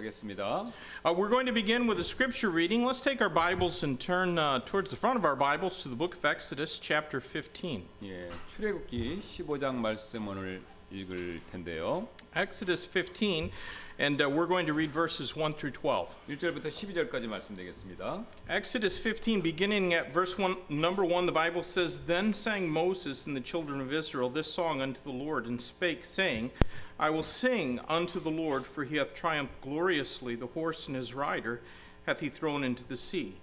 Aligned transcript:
하겠습니다. 0.00 0.71
Uh, 1.03 1.13
we're 1.13 1.29
going 1.29 1.45
to 1.45 1.53
begin 1.53 1.87
with 1.87 1.99
a 1.99 2.03
scripture 2.03 2.49
reading. 2.49 2.85
Let's 2.85 3.01
take 3.01 3.21
our 3.21 3.29
Bibles 3.29 3.83
and 3.83 3.99
turn 3.99 4.37
uh, 4.37 4.59
towards 4.65 4.91
the 4.91 4.97
front 4.97 5.17
of 5.17 5.25
our 5.25 5.35
Bibles 5.35 5.81
to 5.83 5.89
the 5.89 5.95
book 5.95 6.15
of 6.15 6.25
Exodus, 6.25 6.79
chapter 6.79 7.19
15. 7.19 7.83
예, 8.03 8.29
출애굽기 8.47 9.21
15장 9.21 9.75
말씀 9.75 10.27
오늘 10.27 10.61
읽을 10.91 11.41
텐데요. 11.51 12.07
Exodus 12.34 12.84
15, 12.84 13.50
and 13.98 14.20
uh, 14.20 14.28
we're 14.28 14.46
going 14.46 14.66
to 14.66 14.72
read 14.72 14.90
verses 14.90 15.34
1 15.34 15.54
through 15.54 15.70
12. 15.70 16.14
1절부터 16.28 16.66
12절까지 16.66 17.26
말씀드리겠습니다. 17.26 18.24
Exodus 18.48 18.98
15, 18.98 19.40
beginning 19.40 19.94
at 19.94 20.12
verse 20.12 20.36
1, 20.36 20.56
number 20.68 21.04
1, 21.04 21.26
the 21.26 21.32
Bible 21.32 21.62
says, 21.62 22.00
Then 22.06 22.32
sang 22.32 22.68
Moses 22.68 23.26
and 23.26 23.36
the 23.36 23.40
children 23.40 23.80
of 23.80 23.92
Israel 23.92 24.28
this 24.28 24.52
song 24.52 24.80
unto 24.80 25.00
the 25.02 25.10
Lord, 25.10 25.46
and 25.46 25.60
spake, 25.60 26.04
saying, 26.04 26.50
I 26.98 27.10
will 27.10 27.22
sing 27.22 27.80
unto 27.88 28.20
the 28.20 28.30
Lord, 28.30 28.66
for 28.66 28.84
he 28.84 28.96
hath 28.96 29.14
triumphed 29.14 29.60
gloriously, 29.60 30.34
the 30.34 30.46
horse 30.48 30.86
and 30.88 30.96
his 30.96 31.14
rider 31.14 31.60
hath 32.06 32.20
he 32.20 32.28
thrown 32.28 32.64
into 32.64 32.84
the 32.84 32.96
sea. 32.96 33.36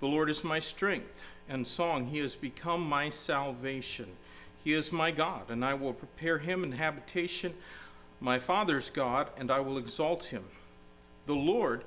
The 0.00 0.06
Lord 0.06 0.30
is 0.30 0.44
my 0.44 0.58
strength 0.58 1.24
and 1.48 1.66
song, 1.66 2.06
he 2.06 2.18
has 2.18 2.36
become 2.36 2.86
my 2.86 3.10
salvation. 3.10 4.06
He 4.62 4.74
is 4.74 4.92
my 4.92 5.10
God, 5.10 5.50
and 5.50 5.64
I 5.64 5.74
will 5.74 5.94
prepare 5.94 6.38
him 6.38 6.62
an 6.62 6.72
habitation, 6.72 7.54
my 8.23 8.39
father's 8.39 8.89
God, 8.89 9.27
and 9.35 9.51
I 9.51 9.59
will 9.59 9.77
exalt 9.77 10.23
him. 10.23 10.45
The 11.25 11.35
Lord 11.35 11.83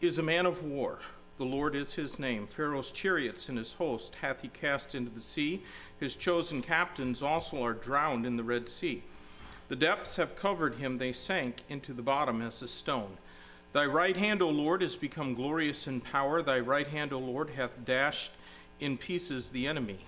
is 0.00 0.18
a 0.18 0.22
man 0.22 0.46
of 0.46 0.62
war. 0.62 1.00
The 1.36 1.44
Lord 1.44 1.74
is 1.74 1.94
his 1.94 2.16
name. 2.16 2.46
Pharaoh's 2.46 2.92
chariots 2.92 3.48
and 3.48 3.58
his 3.58 3.72
host 3.72 4.14
hath 4.20 4.42
he 4.42 4.48
cast 4.48 4.94
into 4.94 5.10
the 5.10 5.20
sea. 5.20 5.64
His 5.98 6.14
chosen 6.14 6.62
captains 6.62 7.24
also 7.24 7.64
are 7.64 7.72
drowned 7.72 8.24
in 8.24 8.36
the 8.36 8.44
Red 8.44 8.68
Sea. 8.68 9.02
The 9.66 9.74
depths 9.74 10.14
have 10.14 10.36
covered 10.36 10.76
him, 10.76 10.98
they 10.98 11.12
sank 11.12 11.62
into 11.68 11.92
the 11.92 12.02
bottom 12.02 12.40
as 12.40 12.62
a 12.62 12.68
stone. 12.68 13.18
Thy 13.72 13.86
right 13.86 14.16
hand, 14.16 14.42
O 14.42 14.48
Lord, 14.48 14.84
is 14.84 14.94
become 14.94 15.34
glorious 15.34 15.88
in 15.88 16.00
power. 16.00 16.40
Thy 16.40 16.60
right 16.60 16.86
hand, 16.86 17.12
O 17.12 17.18
Lord, 17.18 17.50
hath 17.50 17.84
dashed 17.84 18.30
in 18.78 18.96
pieces 18.96 19.50
the 19.50 19.66
enemy. 19.66 19.98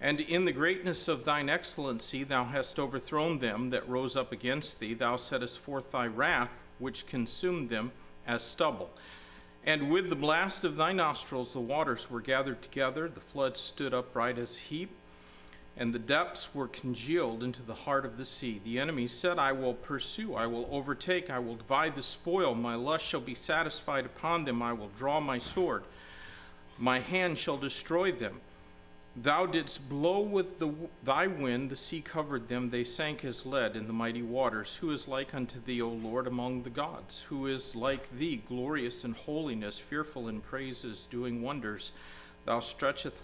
And 0.00 0.20
in 0.20 0.44
the 0.44 0.52
greatness 0.52 1.08
of 1.08 1.24
thine 1.24 1.48
excellency 1.48 2.22
thou 2.22 2.44
hast 2.44 2.78
overthrown 2.78 3.40
them 3.40 3.70
that 3.70 3.88
rose 3.88 4.16
up 4.16 4.30
against 4.30 4.78
thee. 4.78 4.94
Thou 4.94 5.16
settest 5.16 5.58
forth 5.58 5.90
thy 5.90 6.06
wrath, 6.06 6.50
which 6.78 7.06
consumed 7.06 7.68
them 7.68 7.90
as 8.26 8.42
stubble. 8.42 8.90
And 9.66 9.90
with 9.90 10.08
the 10.08 10.16
blast 10.16 10.64
of 10.64 10.76
thy 10.76 10.92
nostrils 10.92 11.52
the 11.52 11.60
waters 11.60 12.08
were 12.08 12.20
gathered 12.20 12.62
together, 12.62 13.08
the 13.08 13.20
flood 13.20 13.56
stood 13.56 13.92
upright 13.92 14.38
as 14.38 14.56
a 14.56 14.60
heap, 14.60 14.90
and 15.76 15.92
the 15.92 15.98
depths 15.98 16.54
were 16.54 16.68
congealed 16.68 17.42
into 17.42 17.62
the 17.62 17.74
heart 17.74 18.04
of 18.04 18.16
the 18.16 18.24
sea. 18.24 18.60
The 18.64 18.78
enemy 18.78 19.08
said, 19.08 19.38
I 19.38 19.52
will 19.52 19.74
pursue, 19.74 20.34
I 20.34 20.46
will 20.46 20.68
overtake, 20.70 21.28
I 21.28 21.38
will 21.40 21.56
divide 21.56 21.96
the 21.96 22.02
spoil. 22.02 22.54
My 22.54 22.76
lust 22.76 23.04
shall 23.04 23.20
be 23.20 23.34
satisfied 23.34 24.06
upon 24.06 24.44
them. 24.44 24.62
I 24.62 24.72
will 24.72 24.90
draw 24.96 25.20
my 25.20 25.38
sword. 25.38 25.82
My 26.78 27.00
hand 27.00 27.36
shall 27.38 27.56
destroy 27.56 28.12
them. 28.12 28.40
Thou 29.17 29.45
didst 29.45 29.87
blow 29.89 30.21
with 30.21 30.57
the, 30.57 30.73
thy 31.03 31.27
wind, 31.27 31.69
the 31.69 31.75
sea 31.75 32.01
covered 32.01 32.47
them, 32.47 32.71
they 32.71 32.83
sank 32.83 33.23
as 33.23 33.45
lead 33.45 33.75
in 33.75 33.85
the 33.85 33.93
mighty 33.93 34.23
waters. 34.23 34.77
Who 34.77 34.89
is 34.89 35.07
like 35.07 35.35
unto 35.35 35.59
thee, 35.63 35.83
O 35.83 35.89
Lord, 35.89 36.25
among 36.25 36.63
the 36.63 36.71
gods? 36.71 37.21
Who 37.29 37.45
is 37.45 37.75
like 37.75 38.09
thee, 38.17 38.41
glorious 38.47 39.05
in 39.05 39.13
holiness, 39.13 39.77
fearful 39.77 40.27
in 40.27 40.41
praises, 40.41 41.07
doing 41.11 41.43
wonders? 41.43 41.91
Thou 42.45 42.59
stretchest 42.59 43.15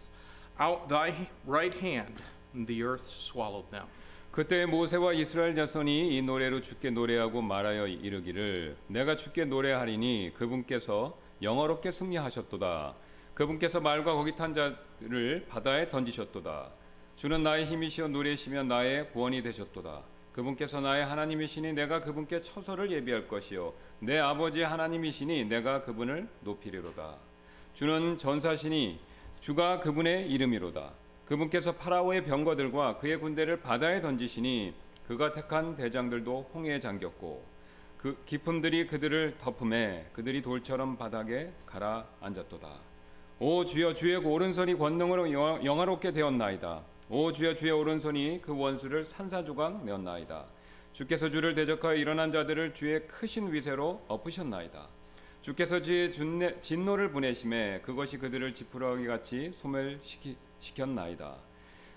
out 0.59 0.90
thy 0.90 1.30
right 1.48 1.73
hand, 1.73 2.22
and 2.54 2.68
the 2.68 2.84
earth 2.84 3.09
swallowed 3.09 3.72
them. 3.72 3.88
그때 4.32 4.68
모세와 4.68 5.14
이스라엘 5.14 5.56
자손이 5.56 6.16
이 6.16 6.22
노래로 6.22 6.62
주께 6.62 6.92
노래하고 6.92 7.42
말하여 7.42 7.88
이르기를 7.88 8.78
내가 8.88 9.16
주께 9.16 9.44
노래하리니 9.44 10.34
그분께서 10.36 11.18
영어롭게 11.42 11.90
승리하셨도다. 11.90 12.94
그분께서 13.35 13.81
말과 13.81 14.15
거기 14.15 14.35
탄 14.35 14.55
자를 14.55 15.47
바다에 15.49 15.89
던지셨도다. 15.89 16.71
주는 17.17 17.43
나의 17.43 17.67
힘이시여 17.67 18.08
노래시며 18.08 18.63
나의 18.64 19.11
구원이 19.11 19.42
되셨도다. 19.42 20.03
그분께서 20.33 20.81
나의 20.81 21.05
하나님이시니 21.05 21.75
내가 21.75 22.01
그분께 22.01 22.41
처소를 22.41 22.91
예비할 22.91 23.29
것이요 23.29 23.73
내 24.01 24.19
아버지 24.19 24.63
하나님이시니 24.63 25.45
내가 25.45 25.83
그분을 25.83 26.29
높이리로다. 26.41 27.17
주는 27.73 28.17
전사시니 28.17 28.98
주가 29.41 29.79
그분의 29.79 30.31
이름이로다. 30.31 30.91
그분께서 31.27 31.73
파라오의 31.73 32.25
병거들과 32.25 32.97
그의 32.98 33.19
군대를 33.19 33.61
바다에 33.61 34.01
던지시니 34.01 34.75
그가 35.07 35.33
택한 35.33 35.77
대장들도 35.77 36.51
홍해에 36.55 36.79
잠겼고 36.79 37.45
그 37.98 38.23
기품들이 38.27 38.87
그들을 38.87 39.37
덮음에 39.39 40.08
그들이 40.13 40.42
돌처럼 40.42 40.97
바닥에 40.97 41.53
가라앉았도다. 41.67 42.94
오 43.40 43.64
주여 43.64 43.95
주의 43.95 44.14
오른손이 44.14 44.78
권능으로 44.78 45.33
영화롭게 45.64 46.12
되었나이다. 46.12 46.83
오 47.11 47.33
주여 47.33 47.55
주의 47.55 47.72
오른손이 47.72 48.40
그 48.40 48.56
원수를 48.56 49.05
산사조각 49.05 49.84
내었나이다. 49.84 50.46
주께서 50.92 51.28
주를 51.28 51.56
대적하여 51.56 51.96
일어난 51.96 52.30
자들을 52.30 52.74
주의 52.74 53.05
크신 53.08 53.52
위세로 53.52 54.02
엎으셨나이다. 54.06 54.86
주께서 55.40 55.83
주의 55.83 56.12
진노를 56.61 57.11
보내심에 57.11 57.80
그것이 57.80 58.18
그들을 58.18 58.55
지푸라기 58.55 59.05
같이 59.06 59.51
소멸시켰나이다. 59.52 61.34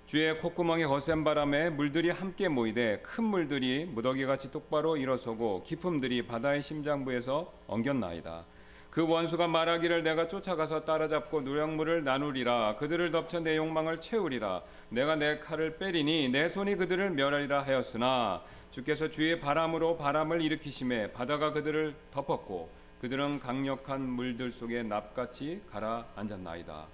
주의 0.07 0.39
콧구멍에 0.39 0.85
거센 0.85 1.23
바람에 1.23 1.69
물들이 1.69 2.09
함께 2.09 2.47
모이되 2.47 3.01
큰 3.03 3.25
물들이 3.25 3.85
무더기 3.85 4.25
같이 4.25 4.51
똑바로 4.51 4.97
일어서고 4.97 5.61
기품들이 5.61 6.25
바다의 6.25 6.63
심장부에서 6.63 7.53
엉겼나이다. 7.67 8.43
그 8.89 9.07
원수가 9.07 9.47
말하기를 9.47 10.03
내가 10.03 10.27
쫓아가서 10.27 10.85
따라잡고 10.85 11.41
노량물을 11.41 12.03
나누리라. 12.03 12.75
그들을 12.77 13.11
덮쳐 13.11 13.39
내 13.39 13.57
욕망을 13.57 13.97
채우리라. 13.97 14.63
내가 14.89 15.15
내 15.15 15.39
칼을 15.39 15.77
빼리니 15.77 16.29
내 16.29 16.47
손이 16.47 16.75
그들을 16.75 17.11
멸하리라 17.11 17.61
하였으나 17.61 18.41
주께서 18.71 19.09
주의 19.09 19.39
바람으로 19.39 19.97
바람을 19.97 20.41
일으키심에 20.41 21.11
바다가 21.11 21.51
그들을 21.51 21.93
덮었고 22.11 22.69
그들은 23.01 23.39
강력한 23.39 24.01
물들 24.01 24.49
속에 24.49 24.83
납같이 24.83 25.61
가라앉았나이다. 25.71 26.87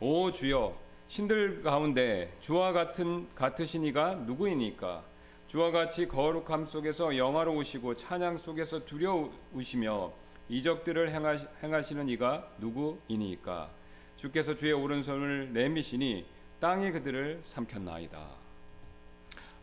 오 0.00 0.32
주여 0.32 0.74
신들 1.06 1.62
가운데 1.62 2.34
주와 2.40 2.72
같은 2.72 3.28
같으신 3.34 3.84
이가 3.84 4.14
누구이니까? 4.14 5.02
주와 5.46 5.70
같이 5.70 6.08
거룩함 6.08 6.64
속에서 6.64 7.18
영화로우시고 7.18 7.96
찬양 7.96 8.38
속에서 8.38 8.86
두려우시며 8.86 10.10
이적들을 10.49 11.09
행하시, 11.09 11.95
는 11.95 12.09
이가 12.09 12.47
누구이니까 12.59 13.69
주께서 14.15 14.55
주의 14.55 14.71
오른손을 14.73 15.53
내미시니 15.53 16.25
땅이 16.59 16.91
그들을 16.91 17.41
삼켰나이다. 17.43 18.47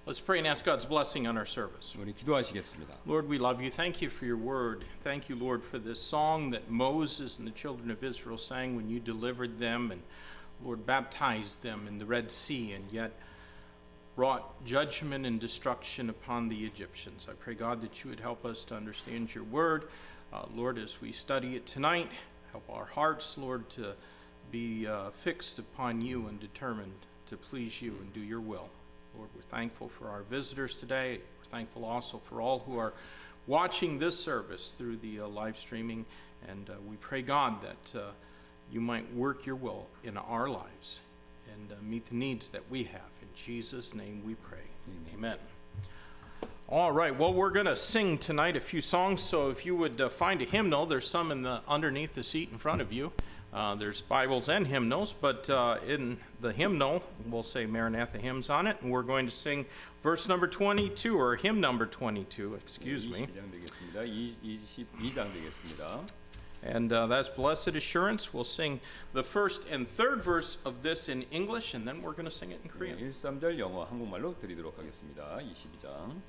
Let's 0.07 0.21
pray 0.21 0.39
and 0.39 0.47
ask 0.47 0.67
God's 0.67 0.85
blessing 0.87 1.27
on 1.27 1.37
our 1.39 1.47
service. 1.47 1.99
우리 1.99 2.13
기도하시겠습니다. 2.13 2.95
Lord, 3.07 3.27
we 3.27 3.39
love 3.39 3.63
you. 3.63 3.71
Thank 3.71 4.03
you 4.03 4.11
for 4.11 4.27
your 4.27 4.37
word. 4.37 4.85
Thank 5.03 5.31
you, 5.31 5.39
Lord, 5.39 5.65
for 5.65 5.79
this 5.83 5.99
song 5.99 6.51
that 6.51 6.69
Moses 6.69 7.39
and 7.39 7.49
the 7.49 7.55
children 7.57 7.91
of 7.91 8.05
Israel 8.05 8.37
sang 8.37 8.77
when 8.77 8.91
you 8.91 9.01
delivered 9.01 9.59
them 9.59 9.91
and, 9.91 10.03
Lord, 10.63 10.85
baptized 10.85 11.63
them 11.63 11.89
in 11.89 11.99
the 11.99 12.05
Red 12.05 12.31
Sea 12.31 12.73
and 12.73 12.85
yet 12.93 13.13
brought 14.15 14.63
judgment 14.67 15.25
and 15.25 15.41
destruction 15.41 16.11
upon 16.11 16.51
the 16.51 16.67
Egyptians. 16.67 17.27
I 17.27 17.33
pray, 17.33 17.55
God, 17.55 17.81
that 17.81 18.05
you 18.05 18.11
would 18.11 18.21
help 18.21 18.45
us 18.45 18.63
to 18.67 18.77
understand 18.77 19.35
your 19.35 19.45
word. 19.45 19.89
Uh, 20.32 20.44
Lord, 20.56 20.78
as 20.78 21.02
we 21.02 21.12
study 21.12 21.56
it 21.56 21.66
tonight, 21.66 22.10
help 22.52 22.64
our 22.70 22.86
hearts, 22.86 23.36
Lord, 23.38 23.68
to 23.72 23.94
be 24.52 24.86
uh, 24.86 25.10
fixed 25.10 25.58
upon 25.58 26.02
you 26.02 26.28
and 26.28 26.40
determined 26.40 26.94
to 27.28 27.38
please 27.38 27.82
you 27.82 27.96
and 28.00 28.14
do 28.14 28.20
your 28.20 28.40
will. 28.40 28.70
Lord, 29.18 29.30
we're 29.36 29.42
thankful 29.42 29.90
for 29.90 30.08
our 30.08 30.22
visitors 30.22 30.80
today. 30.80 31.20
We're 31.40 31.50
thankful 31.50 31.84
also 31.84 32.20
for 32.20 32.42
all 32.42 32.60
who 32.60 32.78
are 32.78 32.94
watching 33.48 33.98
this 33.98 34.20
service 34.20 34.72
through 34.78 34.98
the 34.98 35.22
uh, 35.22 35.28
live 35.28 35.58
streaming. 35.58 36.06
And 36.48 36.70
uh, 36.70 36.74
we 36.88 36.96
pray, 36.98 37.24
God, 37.24 37.56
that 37.64 38.00
uh, 38.00 38.12
you 38.72 38.82
might 38.82 39.12
work 39.16 39.48
your 39.48 39.56
will 39.56 39.88
in 40.04 40.16
our 40.16 40.48
lives 40.48 41.02
and 41.52 41.72
uh, 41.72 41.76
meet 41.82 42.06
the 42.08 42.16
needs 42.16 42.50
that 42.50 42.70
we 42.70 42.84
have. 42.84 43.02
In 43.22 43.30
Jesus' 43.36 43.96
name 43.96 44.22
we 44.24 44.36
pray. 44.36 44.60
Amen. 44.88 45.14
Amen. 45.16 45.59
All 46.69 46.93
right. 46.93 47.17
Well, 47.17 47.33
we're 47.33 47.51
going 47.51 47.67
to 47.67 47.77
sing 47.77 48.19
tonight 48.19 48.57
a 48.57 48.61
few 48.61 48.81
songs. 48.81 49.21
So 49.23 49.51
if 49.51 49.65
you 49.65 49.77
would 49.77 50.01
uh, 50.01 50.09
find 50.09 50.43
a 50.43 50.45
hymnal, 50.45 50.87
there's 50.87 51.09
some 51.09 51.31
in 51.31 51.43
the 51.43 51.61
underneath 51.69 52.15
the 52.15 52.25
seat 52.25 52.51
in 52.51 52.59
front 52.59 52.81
of 52.81 52.93
you. 52.93 53.13
Uh, 53.53 53.77
there's 53.77 54.01
Bibles 54.01 54.49
and 54.49 54.67
hymnals, 54.67 55.15
but 55.21 55.49
uh, 55.49 55.79
in 55.87 56.19
the 56.41 56.53
hymnal, 56.53 57.05
we'll 57.31 57.45
say 57.45 57.67
Maranatha 57.67 58.19
hymns 58.19 58.51
on 58.51 58.67
it, 58.67 58.79
and 58.83 58.91
we're 58.91 59.03
going 59.05 59.27
to 59.27 59.33
sing 59.33 59.65
verse 60.03 60.27
number 60.27 60.49
22 60.49 61.17
or 61.17 61.37
hymn 61.37 61.61
number 61.61 61.87
22. 61.87 62.55
Excuse 62.55 63.07
me. 63.07 63.29
And 66.65 66.93
uh, 66.93 67.07
that's 67.07 67.29
Blessed 67.29 67.69
Assurance. 67.69 68.35
We'll 68.35 68.43
sing 68.43 68.81
the 69.13 69.23
first 69.23 69.63
and 69.71 69.87
third 69.87 70.25
verse 70.25 70.59
of 70.65 70.83
this 70.83 71.09
in 71.09 71.23
English, 71.31 71.75
and 71.75 71.87
then 71.87 72.03
we're 72.03 72.13
going 72.13 72.25
to 72.25 72.35
sing 72.35 72.51
it 72.51 72.59
in 72.65 72.71
Korean. 72.71 72.99
1, 72.99 73.11
3절 73.13 73.59
영어 73.61 73.85
한국말로 73.85 74.37
드리도록 74.37 74.77
하겠습니다. 74.79 75.39
22장. 75.39 76.21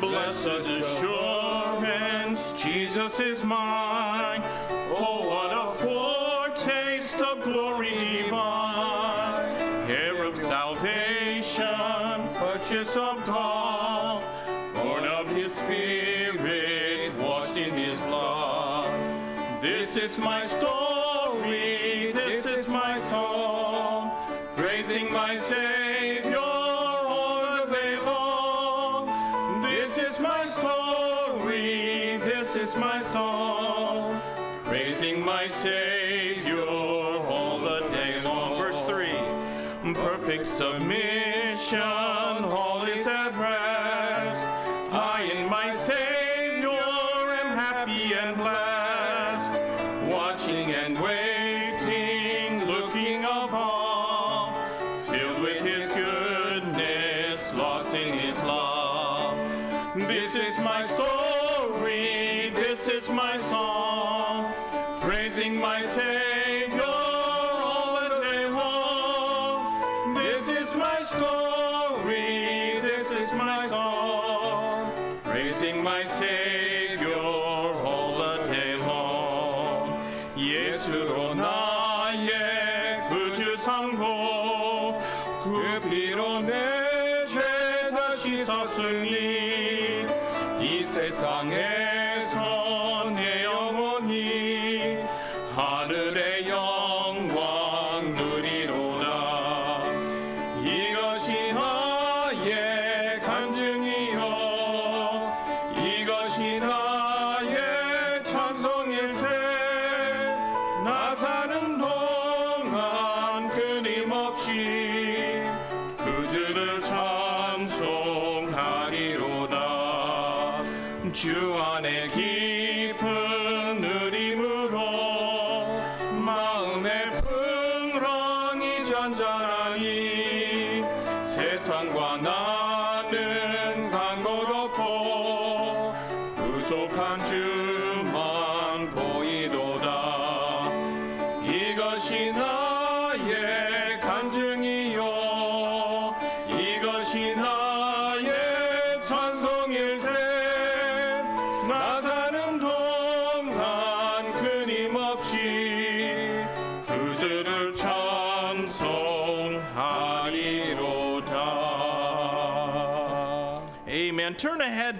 Blessed 0.00 0.46
assurance, 0.68 2.52
Jesus 2.52 3.20
is 3.20 3.44
mine. 3.44 4.25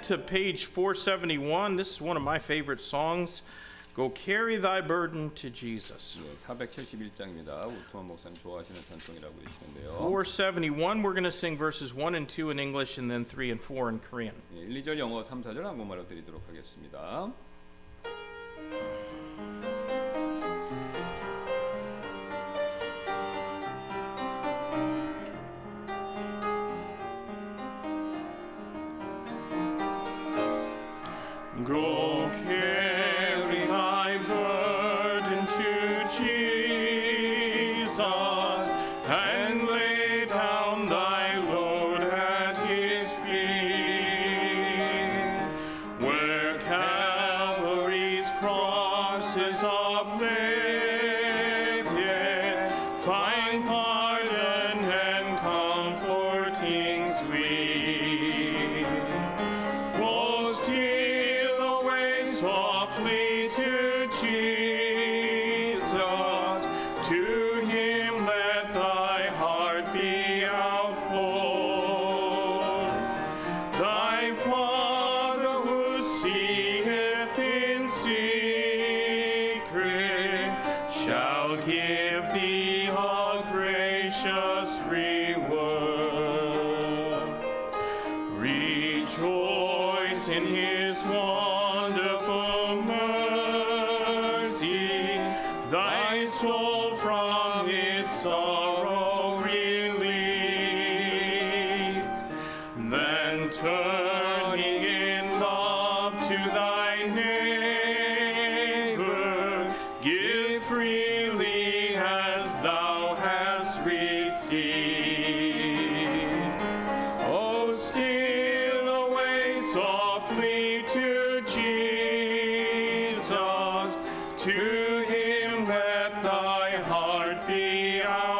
to 0.07 0.19
page 0.19 0.67
471. 0.67 1.77
This 1.77 1.95
is 1.95 2.01
one 2.01 2.17
of 2.17 2.23
my 2.23 2.39
favorite 2.39 2.81
songs. 2.81 3.43
Go 3.95 4.11
carry 4.11 4.57
thy 4.57 4.81
burden 4.81 5.31
to 5.31 5.51
Jesus. 5.51 6.19
471장입니다. 6.37 7.67
목사님 7.93 8.37
좋아하시는 8.37 8.81
찬송이라고 8.89 9.35
471 9.99 11.03
we're 11.03 11.13
going 11.13 11.25
to 11.25 11.33
sing 11.33 11.57
verses 11.57 11.93
1 11.93 12.15
and 12.15 12.29
2 12.29 12.51
in 12.51 12.59
English 12.61 12.99
and 12.99 13.11
then 13.11 13.25
3 13.25 13.51
and 13.51 13.61
4 13.61 13.89
in 13.89 13.99
Korean. 13.99 14.35
1, 14.55 14.69
2절 14.69 14.99
영어, 14.99 15.25
3, 15.25 15.43
4절 15.43 15.63
한국말로 15.63 16.07
드리도록 16.07 16.47
하겠습니다. 16.47 17.33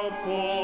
upon 0.07 0.56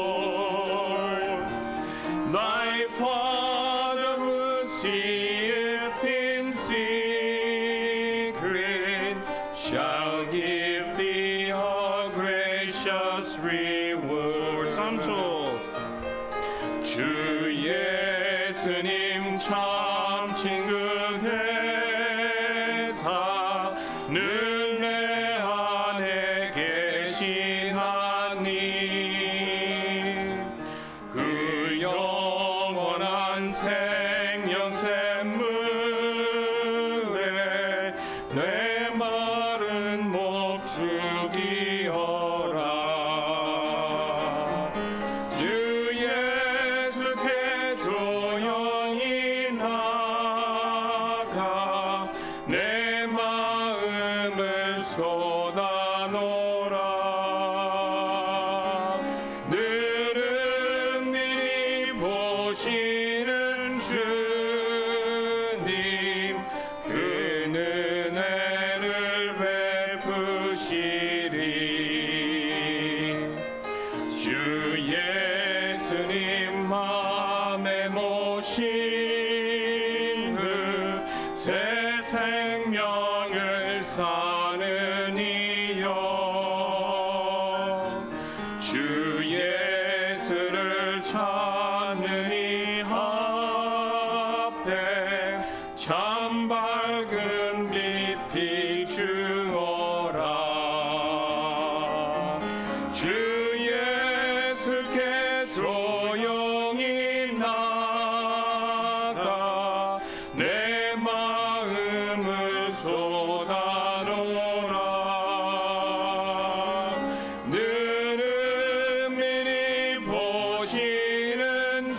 늘은 119.12 119.16
미리 119.16 119.98
보시는 120.02 121.92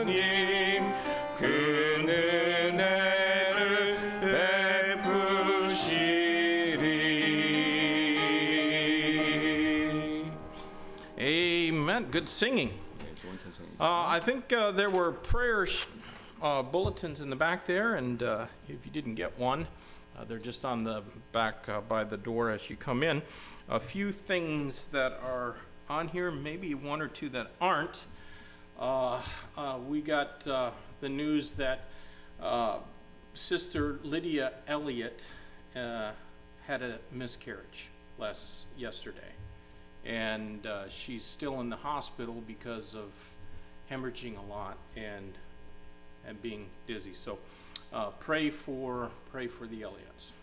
주님 0.00 0.14
그 1.36 1.44
은혜를 2.08 3.96
베푸시리 9.40 10.30
Amen. 11.18 12.10
Good 12.10 12.28
singing. 12.28 12.72
네, 12.98 13.14
좋은 13.20 13.38
찬송입니다. 13.38 13.78
Uh, 13.84 14.06
I 14.08 14.20
think 14.20 14.52
uh, 14.54 14.70
there 14.72 14.88
were 14.90 15.12
prayer 15.12 15.66
sh- 15.66 15.84
uh, 16.42 16.62
bulletins 16.62 17.20
in 17.20 17.28
the 17.28 17.36
back 17.36 17.66
there, 17.66 17.94
and 17.96 18.22
uh, 18.22 18.46
if 18.68 18.84
you 18.86 18.90
didn't 18.92 19.16
get 19.16 19.38
one, 19.38 19.66
uh, 20.17 20.23
they're 20.23 20.39
just 20.39 20.65
on 20.65 20.83
the 20.83 21.03
back 21.31 21.67
uh, 21.67 21.81
by 21.81 22.03
the 22.03 22.17
door 22.17 22.49
as 22.49 22.69
you 22.69 22.75
come 22.75 23.03
in. 23.03 23.21
A 23.69 23.79
few 23.79 24.11
things 24.11 24.85
that 24.85 25.19
are 25.23 25.55
on 25.89 26.07
here, 26.07 26.31
maybe 26.31 26.73
one 26.73 27.01
or 27.01 27.07
two 27.07 27.29
that 27.29 27.51
aren't. 27.59 28.05
Uh, 28.79 29.21
uh, 29.57 29.77
we 29.87 30.01
got 30.01 30.45
uh, 30.47 30.71
the 31.01 31.09
news 31.09 31.53
that 31.53 31.85
uh, 32.41 32.77
Sister 33.33 33.99
Lydia 34.03 34.53
Elliott 34.67 35.25
had 35.73 36.81
a 36.81 36.97
miscarriage 37.11 37.89
last 38.17 38.61
yesterday 38.77 39.19
and 40.05 40.65
she's 40.87 41.23
still 41.23 41.59
in 41.59 41.69
the 41.69 41.75
hospital 41.75 42.41
because 42.47 42.95
of 42.95 43.11
hemorrhaging 43.91 44.37
a 44.37 44.51
lot 44.51 44.77
and 44.95 45.33
and 46.27 46.41
being 46.41 46.67
dizzy. 46.87 47.13
So 47.13 47.37
uh, 47.95 48.11
pray 48.19 48.49
for 48.49 49.09
pray 49.31 49.47
for 49.47 49.67
the 49.67 49.81
Elliots. 49.83 50.33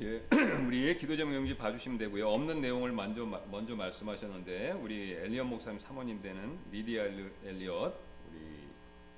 예, 0.00 0.20
우리 0.66 0.96
기도 0.96 1.16
제목인지 1.16 1.56
봐주시면 1.56 1.98
되고요. 1.98 2.28
없는 2.28 2.60
내용을 2.60 2.90
먼저 2.92 3.24
마- 3.24 3.40
먼저 3.50 3.74
말씀하셨는데 3.76 4.72
우리 4.72 5.12
엘리엇 5.12 5.46
목사님 5.46 5.78
사모님 5.78 6.18
되는 6.20 6.58
리디아 6.72 7.04
엘리- 7.04 7.30
엘리엇 7.44 7.94
우리 8.30 8.66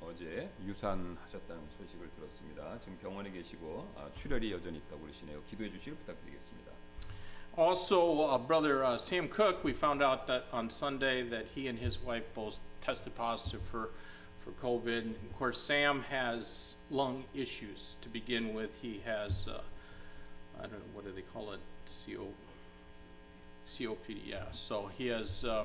어제 0.02 0.50
유산하셨다는 0.66 1.62
소식을 1.70 2.10
들었습니다. 2.10 2.78
지금 2.78 2.98
병원에 2.98 3.30
계시고 3.30 3.94
아, 3.96 4.10
출혈이 4.12 4.52
여전히 4.52 4.78
있다고 4.78 5.00
그러시네요. 5.02 5.42
기도해 5.44 5.70
주시길 5.70 5.96
부탁드리겠습니다. 6.00 6.72
Also, 7.56 8.28
uh, 8.30 8.38
brother 8.38 8.84
uh, 8.84 8.94
Sam 8.98 9.28
Cook, 9.28 9.64
we 9.64 9.72
found 9.72 10.00
out 10.00 10.26
that 10.28 10.44
on 10.52 10.68
Sunday 10.70 11.28
that 11.28 11.46
he 11.56 11.66
and 11.66 11.76
his 11.76 11.98
wife 12.04 12.22
both 12.32 12.60
tested 12.80 13.16
positive 13.16 13.60
for 13.68 13.90
for 14.48 14.66
COVID. 14.66 14.98
And 14.98 15.14
of 15.14 15.38
course, 15.38 15.60
Sam 15.60 16.02
has 16.10 16.74
lung 16.90 17.24
issues 17.34 17.96
to 18.02 18.08
begin 18.08 18.54
with. 18.54 18.70
He 18.80 19.02
has 19.04 19.46
uh, 19.48 19.60
I 20.58 20.62
don't 20.62 20.72
know 20.72 20.78
what 20.92 21.04
do 21.04 21.12
they 21.12 21.22
call 21.22 21.52
it, 21.52 21.60
CO, 21.86 22.28
COPD. 23.68 24.20
Yeah. 24.26 24.44
So 24.52 24.90
he 24.96 25.06
has 25.08 25.44
uh, 25.44 25.64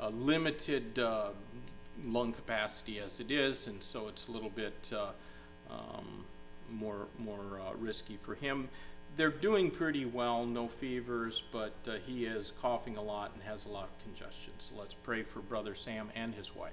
a 0.00 0.10
limited 0.10 0.98
uh, 0.98 1.28
lung 2.04 2.32
capacity 2.32 2.98
as 2.98 3.20
it 3.20 3.30
is, 3.30 3.66
and 3.66 3.82
so 3.82 4.08
it's 4.08 4.26
a 4.28 4.32
little 4.32 4.50
bit 4.50 4.92
uh, 4.92 5.10
um, 5.70 6.24
more 6.70 7.06
more 7.18 7.60
uh, 7.60 7.74
risky 7.78 8.16
for 8.16 8.34
him. 8.34 8.68
They're 9.16 9.30
doing 9.30 9.70
pretty 9.70 10.06
well, 10.06 10.44
no 10.44 10.66
fevers, 10.66 11.44
but 11.52 11.74
uh, 11.86 11.98
he 12.04 12.24
is 12.24 12.52
coughing 12.60 12.96
a 12.96 13.02
lot 13.02 13.30
and 13.32 13.44
has 13.44 13.64
a 13.64 13.68
lot 13.68 13.84
of 13.84 14.02
congestion. 14.02 14.54
So 14.58 14.74
let's 14.76 14.94
pray 14.94 15.22
for 15.22 15.38
brother 15.38 15.76
Sam 15.76 16.10
and 16.16 16.34
his 16.34 16.52
wife. 16.56 16.72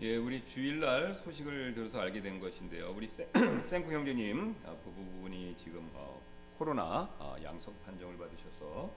예, 0.00 0.16
우리 0.16 0.44
주일날 0.44 1.12
소식을 1.12 1.74
들어서 1.74 2.00
알게 2.00 2.20
된 2.22 2.38
것인데요. 2.38 2.92
우리 2.96 3.08
생- 3.08 3.26
생쿠 3.62 3.92
형제님 3.92 4.54
아, 4.64 4.74
부부분이 4.76 5.56
지금 5.56 5.90
어, 5.94 6.20
코로나 6.56 7.12
아, 7.18 7.36
양성 7.42 7.74
판정을 7.84 8.16
받으셔서 8.16 8.92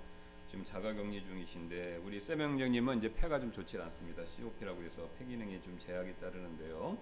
지금 0.48 0.63
자가격리 0.63 1.24
중이신데 1.24 2.01
우리 2.05 2.20
세명 2.22 2.51
형제님은 2.51 3.00
이제 3.00 3.12
폐가 3.13 3.39
좀 3.39 3.51
좋지 3.51 3.79
않습니다. 3.79 4.24
COP라고 4.25 4.84
해서 4.84 5.10
폐 5.17 5.25
기능에 5.25 5.60
좀 5.62 5.77
제약이 5.79 6.17
따르는데요. 6.20 6.98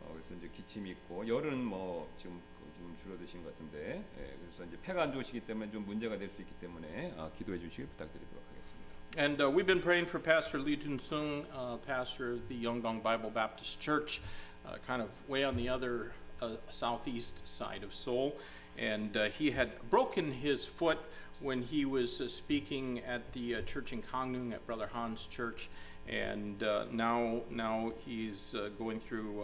어, 0.00 0.10
그래서 0.14 0.34
이제 0.34 0.48
기침이 0.48 0.90
있고 0.90 1.26
열은 1.28 1.62
뭐 1.62 2.10
지금 2.16 2.40
그좀 2.72 2.96
줄어드신 2.96 3.42
것 3.44 3.52
같은데 3.52 4.02
예, 4.18 4.36
그래서 4.40 4.64
이제 4.64 4.78
폐가 4.80 5.02
안 5.02 5.12
좋으시기 5.12 5.40
때문에 5.40 5.70
좀 5.70 5.84
문제가 5.84 6.16
될 6.16 6.30
수 6.30 6.40
있기 6.40 6.54
때문에 6.54 7.12
아, 7.18 7.30
기도해 7.36 7.58
주시길 7.58 7.86
부탁드리도록 7.88 8.42
하겠습니다. 8.50 8.85
And 9.18 9.40
uh, 9.40 9.50
we've 9.50 9.66
been 9.66 9.80
praying 9.80 10.06
for 10.06 10.18
Pastor 10.18 10.58
Lee 10.58 10.76
Jun 10.76 10.98
Sung, 10.98 11.46
uh, 11.56 11.78
pastor 11.78 12.32
of 12.32 12.48
the 12.48 12.64
Yongdong 12.64 13.02
Bible 13.02 13.30
Baptist 13.30 13.80
Church, 13.80 14.20
uh, 14.68 14.76
kind 14.86 15.00
of 15.00 15.08
way 15.26 15.42
on 15.42 15.56
the 15.56 15.70
other 15.70 16.12
uh, 16.42 16.50
southeast 16.68 17.48
side 17.48 17.82
of 17.82 17.94
Seoul. 17.94 18.36
And 18.76 19.16
uh, 19.16 19.30
he 19.30 19.52
had 19.52 19.70
broken 19.88 20.30
his 20.30 20.66
foot 20.66 20.98
when 21.40 21.62
he 21.62 21.86
was 21.86 22.20
uh, 22.20 22.28
speaking 22.28 23.00
at 23.06 23.32
the 23.32 23.62
church 23.62 23.94
in 23.94 24.02
Gangneung 24.02 24.52
at 24.52 24.66
Brother 24.66 24.90
Han's 24.92 25.24
church. 25.24 25.70
And 26.06 26.60
now, 26.92 27.40
now 27.48 27.92
he's 28.04 28.54
going 28.78 29.00
through 29.00 29.42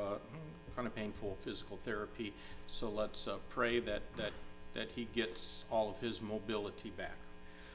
kind 0.77 0.87
of 0.87 0.95
painful 0.95 1.39
physical 1.47 1.79
therapy. 1.79 2.35
So 2.67 2.91
let's 2.91 3.27
pray 3.49 3.81
that, 3.81 4.03
that, 4.19 4.33
that 4.75 4.91
he 4.95 5.09
gets 5.15 5.65
all 5.71 5.89
of 5.89 5.99
his 5.99 6.21
mobility 6.21 6.91
back. 6.91 7.17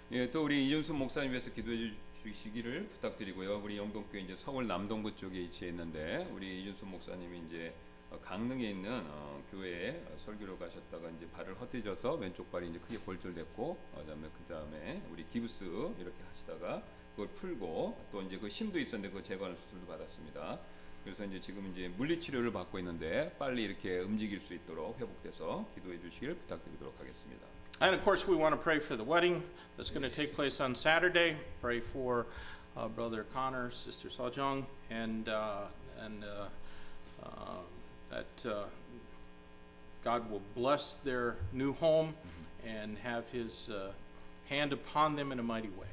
예, 0.10 0.32
또 0.32 0.46
우리 0.46 0.66
이준수 0.66 0.94
목사님 0.94 1.32
위해서 1.32 1.52
기도해 1.52 1.92
주시기를 2.14 2.88
부탁드리고요. 2.88 3.62
우리 3.62 3.78
영동교회 3.78 4.22
이제 4.22 4.38
서울 4.38 4.66
남동구 4.66 5.14
쪽에 5.18 5.38
위치해 5.38 5.70
있는데 5.72 6.26
우리 6.34 6.62
이준수 6.62 6.86
목사님이 6.86 7.42
이제 7.46 7.74
어, 8.10 8.18
강릉에 8.22 8.70
있는 8.70 9.04
어, 9.06 9.44
교회에 9.52 10.02
어, 10.08 10.16
설교를 10.18 10.58
가셨다가 10.58 11.10
이제 11.10 11.30
발을 11.32 11.60
헛디뎌서 11.60 12.16
왼쪽 12.16 12.50
발이 12.54 12.70
이제 12.70 12.80
크게 12.80 13.00
골절됐고 13.00 13.64
어, 13.66 14.00
그다음에 14.00 14.30
그다음에 14.30 15.04
우리 15.12 15.28
기부스 15.28 15.66
이렇게 15.66 16.24
하시다가 16.30 16.82
그걸 17.12 17.28
풀고 17.34 18.06
또 18.10 18.22
이제 18.22 18.38
그 18.38 18.48
심도 18.48 18.80
있었는데 18.80 19.14
그 19.14 19.22
제거하는 19.22 19.58
수술도 19.58 19.88
받았습니다. 19.88 20.58
그래서 21.04 21.26
이제 21.26 21.42
지금 21.42 21.70
이제 21.74 21.90
물리 21.90 22.18
치료를 22.18 22.54
받고 22.54 22.80
있는데 22.80 23.36
빨리 23.38 23.64
이렇게 23.64 24.00
움직일 24.00 24.40
수 24.40 24.54
있도록 24.54 24.98
회복돼서 25.02 25.70
기도해 25.76 26.00
주시길 26.00 26.36
부탁드리도록 26.36 26.98
하겠습니다. 26.98 27.57
And 27.81 27.95
of 27.95 28.05
course, 28.05 28.27
we 28.29 28.37
want 28.37 28.55
to 28.55 28.61
pray 28.61 28.79
for 28.79 28.97
the 28.97 29.05
wedding 29.05 29.43
that's 29.77 29.91
going 29.91 30.03
to 30.03 30.09
take 30.11 30.35
place 30.35 30.61
on 30.61 30.75
Saturday. 30.75 31.37
Pray 31.61 31.81
for 31.81 32.27
uh, 32.77 32.89
Brother 32.89 33.25
Connor, 33.35 33.71
Sister 33.73 34.09
Sojong, 34.09 34.65
and, 34.91 35.29
uh, 35.29 35.63
and 36.01 36.23
uh, 36.25 37.27
uh, 37.27 37.29
that 38.11 38.47
uh, 38.51 38.65
God 40.05 40.31
will 40.31 40.43
bless 40.55 40.97
their 41.05 41.37
new 41.53 41.73
home 41.75 42.15
and 42.67 42.97
have 42.99 43.29
His 43.31 43.71
uh, 43.71 43.91
hand 44.49 44.73
upon 44.73 45.17
them 45.17 45.33
in 45.33 45.39
a 45.39 45.43
mighty 45.43 45.69
way. 45.69 45.87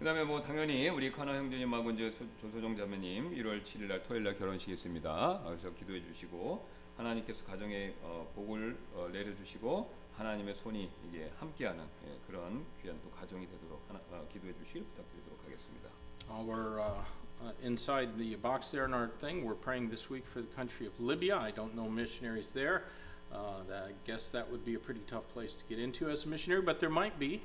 그다음에 0.00 0.24
뭐 0.24 0.40
당연히 0.40 0.88
우리 0.88 1.12
카나 1.12 1.36
형제님하고 1.36 1.90
이제 1.90 2.10
소- 2.10 2.24
조소정 2.40 2.74
자매님 2.74 3.34
1월 3.34 3.62
7일 3.62 3.82
날 3.86 4.02
토요일 4.02 4.24
날 4.24 4.34
결혼식이 4.34 4.72
있습니다. 4.72 5.10
어, 5.10 5.44
그래서 5.44 5.70
기도해 5.74 6.02
주시고 6.06 6.66
하나님께서 6.96 7.44
가정에 7.44 7.92
어, 8.02 8.26
복을 8.34 8.78
어, 8.94 9.10
내려 9.12 9.36
주시고 9.36 9.92
하나님의 10.16 10.54
손이 10.54 10.90
이게 11.08 11.30
함께하는 11.38 11.84
예, 12.06 12.18
그런 12.26 12.64
귀한 12.82 13.00
또 13.02 13.10
가정이 13.10 13.48
되도록 13.48 13.82
하나, 13.88 14.00
어, 14.10 14.26
기도해 14.30 14.54
주시길 14.54 14.84
부탁드리도록 14.84 15.44
하겠습니다. 15.44 15.88
Uh, 16.28 16.42
we're 16.44 16.78
uh, 16.78 17.02
uh, 17.42 17.52
inside 17.62 18.16
the 18.16 18.36
box 18.36 18.70
there 18.70 18.84
in 18.84 18.94
our 18.94 19.08
thing. 19.18 19.44
We're 19.44 19.54
praying 19.54 19.90
this 19.90 20.10
week 20.10 20.26
for 20.26 20.42
the 20.42 20.54
country 20.54 20.86
of 20.86 20.92
Libya. 21.00 21.36
I 21.36 21.50
don't 21.50 21.74
know 21.74 21.88
missionaries 21.88 22.52
there. 22.52 22.84
Uh, 23.32 23.62
that, 23.68 23.84
I 23.88 23.92
guess 24.04 24.30
that 24.30 24.50
would 24.50 24.64
be 24.64 24.74
a 24.74 24.78
pretty 24.78 25.02
tough 25.06 25.26
place 25.32 25.54
to 25.54 25.64
get 25.68 25.78
into 25.78 26.10
as 26.10 26.24
a 26.24 26.28
missionary, 26.28 26.62
but 26.62 26.80
there 26.80 26.90
might 26.90 27.18
be. 27.18 27.40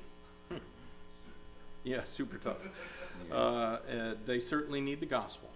yeah, 1.84 2.04
super 2.04 2.38
tough. 2.38 2.58
Uh, 3.30 3.34
uh, 3.34 4.14
they 4.26 4.40
certainly 4.40 4.80
need 4.80 5.00
the 5.00 5.06
gospel. 5.06 5.48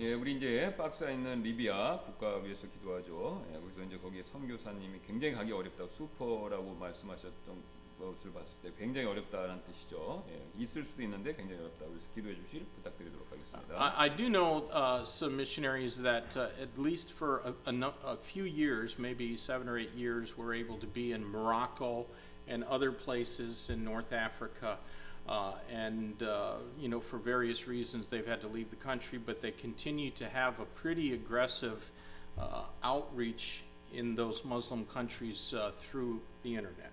예, 0.00 0.14
우리 0.14 0.34
이제 0.36 0.74
박스에 0.76 1.14
있는 1.14 1.42
리비아 1.42 2.00
국가 2.00 2.38
위해서 2.38 2.66
기도하죠. 2.66 3.44
예, 3.52 3.60
그래서 3.60 3.82
이제 3.82 3.98
거기에 3.98 4.22
선교사님이 4.22 5.00
굉장히 5.06 5.34
가기 5.34 5.52
어렵다. 5.52 5.86
슈퍼라고 5.86 6.74
말씀하셨던 6.74 7.82
것을 8.00 8.32
봤을 8.32 8.56
때 8.62 8.72
굉장히 8.78 9.06
어렵다는 9.06 9.62
뜻이죠. 9.64 10.24
예, 10.30 10.60
있을 10.60 10.84
수도 10.84 11.02
있는데 11.02 11.36
굉장히 11.36 11.60
어렵다. 11.60 11.86
그래서 11.86 12.08
기도해 12.14 12.34
주실 12.36 12.64
부탁드리도록 12.76 13.30
하겠습니다. 13.30 13.74
I, 13.76 14.08
I 14.08 14.16
do 14.16 14.28
know 14.28 14.66
uh, 14.72 15.04
some 15.04 15.36
missionaries 15.36 16.02
that, 16.02 16.36
uh, 16.36 16.48
at 16.60 16.76
least 16.78 17.12
for 17.12 17.42
a, 17.44 17.70
a, 17.70 17.92
a 18.04 18.16
few 18.16 18.44
years, 18.44 18.98
maybe 18.98 19.36
seven 19.36 19.68
or 19.68 19.78
eight 19.78 19.94
years, 19.94 20.36
were 20.36 20.54
able 20.54 20.78
to 20.78 20.86
be 20.86 21.12
in 21.12 21.22
Morocco 21.22 22.06
and 22.48 22.64
other 22.64 22.90
places 22.90 23.70
in 23.70 23.84
North 23.84 24.12
Africa. 24.12 24.78
Uh, 25.27 25.51
and, 25.73 26.23
uh, 26.23 26.53
you 26.79 26.87
know, 26.87 27.01
for 27.01 27.17
various 27.17 27.67
reasons, 27.67 28.07
they've 28.07 28.27
had 28.27 28.39
to 28.39 28.47
leave 28.47 28.69
the 28.69 28.77
country, 28.77 29.17
but 29.17 29.41
they 29.41 29.51
continue 29.51 30.09
to 30.11 30.29
have 30.29 30.59
a 30.59 30.65
pretty 30.65 31.13
aggressive 31.13 31.91
uh, 32.39 32.63
outreach 32.81 33.63
in 33.93 34.15
those 34.15 34.45
Muslim 34.45 34.85
countries 34.85 35.53
uh, 35.53 35.71
through 35.81 36.21
the 36.43 36.55
internet. 36.55 36.91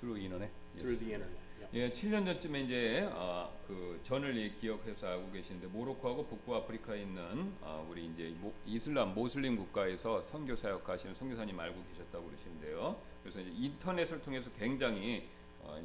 through 0.00 0.16
인터넷. 0.16 0.50
Through 0.78 0.96
the 0.96 1.12
internet. 1.12 1.38
yeah. 1.60 1.68
예, 1.74 1.90
7년 1.90 2.24
전쯤에 2.24 2.62
이제 2.62 3.08
아, 3.12 3.48
그 3.68 4.00
전을 4.02 4.36
이 4.36 4.56
기억해서 4.56 5.08
알고 5.08 5.30
계시는데 5.30 5.66
모로코하고 5.68 6.26
북부 6.26 6.56
아프리카에 6.56 7.02
있는 7.02 7.52
아, 7.62 7.84
우리 7.88 8.06
이제 8.06 8.34
모, 8.40 8.52
이슬람 8.66 9.14
모슬림 9.14 9.54
국가에서 9.54 10.22
선교 10.22 10.56
사역 10.56 10.88
하시는 10.88 11.14
선교사님 11.14 11.58
알고 11.58 11.84
계셨다고 11.90 12.26
그러시는데요. 12.26 12.96
그래서 13.22 13.40
이제 13.40 13.52
인터넷을 13.54 14.22
통해서 14.22 14.50
굉장히 14.52 15.18
어, 15.18 15.33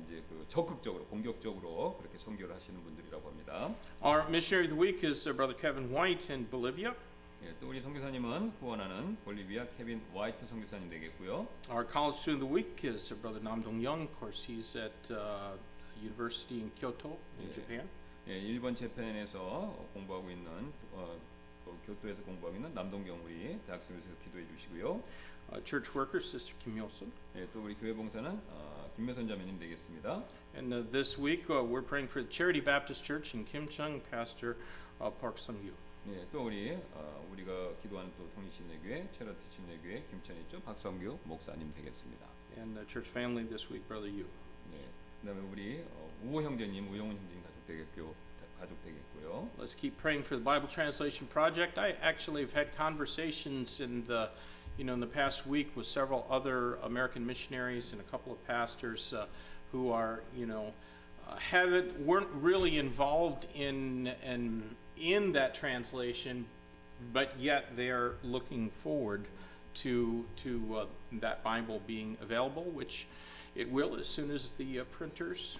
이제 0.06 0.22
그 0.28 0.44
적극적으로 0.48 1.04
공격적으로 1.06 1.96
그렇게 1.98 2.18
선교를 2.18 2.54
하시는 2.54 2.82
분들이라고 2.82 3.28
합니다. 3.28 3.74
Our 4.04 4.26
missionary 4.28 4.68
of 4.68 4.74
the 4.74 4.78
week 4.80 5.02
is 5.06 5.26
uh, 5.28 5.34
Brother 5.34 5.56
Kevin 5.56 5.90
White 5.94 6.32
in 6.32 6.48
Bolivia. 6.50 6.94
예, 7.42 7.54
또 7.58 7.68
우리 7.68 7.80
선교사님은 7.80 8.52
구원하는 8.60 9.16
볼리비아 9.24 9.64
케빈 9.78 10.02
화이트 10.14 10.46
선교사님 10.46 10.90
되겠고요. 10.90 11.46
Our 11.70 11.86
college 11.90 12.18
student 12.20 12.44
of 12.44 12.48
the 12.48 12.52
week 12.52 12.84
is 12.84 13.10
uh, 13.10 13.16
Brother 13.20 13.40
Nam 13.40 13.62
Dong 13.62 13.80
Young. 13.80 14.02
Of 14.04 14.12
course, 14.20 14.44
he's 14.44 14.76
at 14.76 14.92
uh, 15.10 15.56
University 16.02 16.60
in 16.60 16.70
Kyoto 16.76 17.16
in 17.40 17.48
Yeah. 17.48 17.54
Japan. 17.56 17.88
예, 18.28 18.38
일본 18.38 18.74
재팬에서 18.74 19.74
공부하고 19.94 20.30
있는 20.30 20.70
어, 20.92 21.16
또 21.64 21.74
교토에서 21.86 22.22
공부하고 22.22 22.56
있는 22.56 22.74
남동경 22.74 23.24
우리 23.24 23.58
대학생에서 23.66 24.06
기도해 24.22 24.44
주시고요. 24.54 25.00
Uh, 25.50 25.60
church 25.64 25.90
worker, 25.96 26.20
Sister 26.20 26.54
Kim 26.62 26.76
Yosun. 26.78 27.10
예, 27.36 27.48
또 27.54 27.64
우리 27.64 27.74
교회 27.74 27.94
봉사는 27.94 28.30
어, 28.30 28.69
김매선 28.99 29.27
자매님 29.27 29.59
되겠습니다. 29.59 30.23
And 30.55 30.73
uh, 30.73 30.83
this 30.91 31.17
week, 31.17 31.49
uh, 31.49 31.63
we're 31.63 31.81
praying 31.81 32.07
for 32.07 32.21
the 32.23 32.29
Charity 32.31 32.61
Baptist 32.61 33.03
Church 33.03 33.33
in 33.33 33.43
Kim 33.43 33.67
Chung, 33.67 34.01
Pastor 34.09 34.55
uh, 35.01 35.09
Park 35.09 35.37
Sung 35.37 35.59
Yu. 35.63 35.73
예, 36.07 36.23
또 36.31 36.45
우리 36.45 36.77
어, 36.93 37.27
우리가 37.33 37.73
기도하는 37.81 38.11
또 38.15 38.29
통일신례교회 38.35 39.09
체러티 39.11 39.49
침례교회 39.49 40.03
김천 40.11 40.37
있죠 40.41 40.61
박성규 40.61 41.17
목사님 41.23 41.73
되겠습니다. 41.73 42.27
And 42.57 42.77
uh, 42.77 42.85
church 42.85 43.09
family 43.09 43.43
this 43.43 43.69
week, 43.71 43.87
Brother 43.87 44.07
Yu. 44.07 44.27
예, 44.73 44.85
그다음에 45.21 45.41
우리 45.51 45.81
어, 45.81 46.09
우호 46.23 46.43
형제님, 46.43 46.87
우영훈 46.87 47.17
형제님 47.17 47.41
가족 47.41 47.65
되겠고 47.65 48.13
가족 48.59 48.77
되겠고요. 48.83 49.49
Let's 49.57 49.75
keep 49.75 49.97
praying 49.97 50.23
for 50.23 50.37
the 50.37 50.43
Bible 50.43 50.69
Translation 50.69 51.27
Project. 51.27 51.77
I 51.77 51.97
actually 52.01 52.43
have 52.43 52.53
had 52.53 52.71
conversations 52.77 53.81
in 53.81 54.05
the, 54.05 54.29
you 54.76 54.84
know, 54.84 54.94
in 54.94 55.00
the 55.00 55.06
past 55.06 55.46
week 55.46 55.70
with 55.74 55.86
several 55.86 56.26
other 56.30 56.76
American 56.76 57.26
missionaries 57.26 57.92
and 57.92 58.00
a 58.00 58.04
couple 58.04 58.32
of 58.32 58.46
pastors 58.46 59.12
uh, 59.12 59.26
who 59.72 59.90
are, 59.90 60.20
you 60.36 60.46
know, 60.46 60.72
uh, 61.28 61.36
haven't 61.36 61.98
weren't 62.00 62.28
really 62.34 62.78
involved 62.78 63.46
in 63.54 64.12
and 64.24 64.74
in 65.00 65.32
that 65.32 65.54
translation, 65.54 66.46
but 67.12 67.38
yet 67.38 67.76
they're 67.76 68.12
looking 68.22 68.70
forward 68.82 69.24
to 69.74 70.24
to 70.36 70.76
uh, 70.76 70.86
that 71.12 71.42
Bible 71.42 71.80
being 71.86 72.16
available, 72.20 72.64
which 72.64 73.06
it 73.54 73.70
will 73.70 73.96
as 73.96 74.06
soon 74.06 74.30
as 74.30 74.50
the 74.58 74.80
uh, 74.80 74.84
printers 74.84 75.58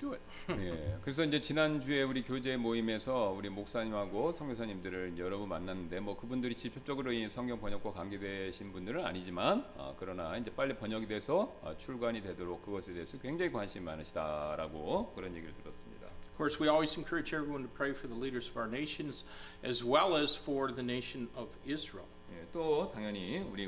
do 0.00 0.14
it. 0.14 0.22
예, 0.50 0.98
그래서 1.02 1.22
이제 1.22 1.38
지난 1.38 1.78
주에 1.78 2.02
우리 2.02 2.22
교제 2.22 2.56
모임에서 2.56 3.34
우리 3.36 3.48
목사님하고 3.50 4.32
선교사님들을 4.32 5.18
여러 5.18 5.38
분 5.38 5.48
만났는데 5.50 6.00
뭐 6.00 6.16
그분들이 6.16 6.54
직접적으로 6.56 7.12
이 7.12 7.28
성경 7.28 7.60
번역과 7.60 7.92
관계되신 7.92 8.72
분들은 8.72 9.04
아니지만 9.04 9.64
어, 9.76 9.94
그러나 9.98 10.36
이제 10.36 10.50
빨리 10.50 10.74
번역이 10.74 11.06
돼서 11.06 11.54
어, 11.62 11.74
출간이 11.76 12.22
되도록 12.22 12.64
그것에 12.64 12.92
대해서 12.92 13.18
굉장히 13.18 13.52
관심이 13.52 13.84
많으시다라고 13.84 15.12
그런 15.14 15.36
얘기를 15.36 15.54
들었습니다. 15.54 16.06
Of 16.06 16.36
course, 16.36 16.58
we 16.58 16.70
always 16.70 16.96
encourage 16.96 17.34
everyone 17.34 17.62
to 17.62 17.68
pray 17.68 17.92
for 17.92 18.08
the 18.08 18.18
leaders 18.18 18.48
of 18.48 18.56
our 18.56 18.66
nations 18.66 19.26
as 19.62 19.84
well 19.84 20.16
as 20.16 20.34
for 20.34 20.72
the 20.72 20.82
nation 20.82 21.28
of 21.36 21.50
Israel. 21.66 22.08
예, 22.32 22.46
또 22.52 22.88
당연히 22.88 23.38
우리 23.38 23.66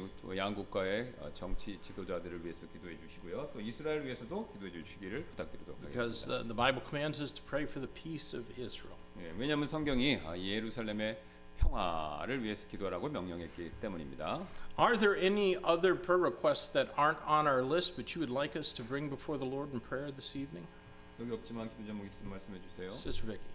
어, 1.20 1.32
정치 1.34 1.78
지도자들을 1.80 2.42
위해서 2.44 2.66
기도해 2.68 2.98
주시고요. 2.98 3.50
또 3.52 3.60
이스라엘 3.60 4.04
위해서도 4.04 4.48
기도해 4.52 4.70
주시기를 4.72 5.24
부탁드리도록 5.26 5.80
Because 5.80 6.24
하겠습니다. 6.26 6.34
uh, 6.34 6.46
the 6.46 6.56
Bible 6.56 6.82
commands 6.88 7.20
us 7.20 7.32
to 7.34 7.42
pray 7.44 7.64
for 7.64 7.80
the 7.84 7.92
peace 7.92 8.36
of 8.38 8.46
Israel. 8.60 8.96
예, 9.20 9.32
왜냐하면 9.36 9.66
성경이 9.66 10.20
아, 10.24 10.38
예루살렘의 10.38 11.18
평화를 11.58 12.42
위해서 12.42 12.66
기도하라고 12.68 13.08
명령했기 13.08 13.72
때문입니다. 13.80 14.46
Are 14.78 14.96
there 14.98 15.14
any 15.18 15.56
other 15.56 15.94
prayer 15.94 16.22
requests 16.22 16.72
that 16.72 16.90
aren't 16.96 17.20
on 17.28 17.46
our 17.46 17.62
list 17.62 17.94
but 17.94 18.14
you 18.16 18.20
would 18.24 18.32
like 18.32 18.56
us 18.58 18.72
to 18.74 18.82
bring 18.84 19.10
before 19.10 19.38
the 19.38 19.48
Lord 19.48 19.70
in 19.74 19.80
prayer 19.80 20.10
this 20.10 20.36
evening? 20.36 20.66
여기 21.20 21.30
없지만 21.30 21.68
기도 21.68 21.84
제목 21.86 22.06
있으면 22.06 22.30
말씀해 22.30 22.60
주세요. 22.62 22.90
Sister 22.94 23.26
Vicky. 23.26 23.46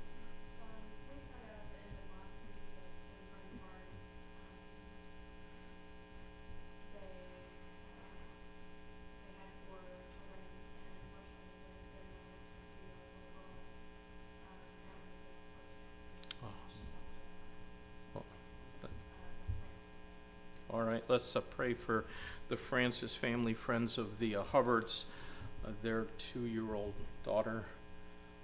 let's 21.08 21.36
uh, 21.36 21.40
pray 21.40 21.74
for 21.74 22.04
the 22.48 22.56
Francis 22.56 23.14
family, 23.14 23.54
friends 23.54 23.98
of 23.98 24.18
the 24.18 24.36
uh, 24.36 24.42
Hubbards. 24.42 25.04
Uh, 25.64 25.70
their 25.82 26.06
two-year-old 26.18 26.94
daughter 27.24 27.64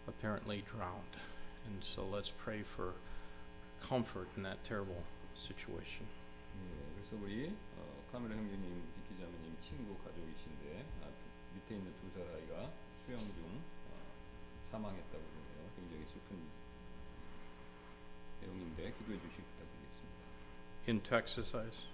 apparently 0.06 0.62
drowned. 0.70 1.16
And 1.66 1.82
so 1.82 2.04
let's 2.04 2.30
pray 2.30 2.62
for 2.62 2.92
comfort 3.82 4.28
in 4.36 4.42
that 4.44 4.62
terrible 4.64 5.02
situation. 5.34 6.06
예, 6.58 6.94
그래서 6.94 7.16
우리 7.22 7.50
어, 7.78 7.82
카메라 8.12 8.34
형제님, 8.34 8.82
비키자매님 8.94 9.56
친구 9.60 9.96
가족이신데 9.98 10.84
아, 11.02 11.06
두- 11.06 11.54
밑에 11.54 11.74
있는 11.76 11.92
두 11.94 12.08
살 12.14 12.22
아이가 12.34 12.70
수영 12.96 13.18
중 13.18 13.44
어, 13.90 13.98
사망했다고 14.70 15.18
그러네요. 15.22 15.70
굉장히 15.76 16.06
슬픈 16.06 16.38
내용인데 18.42 18.92
기도해 18.98 19.18
주시기 19.20 19.42
부탁드리겠습니다. 19.42 20.18
In 20.88 21.00
Texas, 21.02 21.54
I 21.56 21.66
s- 21.68 21.84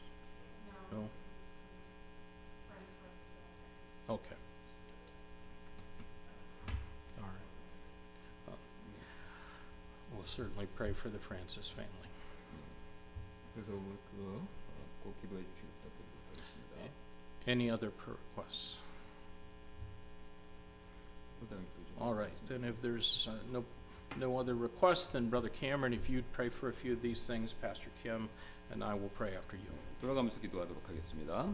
No. 0.92 0.98
No, 0.98 1.08
some 1.08 2.86
friends 2.98 3.18
from 3.24 3.34
the 3.34 3.44
military. 3.44 4.14
okay. 4.20 4.38
All 7.18 7.28
right. 7.28 7.50
Uh, 8.48 8.56
We'll 10.14 10.26
certainly 10.26 10.66
pray 10.76 10.92
for 10.92 11.08
the 11.08 11.18
Francis 11.18 11.68
family. 11.70 11.90
그래서 13.54 13.70
그, 13.70 13.98
그, 14.16 14.22
어, 14.24 14.46
꼭 15.04 15.14
기도해 15.20 15.42
주시기 15.54 15.68
부탁드리도록 15.82 16.22
하겠습니다. 16.32 16.90
Any 17.46 17.70
other 17.70 17.90
prayer 17.90 18.18
requests? 18.34 18.76
또 21.40 21.46
다른 21.48 21.62
기도 21.64 21.84
좀 21.86 22.02
All 22.02 22.14
right, 22.14 22.32
하겠습니다. 22.32 22.48
then 22.48 22.64
if 22.64 22.80
there's 22.80 23.28
uh, 23.28 23.36
no 23.52 23.64
no 24.18 24.38
other 24.38 24.54
requests, 24.54 25.08
then 25.08 25.28
Brother 25.28 25.48
Cameron, 25.48 25.92
if 25.92 26.08
you'd 26.08 26.30
pray 26.32 26.48
for 26.48 26.68
a 26.68 26.72
few 26.72 26.92
of 26.92 27.02
these 27.02 27.26
things, 27.26 27.52
Pastor 27.52 27.90
Kim 28.02 28.28
and 28.72 28.82
I 28.82 28.94
will 28.94 29.10
pray 29.16 29.34
after 29.36 29.56
you. 29.56 29.70
돌아가면서 30.00 30.40
기도하도록 30.40 30.88
하겠습니다. 30.88 31.46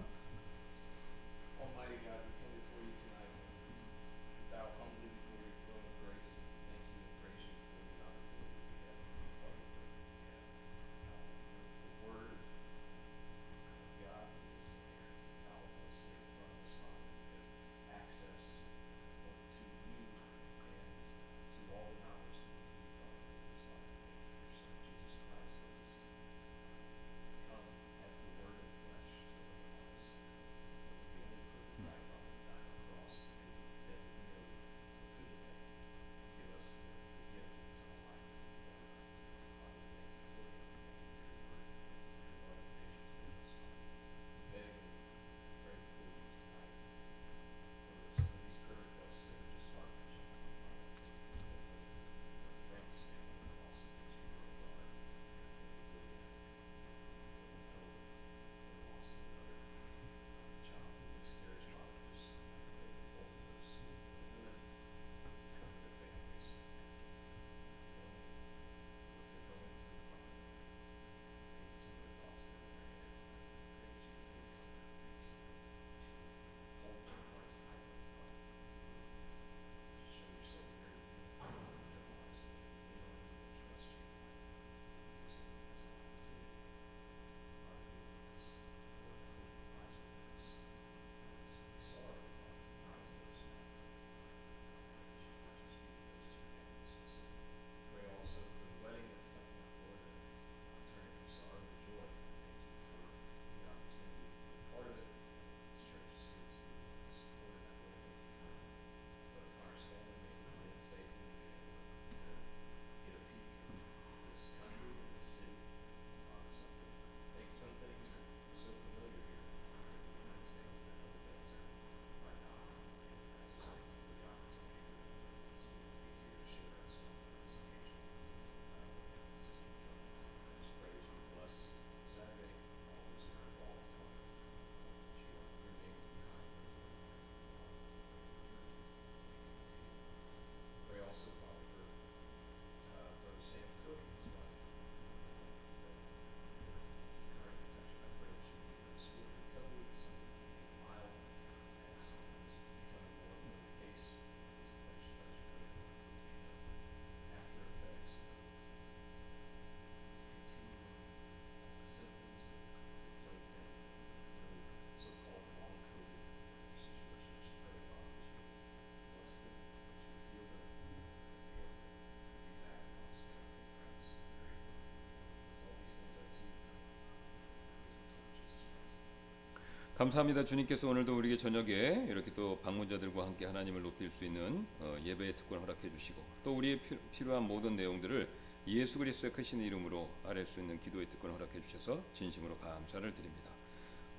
감사합니다. 179.97 180.43
주님께서 180.43 180.89
오늘도 180.89 181.17
우리에게 181.17 181.37
저녁에 181.37 182.05
이렇게 182.09 182.33
또 182.33 182.59
방문자들과 182.59 183.27
함께 183.27 183.45
하나님을 183.45 183.81
높일 183.81 184.11
수 184.11 184.25
있는 184.25 184.65
어, 184.81 184.97
예배의 185.01 185.35
특권 185.37 185.59
허락해 185.61 185.89
주시고 185.89 186.21
또 186.43 186.57
우리의 186.57 186.81
피, 186.81 186.97
필요한 187.13 187.43
모든 187.43 187.77
내용들을 187.77 188.27
예수 188.67 188.99
그리스도의 188.99 189.31
크신 189.31 189.61
이름으로 189.61 190.09
아뢰 190.25 190.43
수 190.43 190.59
있는 190.59 190.77
기도의 190.81 191.07
특권 191.09 191.31
허락해 191.31 191.61
주셔서 191.61 192.03
진심으로 192.13 192.57
감사를 192.57 193.13
드립니다. 193.13 193.49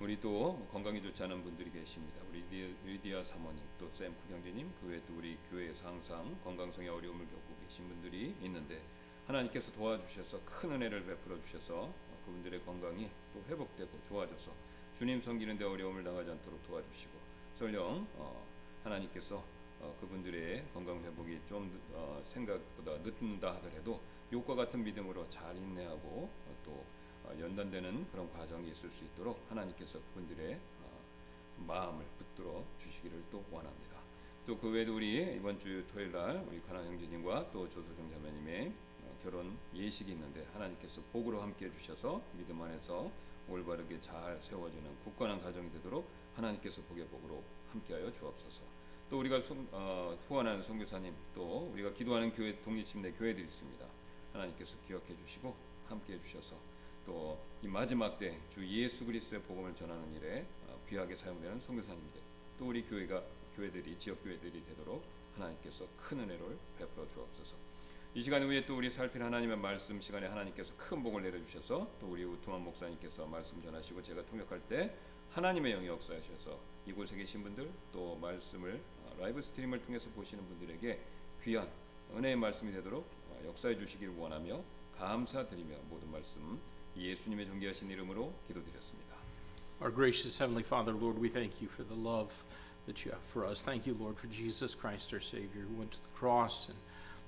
우리 0.00 0.18
또 0.18 0.66
건강이 0.72 1.02
좋지 1.02 1.22
않은 1.24 1.42
분들이 1.42 1.70
계십니다. 1.70 2.20
우리 2.30 2.42
리디- 2.50 2.74
리디아 2.86 3.22
사모님, 3.22 3.62
또 3.78 3.88
샘쿠 3.90 4.16
형제님, 4.32 4.70
그 4.80 4.88
외에 4.88 5.00
또 5.06 5.14
우리 5.18 5.36
교회에서 5.50 5.88
항상 5.88 6.38
건강성의 6.44 6.88
어려움을 6.88 7.26
겪고 7.26 7.54
계신 7.66 7.86
분들이 7.88 8.34
있는데 8.42 8.82
하나님께서 9.26 9.70
도와주셔서 9.72 10.40
큰 10.44 10.72
은혜를 10.72 11.04
베풀어 11.04 11.38
주셔서 11.38 11.74
어, 11.84 12.18
그분들의 12.24 12.64
건강이 12.64 13.10
또 13.34 13.42
회복되고 13.50 13.90
좋아져서 14.08 14.52
주님 14.96 15.20
섬기는 15.20 15.58
데 15.58 15.64
어려움을 15.66 16.02
당하지 16.02 16.30
않도록 16.30 16.66
도와주시고 16.66 17.12
설령 17.58 18.06
어, 18.14 18.46
하나님께서 18.82 19.44
어, 19.78 19.94
그분들의 20.00 20.64
건강 20.72 21.04
회복이 21.04 21.38
좀 21.46 21.70
어, 21.92 22.18
생각보다 22.24 22.96
늦는다 23.04 23.56
하더라도 23.56 24.00
욕과 24.32 24.54
같은 24.54 24.82
믿음으로 24.82 25.28
잘 25.28 25.54
인내하고 25.54 26.30
어, 26.32 26.56
또 26.64 26.82
어, 27.24 27.38
연단되는 27.38 28.10
그런 28.10 28.32
과정이 28.32 28.70
있을 28.70 28.90
수 28.90 29.04
있도록 29.04 29.38
하나님께서 29.50 29.98
그분들의 30.00 30.54
어, 30.54 31.00
마음을 31.66 32.02
붙들어 32.16 32.64
주시기를 32.78 33.22
또 33.30 33.44
원합니다. 33.50 34.00
또 34.46 34.56
그 34.56 34.70
외에도 34.70 34.96
우리 34.96 35.36
이번 35.36 35.58
주 35.58 35.84
토요일 35.92 36.10
날 36.12 36.42
우리 36.48 36.62
가나 36.62 36.82
형제님과 36.82 37.50
또 37.50 37.68
조소정 37.68 38.10
자매님의 38.12 38.72
어, 39.02 39.18
결혼 39.22 39.58
예식이 39.74 40.12
있는데 40.12 40.46
하나님께서 40.54 41.02
복으로 41.12 41.42
함께 41.42 41.66
해 41.66 41.70
주셔서 41.70 42.22
믿음 42.32 42.62
안에서 42.62 43.10
올바르게 43.48 44.00
잘 44.00 44.40
세워지는 44.40 44.98
굳건한 45.04 45.40
가정이 45.40 45.70
되도록 45.72 46.08
하나님께서 46.34 46.82
복의 46.82 47.06
복으로 47.06 47.42
함께하여 47.72 48.12
주옵소서. 48.12 48.62
또 49.08 49.20
우리가 49.20 49.40
송- 49.40 49.66
어, 49.72 50.16
후원하는 50.26 50.60
선교사님 50.62 51.14
또 51.34 51.70
우리가 51.72 51.92
기도하는 51.92 52.32
교회 52.34 52.60
독립침례 52.60 53.12
교회들이 53.12 53.44
있습니다. 53.46 53.86
하나님께서 54.32 54.76
기억해 54.86 55.16
주시고 55.24 55.54
함께 55.88 56.14
해 56.14 56.22
주셔서 56.22 56.56
또 57.06 57.38
이 57.62 57.68
마지막 57.68 58.18
때 58.18 58.38
주 58.50 58.66
예수 58.68 59.04
그리스도의 59.06 59.40
복음을 59.42 59.74
전하는 59.74 60.12
일에 60.14 60.44
어, 60.68 60.78
귀하게 60.88 61.14
사용되는 61.16 61.58
선교사님들 61.60 62.20
또 62.58 62.66
우리 62.68 62.82
교회가 62.82 63.22
교회들이 63.56 63.98
지역 63.98 64.22
교회들이 64.22 64.64
되도록 64.66 65.02
하나님께서 65.36 65.86
큰 65.96 66.20
은혜를 66.20 66.58
베풀어 66.78 67.06
주옵소서. 67.08 67.56
이 68.16 68.22
시간 68.22 68.42
후에 68.42 68.64
또 68.64 68.78
우리 68.78 68.88
살필 68.88 69.22
하나님의 69.22 69.58
말씀 69.58 70.00
시간에 70.00 70.26
하나님께서 70.26 70.72
큰 70.78 71.02
복을 71.02 71.22
내려 71.22 71.38
주셔서 71.44 71.86
또 72.00 72.06
우리 72.06 72.24
우통한 72.24 72.64
목사님께서 72.64 73.26
말씀 73.26 73.60
전하시고 73.60 74.02
제가 74.02 74.24
통역할 74.24 74.58
때 74.60 74.96
하나님의 75.32 75.74
영이 75.74 75.86
역사하셔서 75.86 76.58
이곳에 76.86 77.14
계신 77.14 77.42
분들 77.42 77.70
또 77.92 78.16
말씀을 78.16 78.80
어, 79.04 79.16
라이브 79.20 79.42
스트림을 79.42 79.82
통해서 79.82 80.08
보시는 80.12 80.48
분들에게 80.48 80.98
귀한 81.44 81.68
은혜의 82.16 82.36
말씀이 82.36 82.72
되도록 82.72 83.04
어, 83.28 83.42
역사해 83.48 83.76
주시길 83.76 84.08
원하며 84.16 84.64
감사드리며 84.96 85.76
모든 85.90 86.10
말씀 86.10 86.58
예수님의 86.96 87.44
존귀하신 87.44 87.90
이름으로 87.90 88.32
기도드렸습니다. 88.46 89.14
Our 89.82 89.94
gracious 89.94 90.42
Heavenly 90.42 90.64
Father, 90.64 90.98
Lord, 90.98 91.20
we 91.20 91.28
thank 91.28 91.60
you 91.60 91.68
for 91.68 91.86
the 91.86 92.00
love 92.00 92.32
that 92.86 93.04
you 93.04 93.12
have 93.12 93.28
for 93.28 93.44
us. 93.44 93.62
Thank 93.62 93.84
you, 93.86 93.92
Lord, 93.92 94.16
for 94.16 94.32
Jesus 94.32 94.74
Christ, 94.74 95.12
our 95.12 95.20
Savior, 95.20 95.68
who 95.68 95.76
went 95.76 95.92
to 95.92 96.00
the 96.00 96.16
cross 96.16 96.72
and 96.72 96.78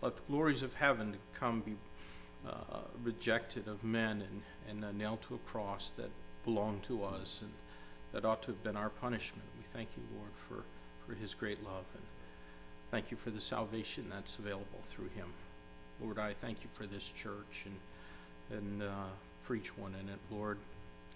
let 0.00 0.16
the 0.16 0.22
glories 0.28 0.62
of 0.62 0.74
heaven 0.74 1.16
come 1.34 1.60
be 1.60 1.74
uh, 2.48 2.80
rejected 3.02 3.66
of 3.66 3.82
men 3.82 4.22
and, 4.22 4.42
and 4.68 4.84
uh, 4.84 4.92
nailed 4.92 5.22
to 5.22 5.34
a 5.34 5.38
cross 5.38 5.90
that 5.90 6.10
belonged 6.44 6.82
to 6.84 7.04
us 7.04 7.40
and 7.42 7.50
that 8.12 8.24
ought 8.24 8.42
to 8.42 8.48
have 8.48 8.62
been 8.62 8.76
our 8.76 8.88
punishment. 8.88 9.44
We 9.58 9.64
thank 9.72 9.90
you, 9.96 10.02
Lord, 10.16 10.30
for, 10.48 10.64
for 11.06 11.18
his 11.18 11.34
great 11.34 11.62
love 11.64 11.84
and 11.94 12.02
thank 12.90 13.10
you 13.10 13.16
for 13.16 13.30
the 13.30 13.40
salvation 13.40 14.06
that's 14.10 14.38
available 14.38 14.80
through 14.82 15.08
him. 15.08 15.26
Lord, 16.00 16.18
I 16.18 16.32
thank 16.32 16.62
you 16.62 16.70
for 16.72 16.86
this 16.86 17.08
church 17.08 17.66
and, 17.66 18.58
and 18.58 18.82
uh, 18.82 19.10
for 19.40 19.56
each 19.56 19.76
one 19.76 19.94
in 20.00 20.08
it, 20.08 20.18
Lord. 20.30 20.58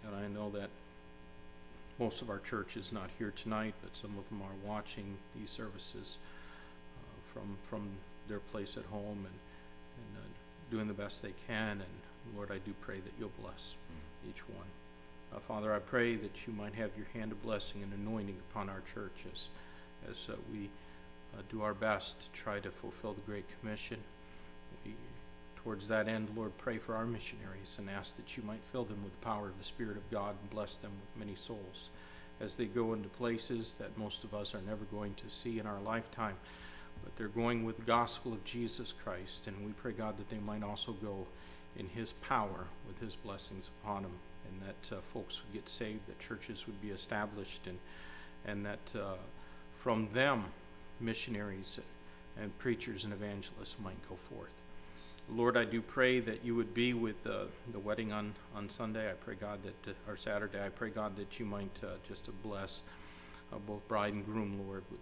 And 0.05 0.15
I 0.15 0.27
know 0.29 0.51
that 0.51 0.69
most 1.99 2.21
of 2.21 2.29
our 2.29 2.41
church 2.41 2.77
is 2.77 2.93
not 2.93 3.11
here 3.19 3.33
tonight, 3.35 3.75
but 3.83 3.97
some 3.97 4.19
of 4.19 4.29
them 4.29 4.43
are 4.43 4.69
watching 4.69 5.19
these 5.37 5.51
services 5.51 6.19
uh, 6.99 7.33
from, 7.33 7.57
from 7.71 7.91
their 8.29 8.39
place 8.39 8.77
at 8.77 8.85
home 8.85 9.27
and, 9.27 9.39
and 9.99 10.17
uh, 10.17 10.27
doing 10.71 10.89
the 10.89 10.95
best 10.95 11.23
they 11.23 11.35
can. 11.47 11.81
And 11.81 12.37
Lord, 12.37 12.51
I 12.51 12.59
do 12.59 12.73
pray 12.81 12.97
that 12.97 13.13
you'll 13.19 13.33
bless 13.41 13.75
each 14.29 14.49
one. 14.49 14.67
Uh, 15.35 15.39
Father, 15.41 15.73
I 15.73 15.79
pray 15.79 16.15
that 16.17 16.47
you 16.47 16.53
might 16.53 16.75
have 16.75 16.91
your 16.97 17.07
hand 17.15 17.33
of 17.33 17.43
blessing 17.43 17.83
and 17.83 17.93
anointing 17.93 18.37
upon 18.51 18.69
our 18.69 18.83
church 18.93 19.25
as, 19.33 19.49
as 20.11 20.29
uh, 20.29 20.37
we 20.53 20.69
uh, 21.35 21.43
do 21.51 21.63
our 21.63 21.75
best 21.75 22.21
to 22.21 22.41
try 22.41 22.61
to 22.61 22.71
fulfill 22.71 23.15
the 23.15 23.23
Great 23.23 23.47
Commission. 23.61 23.99
We, 24.85 24.93
towards 25.57 25.89
that 25.89 26.09
end, 26.09 26.29
Lord, 26.37 26.53
pray 26.59 26.79
for 26.79 26.95
our 26.95 27.07
missionaries 27.07 27.77
and 27.79 27.89
ask 27.89 28.17
that 28.17 28.37
you 28.37 28.43
might 28.43 28.61
fill 28.73 28.85
them 28.85 29.03
with 29.03 29.13
the 29.13 29.25
power 29.25 29.47
of 29.47 29.59
the 29.59 29.65
Spirit 29.65 29.97
of 29.97 30.11
God 30.11 30.35
and 30.41 30.51
bless 30.51 30.77
them 30.77 30.91
with 31.01 31.27
many 31.27 31.37
souls 31.37 31.89
as 32.41 32.57
they 32.57 32.67
go 32.67 32.93
into 32.93 33.09
places 33.09 33.77
that 33.79 33.97
most 33.97 34.25
of 34.25 34.35
us 34.35 34.55
are 34.55 34.61
never 34.67 34.85
going 34.91 35.15
to 35.15 35.31
see 35.31 35.59
in 35.59 35.67
our 35.67 35.81
lifetime. 35.81 36.35
But 37.03 37.17
they're 37.17 37.29
going 37.29 37.65
with 37.65 37.77
the 37.77 37.83
gospel 37.83 38.33
of 38.33 38.45
Jesus 38.45 38.93
Christ, 39.05 39.47
and 39.47 39.65
we 39.65 39.73
pray, 39.73 39.93
God, 39.93 40.19
that 40.19 40.31
they 40.31 40.39
might 40.39 40.63
also 40.63 40.93
go 40.93 41.27
in 41.77 41.89
His 41.89 42.13
power 42.13 42.67
with 42.87 43.01
His 43.01 43.17
blessings 43.17 43.71
upon 43.83 44.03
them, 44.03 44.13
and 44.49 44.69
that 44.69 44.97
uh, 44.97 45.01
folks 45.13 45.41
would 45.43 45.53
get 45.53 45.69
saved, 45.69 46.07
that 46.07 46.19
churches 46.19 46.67
would 46.67 46.81
be 46.81 46.91
established, 46.91 47.67
and, 47.67 47.79
and 48.45 48.65
that 48.67 48.93
uh, 48.95 49.17
from 49.79 50.09
them, 50.13 50.45
missionaries 51.01 51.81
and, 52.41 52.57
preachers 52.59 53.05
and 53.05 53.13
evangelists 53.13 53.77
might 53.83 54.09
go 54.09 54.17
forth. 54.31 54.61
Lord, 55.31 55.57
I 55.57 55.65
do 55.65 55.81
pray 55.81 56.21
that 56.21 56.45
you 56.45 56.55
would 56.55 56.75
be 56.75 56.95
with 56.95 57.27
uh, 57.27 57.45
the 57.73 57.79
wedding 57.79 58.13
on, 58.13 58.35
on 58.55 58.69
Sunday. 58.69 59.11
I 59.11 59.15
pray, 59.15 59.35
God, 59.35 59.61
that, 59.65 59.93
uh, 59.93 60.11
or 60.11 60.17
Saturday, 60.17 60.65
I 60.65 60.69
pray, 60.69 60.91
God, 60.91 61.17
that 61.17 61.39
you 61.39 61.47
might 61.47 61.81
uh, 61.83 61.97
just 62.07 62.29
bless 62.43 62.83
uh, 63.53 63.59
both 63.59 63.87
bride 63.89 64.13
and 64.13 64.25
groom, 64.25 64.61
Lord, 64.67 64.85
with, 64.91 65.01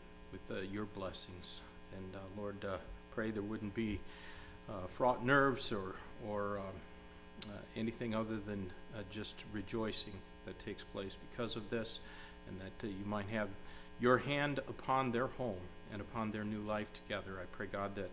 with 0.49 0.73
your 0.73 0.85
blessings. 0.85 1.61
And, 1.97 2.15
uh, 2.15 2.41
Lord, 2.41 2.65
uh, 2.65 2.77
pray 3.15 3.31
there 3.31 3.43
wouldn't 3.43 3.75
be 3.75 4.01
uh, 4.69 4.87
fraught 4.89 5.25
nerves 5.25 5.73
or, 5.73 5.95
or 6.27 6.59
um, 6.59 7.51
uh, 7.51 7.59
anything 7.77 8.15
other 8.15 8.37
than 8.37 8.71
uh, 8.95 9.03
just 9.11 9.35
rejoicing 9.53 10.13
that 10.47 10.59
takes 10.65 10.85
place 10.85 11.17
because 11.31 11.57
of 11.57 11.71
this, 11.71 11.99
and 12.49 12.61
that 12.61 12.87
you 12.87 13.05
might 13.05 13.29
have 13.29 13.49
your 14.01 14.19
hand 14.19 14.59
upon 14.59 15.13
their 15.13 15.27
home 15.27 15.61
and 15.93 16.01
upon 16.01 16.31
their 16.31 16.45
new 16.45 16.61
life 16.61 16.89
together. 16.95 17.39
I 17.41 17.45
pray, 17.53 17.67
God, 17.67 17.95
that, 17.97 18.11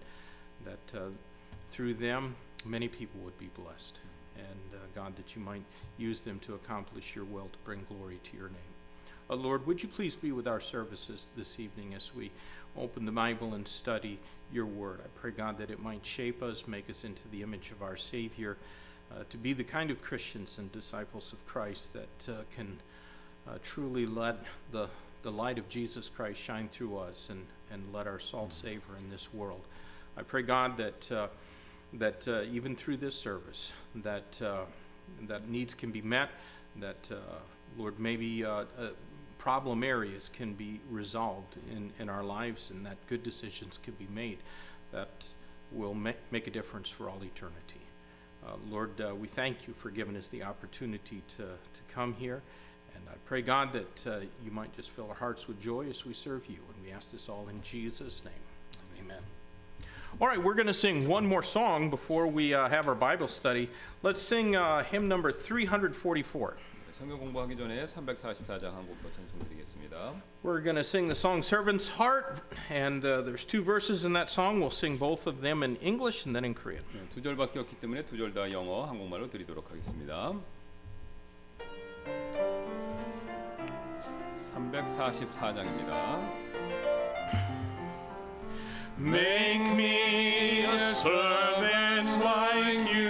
that 0.65 1.11
through 1.71 1.93
them, 1.95 2.35
many 2.65 2.87
people 2.87 3.21
would 3.21 3.39
be 3.39 3.49
blessed. 3.55 3.99
And 4.37 4.81
God, 4.93 5.15
that 5.15 5.35
you 5.35 5.41
might 5.41 5.63
use 5.97 6.21
them 6.21 6.39
to 6.39 6.55
accomplish 6.55 7.15
your 7.15 7.25
will 7.25 7.49
to 7.51 7.57
bring 7.63 7.85
glory 7.87 8.19
to 8.31 8.37
your 8.37 8.49
name. 8.49 8.76
Uh, 9.29 9.35
Lord, 9.35 9.67
would 9.67 9.83
you 9.83 9.89
please 9.89 10.15
be 10.15 10.31
with 10.31 10.47
our 10.47 10.61
services 10.61 11.27
this 11.35 11.59
evening 11.59 11.93
as 11.93 12.15
we 12.15 12.31
open 12.77 13.05
the 13.05 13.11
Bible 13.11 13.53
and 13.53 13.67
study 13.67 14.19
your 14.53 14.65
word? 14.65 15.01
I 15.03 15.07
pray, 15.19 15.31
God, 15.31 15.57
that 15.57 15.69
it 15.69 15.81
might 15.81 16.05
shape 16.05 16.41
us, 16.41 16.65
make 16.65 16.89
us 16.89 17.03
into 17.03 17.27
the 17.27 17.41
image 17.41 17.71
of 17.71 17.83
our 17.83 17.97
Savior, 17.97 18.55
uh, 19.11 19.23
to 19.29 19.37
be 19.37 19.51
the 19.51 19.65
kind 19.65 19.91
of 19.91 20.01
Christians 20.01 20.57
and 20.57 20.71
disciples 20.71 21.33
of 21.33 21.45
Christ 21.45 21.91
that 21.91 22.29
uh, 22.29 22.43
can 22.55 22.77
uh, 23.45 23.57
truly 23.61 24.05
let 24.05 24.37
the, 24.71 24.87
the 25.23 25.31
light 25.31 25.57
of 25.57 25.67
Jesus 25.67 26.07
Christ 26.07 26.39
shine 26.39 26.69
through 26.69 26.97
us 26.97 27.27
and, 27.29 27.47
and 27.69 27.83
let 27.93 28.07
our 28.07 28.19
salt 28.19 28.53
savor 28.53 28.95
in 28.97 29.09
this 29.09 29.33
world. 29.33 29.61
I 30.15 30.21
pray, 30.21 30.41
God, 30.41 30.77
that 30.77 31.11
uh, 31.11 31.27
that 31.93 32.27
uh, 32.27 32.41
even 32.51 32.75
through 32.75 32.97
this 32.97 33.15
service, 33.15 33.73
that 33.95 34.41
that 35.27 35.47
needs 35.49 35.73
can 35.73 35.91
be 35.91 36.01
met, 36.01 36.29
that 36.79 37.09
Lord, 37.77 37.97
maybe 37.97 38.43
problem 39.47 39.81
areas 39.81 40.27
can 40.27 40.51
be 40.51 40.81
resolved 40.91 41.55
in, 41.71 41.89
in 41.99 42.09
our 42.09 42.21
lives, 42.21 42.69
and 42.69 42.85
that 42.85 42.97
good 43.07 43.23
decisions 43.23 43.79
can 43.81 43.93
be 43.93 44.05
made 44.13 44.37
that 44.91 45.25
will 45.71 45.93
make, 45.93 46.17
make 46.31 46.47
a 46.47 46.51
difference 46.51 46.89
for 46.89 47.09
all 47.09 47.23
eternity. 47.23 47.79
Uh, 48.45 48.55
Lord, 48.69 48.99
uh, 48.99 49.15
we 49.15 49.29
thank 49.29 49.65
you 49.65 49.73
for 49.73 49.89
giving 49.89 50.17
us 50.17 50.27
the 50.27 50.43
opportunity 50.43 51.21
to, 51.37 51.43
to 51.43 51.81
come 51.87 52.13
here. 52.15 52.41
And 52.93 53.05
I 53.09 53.13
pray, 53.23 53.41
God, 53.41 53.71
that 53.71 54.05
uh, 54.05 54.19
you 54.43 54.51
might 54.51 54.75
just 54.75 54.89
fill 54.89 55.07
our 55.07 55.15
hearts 55.15 55.47
with 55.47 55.61
joy 55.61 55.87
as 55.89 56.05
we 56.05 56.11
serve 56.11 56.47
you. 56.47 56.57
And 56.75 56.85
we 56.85 56.91
ask 56.91 57.13
this 57.13 57.29
all 57.29 57.47
in 57.47 57.61
Jesus' 57.61 58.23
name. 58.25 58.33
Amen. 59.01 59.23
All 60.19 60.27
right, 60.27 60.43
we're 60.43 60.55
going 60.55 60.67
to 60.67 60.73
sing 60.73 61.07
one 61.07 61.25
more 61.25 61.41
song 61.41 61.89
before 61.89 62.27
we 62.27 62.53
uh, 62.53 62.67
have 62.67 62.89
our 62.89 62.95
Bible 62.95 63.29
study. 63.29 63.69
Let's 64.03 64.21
sing 64.21 64.57
uh, 64.57 64.83
hymn 64.83 65.07
number 65.07 65.31
344. 65.31 66.57
성경 66.97 67.19
공부하기 67.19 67.55
전에 67.55 67.85
344장 67.85 68.71
한 68.73 68.87
곡더 68.87 69.11
청송드리겠습니다. 69.13 70.15
We're 70.43 70.63
going 70.63 70.75
to 70.75 70.81
sing 70.81 71.07
the 71.07 71.15
song 71.15 71.43
Servant's 71.43 71.89
Heart, 71.99 72.41
and 72.71 73.05
uh, 73.05 73.21
there's 73.21 73.45
two 73.45 73.61
verses 73.63 74.03
in 74.03 74.13
that 74.13 74.31
song. 74.31 74.59
We'll 74.59 74.71
sing 74.73 74.97
both 74.97 75.27
of 75.27 75.41
them 75.41 75.61
in 75.61 75.75
English 75.77 76.25
and 76.25 76.33
then 76.35 76.43
in 76.43 76.55
Korean. 76.55 76.83
네, 76.93 77.07
두 77.11 77.21
절밖에 77.21 77.59
없기 77.59 77.75
때문에 77.79 78.03
두 78.05 78.17
절 78.17 78.33
다 78.33 78.51
영어 78.51 78.85
한국말로 78.85 79.29
드리도록 79.29 79.69
하겠습니다. 79.69 80.33
344장입니다. 84.55 86.19
Make 88.99 89.69
me 89.75 90.65
a 90.65 90.79
servant 90.95 92.09
like 92.23 92.91
you, 92.91 93.06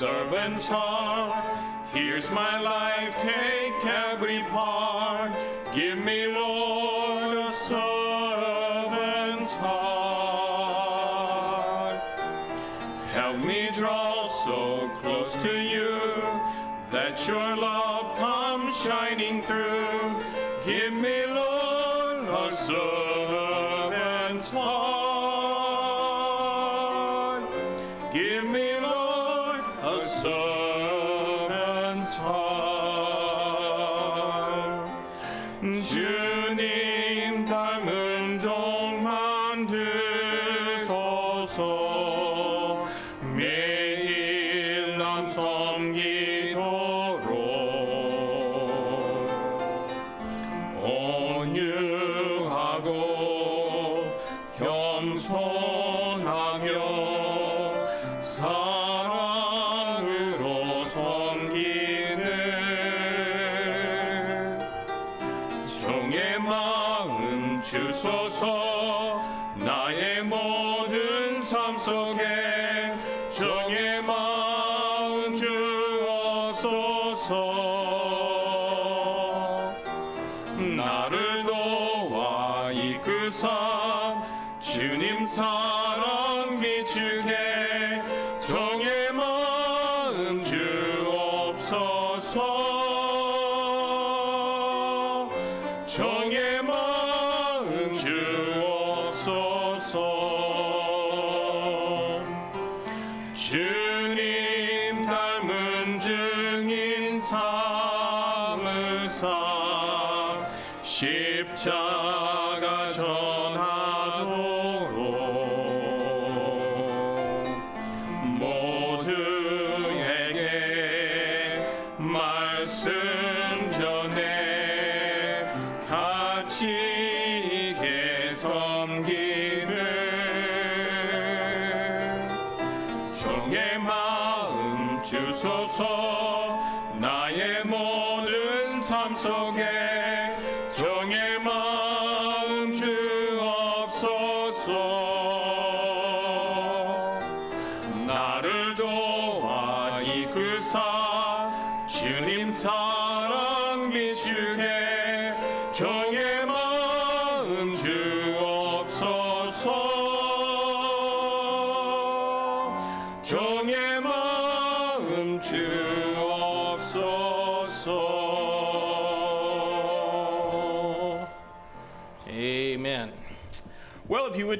servant's 0.00 0.66
heart. 0.66 1.44
Here's 1.92 2.32
my 2.32 2.58
life, 2.58 3.14
take 3.18 3.84
every 3.84 4.40
part. 4.44 5.30
Give 5.74 5.98
me, 5.98 6.26
Lord, 6.26 6.89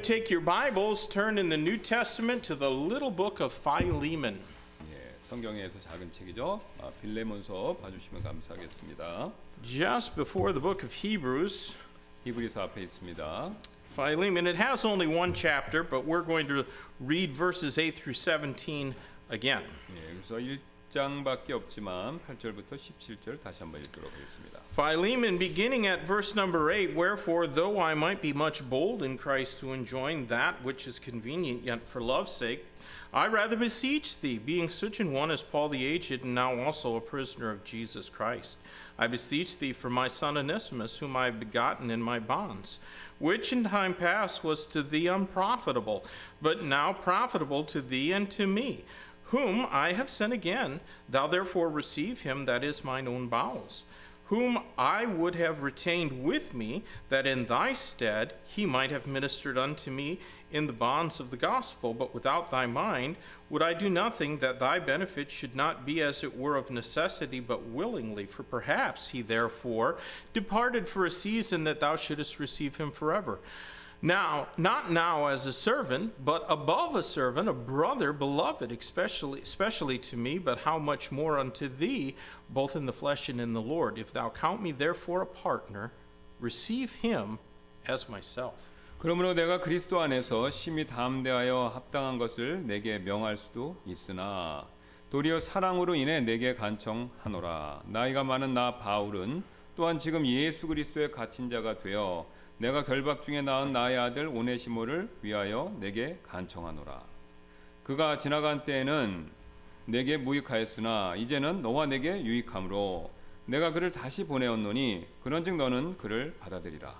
would 0.00 0.04
take 0.04 0.30
your 0.30 0.40
Bibles, 0.40 1.06
turn 1.06 1.36
in 1.36 1.50
the 1.50 1.56
New 1.58 1.76
Testament 1.76 2.42
to 2.44 2.54
the 2.54 2.70
little 2.70 3.10
book 3.10 3.40
of 3.40 3.52
Philemon. 3.52 4.40
예, 4.90 5.12
성경에서 5.20 5.78
작은 5.80 6.10
책이죠. 6.10 6.62
아, 6.80 6.90
빌레몬서 7.02 7.76
봐주시면 7.82 8.22
감사하겠습니다. 8.22 9.32
Just 9.62 10.16
before 10.16 10.54
the 10.54 10.62
book 10.62 10.82
of 10.82 10.94
Hebrews, 10.94 11.74
히브리서 12.24 12.62
앞에 12.62 12.84
있습니다. 12.84 13.54
Philemon, 13.94 14.46
it 14.46 14.56
has 14.56 14.86
only 14.86 15.06
one 15.06 15.34
chapter, 15.34 15.82
but 15.82 16.06
we're 16.06 16.24
going 16.24 16.48
to 16.48 16.64
read 16.98 17.36
verses 17.36 17.76
8 17.76 17.94
through 17.94 18.14
17 18.14 18.94
again. 19.28 19.64
예, 19.94 20.14
그래서 20.14 20.40
1 20.40 20.58
장밖에 20.90 21.52
없지만 21.52 22.20
8절부터 22.26 22.76
17절 22.76 23.40
다시 23.40 23.60
한번 23.60 23.80
읽도록 23.82 24.12
하겠습니다. 24.12 24.60
Philemon, 24.74 25.38
beginning 25.38 25.86
at 25.86 26.06
verse 26.06 26.34
number 26.34 26.70
8, 26.70 26.94
Wherefore, 26.94 27.46
though 27.46 27.78
I 27.78 27.94
might 27.94 28.22
be 28.22 28.32
much 28.32 28.62
bold 28.68 29.02
in 29.02 29.18
Christ 29.18 29.60
to 29.60 29.72
enjoin 29.72 30.28
that 30.28 30.62
which 30.64 30.86
is 30.86 30.98
convenient, 30.98 31.64
yet 31.64 31.80
for 31.86 32.00
love's 32.00 32.32
sake, 32.32 32.64
I 33.12 33.26
rather 33.26 33.56
beseech 33.56 34.20
thee, 34.20 34.38
being 34.38 34.68
such 34.68 35.00
an 35.00 35.12
one 35.12 35.30
as 35.30 35.42
Paul 35.42 35.68
the 35.68 35.84
aged, 35.84 36.22
and 36.22 36.34
now 36.34 36.58
also 36.58 36.96
a 36.96 37.00
prisoner 37.00 37.50
of 37.50 37.64
Jesus 37.64 38.08
Christ. 38.08 38.58
I 38.98 39.06
beseech 39.06 39.58
thee 39.58 39.72
for 39.72 39.90
my 39.90 40.08
son 40.08 40.36
Onesimus, 40.36 40.98
whom 40.98 41.16
I 41.16 41.26
have 41.26 41.40
begotten 41.40 41.90
in 41.90 42.00
my 42.00 42.18
bonds, 42.18 42.78
which 43.18 43.52
in 43.52 43.64
time 43.64 43.94
past 43.94 44.44
was 44.44 44.66
to 44.66 44.82
thee 44.82 45.08
unprofitable, 45.08 46.04
but 46.40 46.62
now 46.62 46.92
profitable 46.92 47.64
to 47.64 47.80
thee 47.80 48.12
and 48.12 48.30
to 48.30 48.46
me, 48.46 48.84
whom 49.31 49.67
I 49.69 49.93
have 49.93 50.09
sent 50.09 50.31
again. 50.31 50.79
Thou 51.09 51.27
therefore 51.27 51.69
receive 51.69 52.21
him 52.21 52.45
that 52.45 52.63
is 52.63 52.83
mine 52.83 53.07
own 53.07 53.27
bowels 53.27 53.83
whom 54.31 54.57
I 54.77 55.05
would 55.05 55.35
have 55.35 55.61
retained 55.61 56.23
with 56.23 56.53
me, 56.53 56.83
that 57.09 57.27
in 57.27 57.47
thy 57.47 57.73
stead 57.73 58.31
he 58.45 58.65
might 58.65 58.89
have 58.89 59.05
ministered 59.05 59.57
unto 59.57 59.91
me 59.91 60.19
in 60.53 60.67
the 60.67 60.73
bonds 60.73 61.19
of 61.19 61.31
the 61.31 61.37
gospel. 61.37 61.93
But 61.93 62.13
without 62.13 62.49
thy 62.49 62.65
mind 62.65 63.17
would 63.49 63.61
I 63.61 63.73
do 63.73 63.89
nothing, 63.89 64.37
that 64.37 64.57
thy 64.57 64.79
benefit 64.79 65.31
should 65.31 65.53
not 65.53 65.85
be 65.85 66.01
as 66.01 66.23
it 66.23 66.37
were 66.37 66.55
of 66.55 66.71
necessity, 66.71 67.41
but 67.41 67.65
willingly. 67.65 68.25
For 68.25 68.43
perhaps 68.43 69.09
he 69.09 69.21
therefore 69.21 69.97
departed 70.31 70.87
for 70.87 71.05
a 71.05 71.11
season, 71.11 71.65
that 71.65 71.81
thou 71.81 71.97
shouldest 71.97 72.39
receive 72.39 72.77
him 72.77 72.91
forever. 72.91 73.39
Now, 74.02 74.48
not 74.58 74.90
now 74.92 75.26
as 75.26 75.46
a 75.46 75.52
servant, 75.52 76.24
but 76.24 76.44
above 76.48 76.94
a 76.94 77.02
servant, 77.02 77.48
a 77.48 77.52
brother, 77.52 78.12
beloved, 78.12 78.70
especially, 78.70 79.40
especially 79.40 79.98
to 79.98 80.16
me, 80.16 80.38
but 80.38 80.58
how 80.58 80.78
much 80.78 81.10
more 81.10 81.38
unto 81.38 81.68
thee, 81.68 82.14
both 82.50 82.76
in 82.76 82.86
the 82.86 82.92
flesh 82.92 83.28
and 83.28 83.40
in 83.40 83.54
the 83.54 83.62
Lord. 83.62 83.98
If 83.98 84.12
thou 84.12 84.30
count 84.30 84.62
me 84.62 84.72
therefore 84.72 85.22
a 85.22 85.26
partner, 85.26 85.92
receive 86.40 86.96
him 86.96 87.38
as 87.88 88.08
myself. 88.08 88.54
그러므로 88.98 89.34
내가 89.34 89.60
그리스도 89.60 90.00
안에서 90.00 90.50
심히 90.50 90.86
담대하여 90.86 91.70
합당한 91.74 92.18
것을 92.18 92.66
내게 92.66 92.98
명할 92.98 93.36
수도 93.36 93.76
있으나 93.84 94.66
도리어 95.10 95.38
사랑으로 95.38 95.94
인해 95.94 96.20
내게 96.20 96.54
간청하노라 96.54 97.82
나이가 97.86 98.24
많은 98.24 98.54
나 98.54 98.78
바울은 98.78 99.44
또한 99.76 99.98
지금 99.98 100.26
예수 100.26 100.66
그리스도의 100.66 101.12
갇힌 101.12 101.50
자가 101.50 101.76
되어 101.76 102.26
내가 102.61 102.83
결박 102.83 103.23
중에 103.23 103.41
낳은 103.41 103.73
나의 103.73 103.97
아들 103.97 104.27
오네시모를 104.27 105.09
위하여 105.23 105.75
내게 105.79 106.19
간청하노라 106.21 107.01
그가 107.81 108.17
지나간 108.17 108.63
때에는 108.63 109.31
내게 109.87 110.17
무익하였으나 110.17 111.15
이제는 111.15 111.63
너와 111.63 111.87
내게 111.87 112.23
유익함으로 112.23 113.09
내가 113.47 113.71
그를 113.71 113.91
다시 113.91 114.27
보내었노니 114.27 115.07
그런즉 115.23 115.55
너는 115.55 115.97
그를 115.97 116.35
받아들이라 116.39 116.95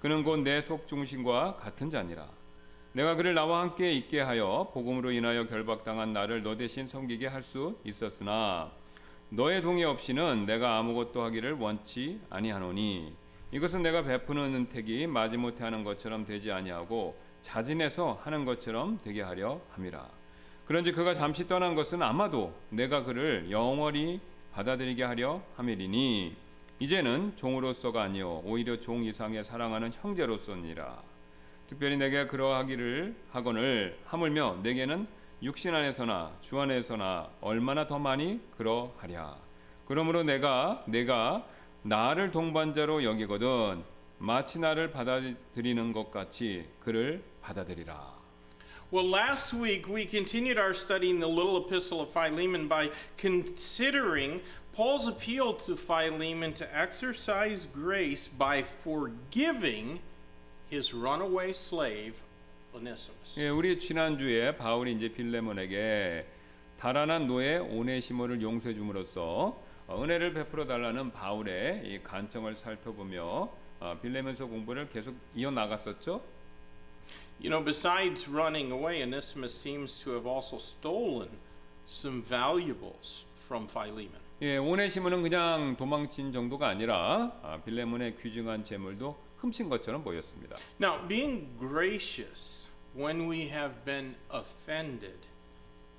그는 0.00 0.22
곧 0.22 0.40
내 0.40 0.60
속 0.60 0.86
중심과 0.86 1.56
같은 1.56 1.88
자니라. 1.88 2.28
내가 2.92 3.14
그를 3.14 3.32
나와 3.32 3.62
함께 3.62 3.90
있게 3.90 4.20
하여 4.20 4.70
복음으로 4.74 5.12
인하여 5.12 5.46
결박당한 5.46 6.12
나를 6.12 6.42
너 6.42 6.58
대신 6.58 6.86
섬기게 6.86 7.26
할 7.26 7.40
수 7.40 7.78
있었으나 7.84 8.70
너의 9.30 9.62
동의 9.62 9.84
없이는 9.84 10.44
내가 10.44 10.76
아무것도 10.76 11.22
하기를 11.22 11.54
원치 11.54 12.20
아니하노니 12.28 13.23
이것은 13.54 13.82
내가 13.82 14.02
베푸는 14.02 14.52
은택이 14.52 15.06
마지못해 15.06 15.62
하는 15.62 15.84
것처럼 15.84 16.24
되지 16.24 16.50
아니하고 16.50 17.16
자진해서 17.40 18.18
하는 18.24 18.44
것처럼 18.44 18.98
되게 18.98 19.22
하려 19.22 19.60
함이라. 19.70 20.08
그런지 20.66 20.90
그가 20.90 21.14
잠시 21.14 21.46
떠난 21.46 21.76
것은 21.76 22.02
아마도 22.02 22.52
내가 22.70 23.04
그를 23.04 23.46
영원히 23.52 24.20
받아들이게 24.52 25.04
하려 25.04 25.40
함이리니 25.56 26.34
이제는 26.80 27.36
종으로서가 27.36 28.02
아니요 28.02 28.42
오히려 28.44 28.80
종 28.80 29.04
이상의 29.04 29.44
사랑하는 29.44 29.92
형제로서니라 29.92 31.00
특별히 31.68 31.96
내게 31.96 32.26
그러하기를 32.26 33.14
하거늘 33.30 33.96
하물며 34.06 34.58
내게는 34.64 35.06
육신 35.42 35.72
안에서나 35.72 36.32
주 36.40 36.58
안에서나 36.58 37.28
얼마나 37.40 37.86
더 37.86 38.00
많이 38.00 38.40
그러하랴 38.56 39.36
그러므로 39.86 40.24
내가 40.24 40.82
내가 40.88 41.46
나를 41.84 42.30
동반자로 42.30 43.04
여기거든 43.04 43.84
마치 44.18 44.58
나를 44.58 44.90
받아들이는 44.90 45.92
것 45.92 46.10
같이 46.10 46.66
그를 46.80 47.22
받아들이라 47.42 48.14
Well, 48.92 49.08
last 49.08 49.52
week 49.52 49.88
we 49.88 50.06
continued 50.06 50.56
our 50.56 50.72
study 50.72 51.10
in 51.10 51.18
the 51.18 51.28
little 51.28 51.56
epistle 51.56 52.00
of 52.00 52.12
Philemon 52.12 52.68
by 52.68 52.90
considering 53.18 54.40
Paul's 54.72 55.08
appeal 55.08 55.54
to 55.66 55.74
Philemon 55.76 56.54
to 56.54 56.64
exercise 56.72 57.66
grace 57.74 58.28
by 58.28 58.62
forgiving 58.62 59.98
his 60.70 60.94
runaway 60.94 61.50
slave 61.52 62.14
Onesimus. 62.72 63.36
예, 63.38 63.48
우리 63.48 63.78
지난주에 63.78 64.56
바울이 64.56 64.92
이제 64.92 65.08
빌레몬에게 65.08 66.26
달아난 66.78 67.26
노예 67.26 67.58
오네시모를 67.58 68.40
용서해 68.42 68.74
줌으로써 68.74 69.22
어, 69.22 69.63
은혜를 69.88 70.32
베풀어 70.32 70.66
달라는 70.66 71.12
바울의 71.12 71.82
이 71.84 72.02
간청을 72.02 72.56
살펴보며 72.56 73.50
어, 73.80 73.98
빌레몬서 74.00 74.46
공부를 74.46 74.88
계속 74.88 75.14
이어 75.34 75.50
나갔었죠. 75.50 76.22
You 77.40 77.50
know, 77.50 77.62
besides 77.62 78.28
running 78.30 78.72
away, 78.72 79.02
Onesimus 79.02 79.54
seems 79.54 80.02
to 80.04 80.12
have 80.12 80.26
also 80.26 80.56
stolen 80.56 81.28
some 81.86 82.22
valuables 82.22 83.26
from 83.46 83.66
Philemon. 83.68 84.22
예, 84.40 84.56
오네시모는 84.56 85.22
그냥 85.22 85.76
도망친 85.76 86.32
정도가 86.32 86.68
아니라 86.68 87.32
아, 87.42 87.60
빌레몬의 87.64 88.16
귀중한 88.16 88.64
재물도 88.64 89.16
훔친 89.38 89.68
것처럼 89.68 90.02
보였습니다. 90.02 90.56
Now, 90.80 91.06
being 91.06 91.48
gracious 91.58 92.70
when 92.96 93.28
we 93.28 93.48
have 93.50 93.84
been 93.84 94.14
offended 94.30 95.26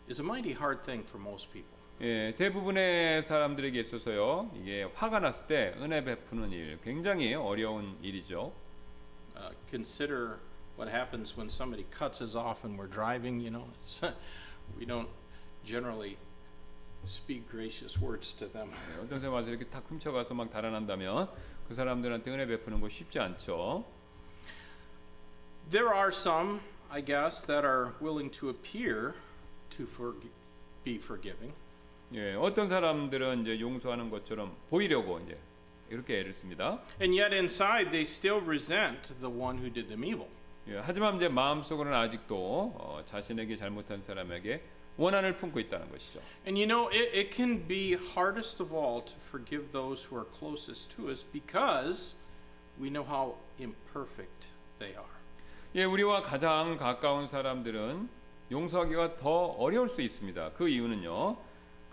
is 0.09 0.19
a 0.19 0.23
mighty 0.23 0.53
hard 0.53 0.83
thing 0.83 1.05
for 1.07 1.21
most 1.21 1.51
people. 1.51 1.74
예, 2.02 2.34
대부분의 2.36 3.24
사람들에게 3.24 3.80
있어서요, 3.80 4.52
이게 4.60 4.84
화가 4.84 5.20
났을 5.20 5.48
때 5.48 5.74
은혜 5.78 6.04
베푸는 6.04 6.52
일 6.52 6.78
굉장히 6.84 7.34
어려운 7.34 7.98
일이죠. 8.02 8.52
Uh, 9.38 9.54
consider 9.70 10.39
what 10.78 10.89
happens 10.89 11.36
when 11.38 11.50
somebody 11.50 11.86
cuts 11.91 12.22
us 12.22 12.36
off 12.36 12.66
and 12.66 12.78
we're 12.78 12.91
driving, 12.91 13.39
you 13.39 13.50
know. 13.50 13.66
It's, 13.80 14.02
we 14.78 14.86
don't 14.86 15.08
generally 15.64 16.18
speak 17.06 17.50
gracious 17.50 18.00
words 18.02 18.34
to 18.39 18.48
them. 18.52 18.72
네, 18.72 19.02
어떤 19.02 19.20
사람 19.20 19.34
와서 19.34 19.50
이렇게 19.50 19.66
탁 19.66 19.84
훔쳐가서 19.89 20.34
막 20.34 20.50
달아난다면 20.50 21.30
그 21.68 21.74
사람들한테 21.74 22.30
은혜 22.32 22.46
베푸는 22.46 22.82
거 22.82 22.89
쉽지 22.89 23.20
않죠. 23.20 23.86
There 25.72 25.93
are 25.93 26.12
some, 26.12 26.60
I 26.91 27.02
guess, 27.04 27.41
that 27.48 27.66
are 27.66 27.93
willing 28.02 28.30
to 28.39 28.50
appear 28.50 29.14
to 29.78 29.86
forg- 29.86 30.30
be 30.84 30.98
forgiving. 30.98 31.54
예, 32.14 32.34
어떤 32.36 32.68
사람들은 32.68 33.41
이제 33.41 33.60
용서하는 33.60 34.10
것처럼 34.10 34.56
보이려고 34.70 35.20
이제 35.20 35.38
이렇게 35.89 36.20
애를 36.20 36.34
씁니다. 36.34 36.82
And 37.01 37.20
yet 37.20 37.34
inside 37.36 37.91
they 37.91 38.03
still 38.03 38.41
resent 38.43 39.14
the 39.20 39.28
one 39.28 39.58
who 39.58 39.72
did 39.72 39.88
them 39.88 40.03
evil. 40.03 40.30
예, 40.68 40.78
하지만 40.78 41.16
이제 41.16 41.28
마음속으로는 41.28 41.97
아직도 41.97 42.74
어, 42.78 43.01
자신에게 43.06 43.56
잘못한 43.56 44.01
사람에게 44.01 44.62
원한을 44.97 45.36
품고 45.36 45.60
있다는 45.60 45.91
것이죠. 45.91 46.22
And 46.47 46.58
you 46.60 46.66
know, 46.68 46.89
it, 46.89 47.18
it 47.18 47.36
can 47.36 47.68
be 47.68 47.93
hardest 47.93 48.62
of 48.62 48.74
all 48.74 49.03
to 49.03 49.16
forgive 49.28 49.72
those 49.72 50.08
who 50.08 50.18
are 50.18 50.30
closest 50.38 50.95
to 50.95 51.10
us 51.10 51.26
because 51.32 52.16
we 52.80 52.89
know 52.89 53.06
how 53.06 53.36
imperfect 53.60 54.47
they 54.80 54.93
are. 54.93 55.16
예, 55.76 55.84
우리와 55.84 56.22
가장 56.22 56.78
가까운 56.78 57.28
사람들은 57.28 58.08
용서하기가 58.51 59.18
더 59.18 59.47
어려울 59.58 59.89
수 59.89 60.01
있습니다. 60.01 60.53
그 60.53 60.70
이유는요. 60.70 61.38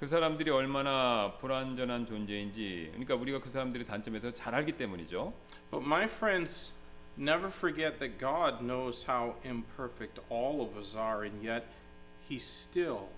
그 0.02 0.08
사람들이 0.08 0.50
얼마나 0.50 1.36
불완전한 1.38 2.06
존재인지, 2.06 2.88
그러니까 2.90 3.14
우리가 3.14 3.38
그 3.38 3.48
사람들의 3.48 3.86
단점에서 3.86 4.32
잘 4.32 4.52
알기 4.52 4.72
때문이죠. 4.72 5.32
But 5.70 5.86
my 5.86 6.06
friends, 6.06 6.74
never 7.16 7.46
forget 7.46 8.00
that 8.00 8.18
God 8.18 8.64
knows 8.64 9.08
how 9.08 9.36
imperfect 9.44 10.20
all 10.28 10.60
of 10.60 10.76
us 10.76 10.96
are, 10.96 11.24
and 11.24 11.48
yet 11.48 11.66
He 12.28 12.40
still 12.40 13.10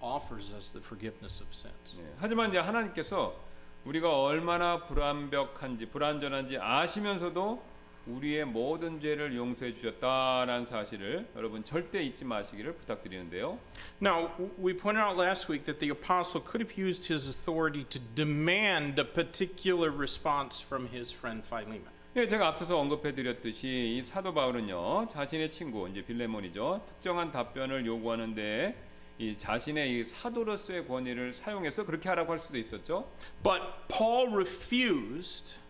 offers 0.00 0.52
us 0.52 0.72
the 0.72 0.84
forgiveness 0.84 1.40
of 1.40 1.54
sins. 1.54 1.96
예, 1.96 2.12
하지만 2.18 2.48
이제 2.48 2.58
하나님께서 2.58 3.36
우리가 3.84 4.10
얼마나 4.10 4.84
불완벽한지 4.84 5.90
불완전한지 5.90 6.58
아시면서도 6.58 7.62
우리의 8.06 8.44
모든 8.44 9.00
죄를 9.00 9.36
용서해 9.36 9.72
주셨다라는 9.72 10.64
사실을 10.64 11.28
여러분 11.36 11.62
절대 11.62 12.02
잊지 12.02 12.24
마시기를 12.24 12.74
부탁드리는데요. 12.74 13.58
Now, 14.00 14.30
we 14.58 14.76
pointed 14.76 14.98
out 14.98 15.16
last 15.16 15.50
week 15.50 15.64
that 15.66 15.78
the 15.78 15.90
apostle 15.90 16.42
could 16.44 16.62
have 16.62 16.76
used 16.76 17.12
his 17.12 17.28
authority 17.28 17.84
to 17.84 18.00
demand 18.14 19.00
a 19.00 19.04
particular 19.04 19.90
response 19.90 20.64
from 20.64 20.88
his 20.92 21.14
friend 21.14 21.46
Philemon. 21.46 21.92
예, 22.16 22.26
제가 22.26 22.48
앞서서 22.48 22.78
언급해 22.78 23.14
드렸듯이 23.14 23.96
이 23.96 24.02
사도 24.02 24.34
바울은요 24.34 25.08
자신의 25.08 25.50
친구 25.50 25.88
이제 25.88 26.02
빌레몬이죠 26.02 26.84
특정한 26.86 27.32
답변을 27.32 27.86
요구하는데 27.86 28.76
이 29.18 29.36
자신의 29.36 29.98
이 29.98 30.04
사도로서의 30.04 30.86
권위를 30.86 31.32
사용해서 31.32 31.86
그렇게 31.86 32.08
하라고 32.08 32.32
할 32.32 32.38
수도 32.38 32.58
있었죠. 32.58 33.08
But 33.42 33.62
Paul 33.88 34.34
refused 34.34 35.61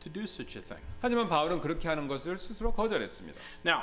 to 0.00 0.12
do 0.12 0.22
such 0.22 0.56
a 0.58 0.62
thing. 0.64 0.84
하지만 1.00 1.28
바울은 1.28 1.60
그렇게 1.60 1.88
하는 1.88 2.06
것을 2.08 2.38
스스로 2.38 2.72
거절했습니다. 2.72 3.38
Now, 3.64 3.82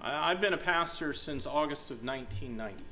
I've 0.00 0.40
been 0.40 0.52
a 0.54 0.62
pastor 0.62 1.10
since 1.12 1.48
August 1.48 1.92
of 1.92 2.04
1990, 2.04 2.84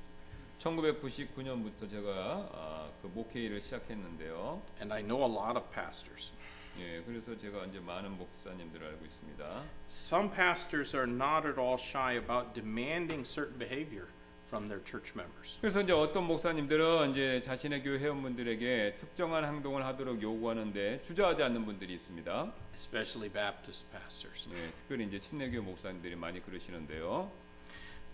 1999년부터 0.58 1.90
제가 1.90 2.48
아, 2.52 2.88
그 3.02 3.08
목회 3.08 3.40
일을 3.40 3.60
시작했는데요. 3.60 4.62
and 4.80 4.92
I 4.92 5.02
know 5.02 5.22
a 5.22 5.30
lot 5.30 5.56
of 5.58 5.68
pastors. 5.70 6.32
예, 6.78 7.02
그래서 7.06 7.36
제가 7.36 7.66
이제 7.66 7.78
많은 7.78 8.16
목사님들을 8.18 8.84
알고 8.84 9.04
있습니다. 9.04 9.62
Some 9.88 10.30
pastors 10.34 10.96
are 10.96 11.08
not 11.08 11.46
at 11.46 11.60
all 11.60 11.78
shy 11.78 12.16
about 12.16 12.52
demanding 12.52 13.24
certain 13.24 13.58
behavior 13.58 14.08
from 14.54 14.68
their 14.68 14.82
church 14.84 15.12
members. 15.16 15.58
그래서 15.60 15.80
이제 15.82 15.92
어떤 15.92 16.24
목사님들은 16.24 17.10
이제 17.10 17.40
자신의 17.40 17.82
교회 17.82 17.98
회원분들에게 17.98 18.94
특정한 18.96 19.44
행동을 19.44 19.84
하도록 19.84 20.22
요구하는데 20.22 21.00
주저하지 21.00 21.42
않는 21.42 21.66
분들이 21.66 21.94
있습니다. 21.94 22.52
especially 22.74 23.32
Baptist 23.32 23.90
pastors. 23.90 24.48
예, 24.54 24.70
특별히 24.74 25.06
이제 25.06 25.18
침례교 25.18 25.60
목사님들이 25.62 26.14
많이 26.14 26.40
그러시는데요. 26.40 27.30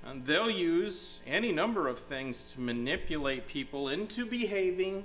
And 0.02 0.24
they'll 0.24 0.50
use 0.50 1.20
any 1.26 1.50
number 1.50 1.90
of 1.90 2.00
things 2.08 2.54
to 2.54 2.62
manipulate 2.62 3.46
people 3.46 3.92
into 3.92 4.24
behaving 4.24 5.04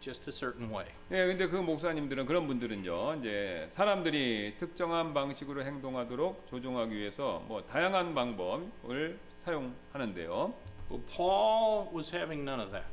just 0.00 0.28
a 0.28 0.32
certain 0.32 0.68
way. 0.74 0.86
예, 1.12 1.28
근데 1.28 1.46
그 1.46 1.54
목사님들은 1.54 2.26
그런 2.26 2.48
분들은요, 2.48 3.20
이제 3.20 3.66
사람들이 3.68 4.56
특정한 4.58 5.14
방식으로 5.14 5.62
행동하도록 5.62 6.44
조종하기 6.48 6.96
위해서 6.96 7.44
뭐 7.46 7.62
다양한 7.62 8.12
방법을 8.12 9.20
사용하는데요. 9.30 10.71
Well, 10.92 11.00
Paul 11.16 11.88
was 11.90 12.14
having 12.14 12.44
none 12.44 12.60
of 12.60 12.70
that. 12.72 12.84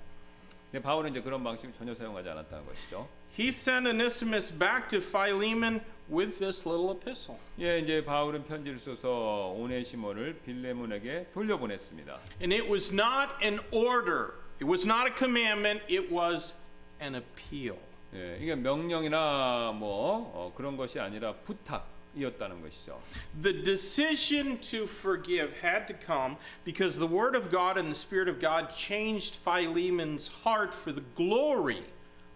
근데 0.72 0.82
바울은 0.82 1.12
이제 1.12 1.22
그런 1.22 1.44
방식을 1.44 1.74
전혀 1.74 1.94
사용하지 1.94 2.30
않았다는 2.30 2.66
것이죠. 2.66 3.10
He 3.38 3.50
sent 3.50 3.86
Onesimus 3.86 4.50
back 4.58 4.88
to 4.88 5.02
Philemon 5.02 5.82
with 6.10 6.40
this 6.40 6.66
little 6.66 6.96
epistle. 6.96 7.38
예, 7.60 7.80
이제 7.80 8.06
바울은 8.06 8.46
편지를 8.46 8.80
써서 8.80 9.54
오네시모를 9.58 10.40
빌레몬에게 10.46 11.32
돌려보냈습니다. 11.34 12.20
And 12.42 12.54
it 12.54 12.72
was 12.72 12.94
not 12.94 13.34
an 13.44 13.60
order, 13.72 14.36
it 14.62 14.66
was 14.66 14.88
not 14.88 15.10
a 15.10 15.14
commandment, 15.14 15.84
it 15.92 16.10
was 16.10 16.56
an 17.02 17.16
appeal. 17.16 17.78
예, 18.14 18.38
이게 18.40 18.56
명령이나 18.56 19.74
뭐 19.76 20.32
어, 20.34 20.54
그런 20.56 20.78
것이 20.78 21.02
아니라 21.02 21.34
부탁 21.44 21.86
이었다는 22.16 22.62
것이죠. 22.62 23.00
The 23.42 23.64
decision 23.64 24.60
to 24.62 24.84
forgive 24.84 25.54
had 25.64 25.88
to 25.88 25.96
come 25.96 26.38
because 26.66 27.00
the 27.00 27.12
Word 27.12 27.38
of 27.38 27.50
God 27.50 27.78
and 27.78 27.88
the 27.88 27.96
Spirit 27.96 28.30
of 28.30 28.40
God 28.40 28.74
changed 28.76 29.38
Philemon's 29.38 30.30
heart 30.44 30.74
for 30.74 30.94
the 30.94 31.06
glory 31.16 31.86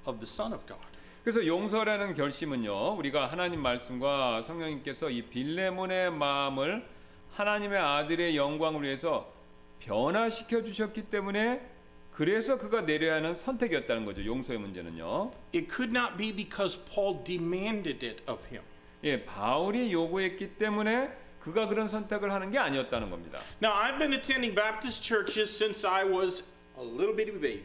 of 0.06 0.20
the 0.20 0.28
Son 0.28 0.54
of 0.54 0.66
God. 0.68 0.94
그래서 1.24 1.46
용서라는 1.46 2.14
결심은요, 2.14 2.96
우리가 2.98 3.28
하나님 3.28 3.62
말씀과 3.62 4.42
성령님께서 4.42 5.10
이 5.10 5.22
빌레몬의 5.22 6.12
마음을 6.12 6.86
하나님의 7.32 7.80
아들의 7.80 8.36
영광을 8.36 8.84
위해서 8.84 9.32
변화시켜 9.80 10.64
주셨기 10.64 11.04
때문에 11.04 11.74
그래서 12.12 12.58
그가 12.58 12.82
내려야 12.82 13.16
하는 13.16 13.34
선택이었다는 13.34 14.06
거죠. 14.06 14.24
용서의 14.24 14.60
문제는요. 14.60 15.32
It 15.56 15.68
could 15.74 15.98
not 15.98 16.18
be 16.18 16.32
because 16.32 16.80
Paul 16.94 17.24
demanded 17.24 18.06
it 18.06 18.22
of 18.28 18.46
him. 18.48 18.64
예, 19.05 19.25
바울이 19.25 19.93
요구했기 19.93 20.57
때문에 20.57 21.11
그가 21.41 21.69
그런 21.69 21.87
선택을 21.89 22.33
하는 22.33 22.51
게 22.51 22.59
아니었다는 22.59 23.11
겁니다. 23.11 23.41
Now, 23.63 23.73
I've 23.73 23.99
been 23.99 24.13
attending 24.13 24.55
Baptist 24.55 25.03
churches 25.03 25.51
since 25.51 25.87
I 25.87 26.05
was 26.05 26.45
a 26.77 26.85
little 26.85 27.15
bitty 27.15 27.33
baby. 27.41 27.65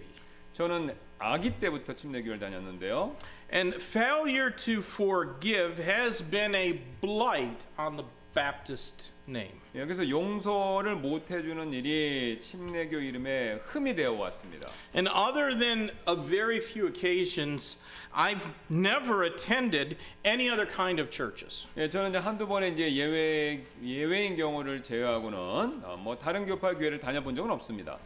저는 0.53 0.95
아기 1.19 1.51
때부터 1.59 1.93
침례교회를 1.93 2.39
다녔는데요. 2.39 3.15
And 3.51 3.75
failure 3.75 4.55
to 4.55 4.79
forgive 4.81 5.81
has 5.83 6.21
been 6.21 6.55
a 6.55 6.81
blight 7.01 7.67
on 7.77 7.97
the 7.97 8.05
Baptist 8.33 9.11
name. 9.27 9.59
예, 9.78 9.84
그래서 9.84 10.08
용서를 10.08 10.96
못 10.96 11.30
해주는 11.30 11.72
일이 11.72 12.40
침례교 12.40 12.98
이름에 12.98 13.60
흠이 13.62 13.94
되어 13.94 14.12
왔습니다. 14.12 14.68
And 14.92 15.08
other 15.08 15.56
than 15.56 15.90
a 16.08 16.16
very 16.16 16.56
few 16.56 16.88
occasions, 16.88 17.78
I've 18.12 18.50
never 18.68 19.24
attended 19.24 19.96
any 20.26 20.50
other 20.50 20.66
kind 20.66 21.00
of 21.00 21.12
churches. 21.12 21.68
예, 21.76 21.88
저는 21.88 22.08
이제 22.10 22.18
한두 22.18 22.48
번의 22.48 22.72
이제 22.72 22.92
예외 22.92 23.64
예외인 23.80 24.34
경우를 24.34 24.82
제외하고는 24.82 25.38
어, 25.38 25.96
뭐 25.96 26.18
다른 26.18 26.44
교파 26.44 26.74
교회를 26.74 26.98
다녀본 26.98 27.36
적은 27.36 27.48
없습니다. 27.52 27.98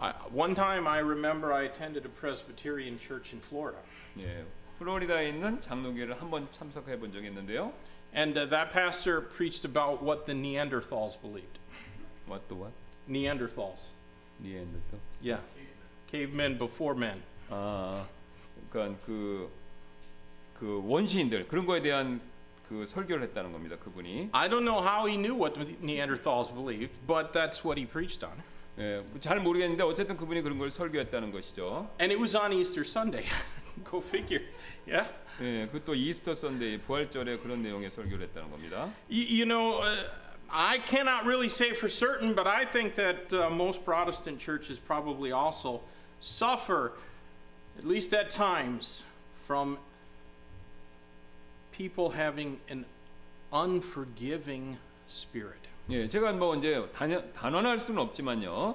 I, 0.00 0.12
one 0.34 0.56
time 0.56 0.88
I 0.88 0.98
remember 0.98 1.54
I 1.54 1.66
attended 1.66 2.08
a 2.08 2.12
Presbyterian 2.12 2.98
church 2.98 3.36
in 3.36 3.40
Florida. 3.40 3.80
예, 4.18 4.44
플로리다에 4.80 5.28
있는 5.28 5.60
장로교회를 5.60 6.20
한번 6.20 6.50
참석해 6.50 6.98
본 6.98 7.12
적이 7.12 7.28
있는데요. 7.28 7.72
And 8.17 8.37
uh, 8.37 8.45
that 8.45 8.71
pastor 8.71 9.21
preached 9.21 9.65
about 9.65 10.03
what 10.03 10.25
the 10.25 10.33
Neanderthals 10.33 11.19
believed. 11.19 11.57
What 12.27 12.47
the 12.47 12.55
what? 12.55 12.71
Neanderthals. 13.09 13.93
니엔더터. 14.43 14.97
Yeah. 15.21 15.39
Cavemen 16.11 16.57
before 16.57 16.95
men. 16.95 17.21
아, 17.49 18.05
그러니까 18.71 18.95
그, 19.05 19.49
그 20.59 20.81
원시인들 20.85 21.47
그런 21.47 21.65
거에 21.65 21.81
대한 21.81 22.19
그 22.69 22.85
설교를 22.85 23.23
했다는 23.23 23.51
겁니다. 23.51 23.75
그분이. 23.77 24.29
I 24.31 24.47
don't 24.47 24.63
know 24.63 24.81
how 24.81 25.05
he 25.05 25.17
knew 25.17 25.35
what 25.35 25.53
the 25.55 25.75
Neanderthals 25.81 26.51
believed, 26.53 26.91
but 27.07 27.33
that's 27.33 27.63
what 27.63 27.77
he 27.77 27.85
preached 27.85 28.23
on. 28.23 28.41
예, 28.79 29.03
잘 29.19 29.39
모르겠는데 29.39 29.83
어쨌든 29.83 30.17
그분이 30.17 30.41
그런 30.41 30.57
걸 30.57 30.71
설교했다는 30.71 31.31
것이죠. 31.31 31.89
And 31.99 32.11
it 32.11 32.19
was 32.19 32.35
on 32.35 32.51
Easter 32.51 32.83
Sunday. 32.83 33.25
Go 33.83 34.01
figure. 34.01 34.43
Yeah. 34.87 35.07
예, 35.40 35.68
그또 35.70 35.94
이스터 35.94 36.34
선데이 36.34 36.78
부활절에 36.78 37.38
그런 37.38 37.62
내용의 37.62 37.90
설교를 37.90 38.26
했다는 38.26 38.50
겁니다. 38.50 38.90
You, 39.08 39.24
you 39.24 39.44
know, 39.44 39.80
uh, 39.80 40.04
I 40.50 40.78
cannot 40.86 41.24
really 41.24 41.48
say 41.48 41.70
for 41.70 41.88
certain, 41.88 42.34
but 42.34 42.46
I 42.46 42.64
think 42.64 42.96
that 42.96 43.32
uh, 43.32 43.50
most 43.50 43.84
Protestant 43.84 44.40
churches 44.40 44.78
probably 44.78 45.30
also 45.30 45.82
suffer, 46.20 46.92
at 47.78 47.84
least 47.86 48.12
at 48.14 48.30
times, 48.30 49.04
from 49.46 49.78
people 51.72 52.10
having 52.10 52.58
an 52.68 52.84
unforgiving 53.52 54.78
spirit. 55.08 55.68
예, 55.90 56.06
제가 56.08 56.32
뭐 56.32 56.54
이제 56.56 56.86
단연, 56.92 57.32
단언할 57.32 57.78
수는 57.78 58.02
없지만요. 58.02 58.74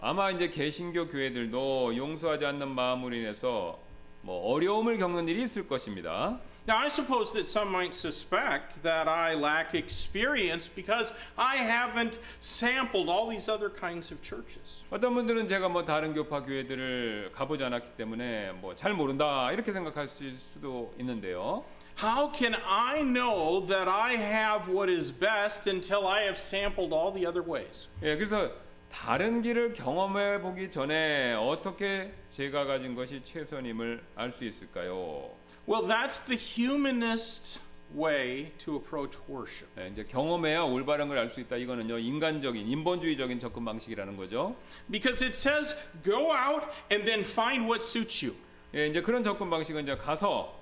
아마 0.00 0.30
이제 0.30 0.48
개신교 0.48 1.08
교회들도 1.08 1.96
용서하지 1.96 2.46
않는 2.46 2.68
마음으로 2.68 3.14
인해서 3.14 3.78
뭐 4.22 4.52
어려움을 4.54 4.98
겪는 4.98 5.28
일이 5.28 5.42
있을 5.42 5.66
것입니다. 5.66 6.38
Now, 6.68 6.76
I 6.82 6.88
suppose 6.88 7.32
that 7.32 7.48
some 7.48 7.70
might 7.70 7.94
suspect 7.96 8.82
that 8.82 9.08
I 9.08 9.34
lack 9.34 9.72
experience 9.74 10.68
because 10.68 11.14
I 11.36 11.56
haven't 11.56 12.18
sampled 12.42 13.08
all 13.08 13.30
these 13.30 13.48
other 13.50 13.70
kinds 13.72 14.12
of 14.12 14.20
churches. 14.22 14.84
어떤 14.90 15.14
분들은 15.14 15.48
제가 15.48 15.70
뭐 15.70 15.84
다른 15.86 16.12
교파 16.12 16.42
교회들을 16.42 17.30
가보지 17.32 17.64
않았기 17.64 17.92
때문에 17.96 18.52
뭐 18.60 18.74
잘 18.74 18.92
모른다 18.92 19.50
이렇게 19.50 19.72
생각할 19.72 20.08
수도 20.08 20.92
있는데요. 20.98 21.64
How 22.02 22.30
can 22.30 22.54
I 22.54 23.00
know 23.02 23.66
that 23.66 23.88
I 23.88 24.14
have 24.16 24.68
what 24.70 24.92
is 24.92 25.10
best 25.10 25.68
until 25.68 26.06
I 26.06 26.24
have 26.24 26.36
sampled 26.38 26.92
all 26.94 27.10
the 27.12 27.26
other 27.26 27.42
ways? 27.42 27.88
예, 28.02 28.14
그래서 28.14 28.50
다른 28.90 29.42
길을 29.42 29.74
경험해 29.74 30.40
보기 30.40 30.70
전에 30.70 31.34
어떻게 31.34 32.12
제가 32.30 32.64
가진 32.64 32.94
것이 32.94 33.22
최선임을 33.22 34.02
알 34.16 34.30
수 34.30 34.44
있을까요? 34.44 35.30
Well, 35.68 35.86
that's 35.86 36.24
the 36.26 36.38
humanist 36.38 37.60
way 37.94 38.52
to 38.58 38.76
approach 38.76 39.18
worship. 39.28 39.68
예, 39.78 39.88
이제 39.88 40.04
경험해야 40.04 40.62
올바른 40.62 41.08
걸 41.08 41.18
알 41.18 41.28
수 41.30 41.40
있다. 41.40 41.56
이거는요 41.56 41.98
인간적인 41.98 42.66
인본주의적인 42.66 43.38
접근 43.38 43.64
방식이라는 43.64 44.16
거죠. 44.16 44.56
Because 44.90 45.24
it 45.24 45.36
says, 45.36 45.74
go 46.02 46.32
out 46.32 46.64
and 46.90 47.04
then 47.04 47.20
find 47.20 47.64
what 47.66 47.84
suits 47.84 48.24
you. 48.24 48.34
예, 48.74 48.86
이제 48.88 49.00
그런 49.00 49.22
접근 49.22 49.48
방식은 49.50 49.82
이제 49.84 49.96
가서 49.96 50.57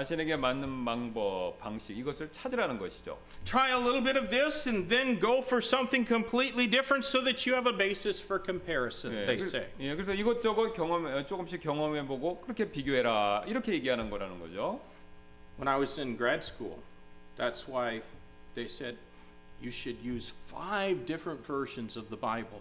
자신에게 0.00 0.36
맞는 0.36 0.84
방법, 0.84 1.56
방식 1.58 1.96
이것을 1.96 2.30
찾으라는 2.30 2.78
것이죠. 2.78 3.18
Try 3.46 3.70
a 3.70 3.78
little 3.80 4.04
bit 4.04 4.18
of 4.18 4.28
this 4.28 4.68
and 4.68 4.90
then 4.90 5.18
go 5.18 5.38
for 5.38 5.62
something 5.64 6.06
completely 6.06 6.68
different 6.68 7.06
so 7.06 7.24
that 7.24 7.48
you 7.48 7.56
have 7.56 7.66
a 7.66 7.72
basis 7.74 8.22
for 8.22 8.36
comparison, 8.44 9.14
예, 9.14 9.24
they 9.24 9.38
그- 9.38 9.46
say. 9.46 9.66
예, 9.80 9.94
그래서 9.94 10.12
이것저것 10.12 10.74
경험 10.74 11.06
어, 11.06 11.24
조금씩 11.24 11.62
경험해 11.62 12.06
보고 12.06 12.38
그렇게 12.42 12.70
비교해라 12.70 13.44
이렇게 13.46 13.72
얘기하는 13.72 14.10
거라는 14.10 14.38
거죠. 14.38 14.82
When 15.56 15.66
I 15.66 15.78
was 15.80 15.98
in 15.98 16.18
grad 16.18 16.44
school, 16.44 16.76
that's 17.38 17.66
why 17.66 18.02
they 18.52 18.68
said 18.68 18.98
you 19.62 19.70
should 19.72 19.96
use 20.04 20.30
five 20.46 21.06
different 21.06 21.40
versions 21.46 21.96
of 21.96 22.10
the 22.10 22.20
Bible 22.20 22.60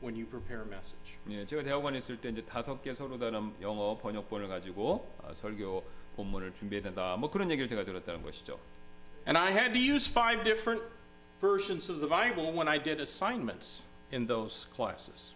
when 0.00 0.14
you 0.14 0.24
prepare 0.24 0.62
a 0.62 0.68
message. 0.70 1.18
예, 1.30 1.44
제가 1.44 1.64
대학원에 1.64 1.98
있을 1.98 2.20
때 2.20 2.28
이제 2.30 2.44
다섯 2.46 2.80
개 2.80 2.94
서로 2.94 3.18
다른 3.18 3.50
영어 3.60 3.98
번역본을 3.98 4.46
가지고 4.46 5.10
아, 5.26 5.34
설교 5.34 5.98
본문을 6.20 6.54
준비해야 6.54 6.82
된다. 6.82 7.16
뭐 7.16 7.30
그런 7.30 7.50
얘기를 7.50 7.68
제가 7.68 7.84
들었다는 7.84 8.22
것이죠. 8.22 8.58
And 9.26 9.38
I 9.38 9.52
had 9.52 9.72
to 9.72 9.80
use 9.80 10.08
five 10.08 10.44
different 10.44 10.84
versions 11.40 11.90
of 11.90 12.00
the 12.00 12.08
Bible 12.08 12.52
when 12.52 12.68
I 12.68 12.82
did 12.82 13.00
assignments 13.00 13.82
in 14.12 14.26
those 14.26 14.68
classes. 14.74 15.34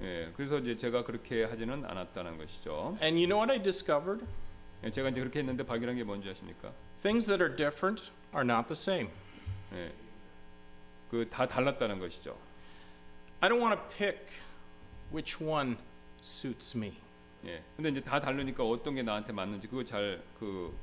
예, 0.00 0.30
그래서 0.36 0.58
이제 0.58 0.76
제가 0.76 1.04
그렇게 1.04 1.44
하지는 1.44 1.84
않았다는 1.84 2.38
것이죠. 2.38 2.96
And 3.02 3.16
you 3.16 3.26
know 3.26 3.38
what 3.38 3.50
I 3.50 3.62
discovered? 3.62 4.24
예, 4.84 4.90
제가 4.90 5.08
이제 5.08 5.20
그렇게 5.20 5.40
했는데 5.40 5.64
발견한 5.64 5.96
게 5.96 6.04
뭔지 6.04 6.28
아십니까? 6.28 6.72
Things 7.02 7.26
that 7.26 7.42
are 7.42 7.54
different 7.54 8.10
are 8.34 8.44
not 8.44 8.68
the 8.68 8.78
same. 8.78 9.10
예, 9.72 9.92
그다 11.10 11.46
달랐다는 11.46 11.98
것이죠. 11.98 12.36
I 13.40 13.48
don't 13.48 13.60
want 13.60 13.76
to 13.76 13.96
pick 13.96 14.18
which 15.12 15.42
one 15.42 15.76
suits 16.22 16.76
me. 16.76 16.94
예, 17.46 17.62
근데 17.76 17.90
이제 17.90 18.00
다 18.00 18.18
다르니까 18.20 18.64
어떤 18.64 18.94
게 18.94 19.02
나한테 19.02 19.32
맞는지 19.32 19.68
그거 19.68 19.84
잘그 19.84 20.74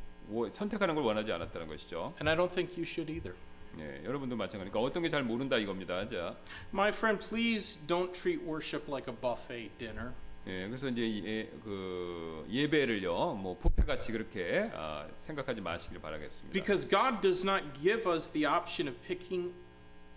선택하는 0.51 0.95
걸 0.95 1.03
원하지 1.03 1.32
않았다는 1.32 1.68
것이죠. 1.68 2.14
And 2.22 2.30
I 2.30 2.36
don't 2.36 2.51
think 2.51 2.74
you 2.76 2.84
should 2.84 3.12
either. 3.12 3.36
예, 3.78 4.01
여러분도 4.06 4.36
마찬가지니까 4.38 4.80
어떤 4.80 5.03
게 5.03 5.10
잘 5.10 5.22
모른다 5.24 5.58
이겁니다. 5.58 6.08
자, 6.08 6.36
My 6.74 6.89
friend, 6.89 7.20
please 7.28 7.78
don't 7.88 8.14
treat 8.14 8.41
worship 8.45 8.89
like 8.89 9.12
a 9.12 9.16
buffet 9.20 9.70
dinner. 9.78 10.12
예, 10.47 10.68
그래서 10.68 10.88
이제 10.88 11.01
예, 11.26 11.49
그 11.64 12.45
예배를요, 12.49 13.34
뭐 13.34 13.58
뷔페 13.58 13.84
같이 13.84 14.12
그렇게 14.14 14.70
아, 14.74 15.08
생각하지 15.18 15.60
마시길 15.62 15.99
바라겠습니다. 15.99 16.53
Because 16.53 16.88
God 16.88 17.20
does 17.22 17.45
not 17.45 17.66
give 17.82 18.10
us 18.10 18.32
the 18.32 18.47
option 18.47 18.88
of 18.88 18.97
picking 19.06 19.53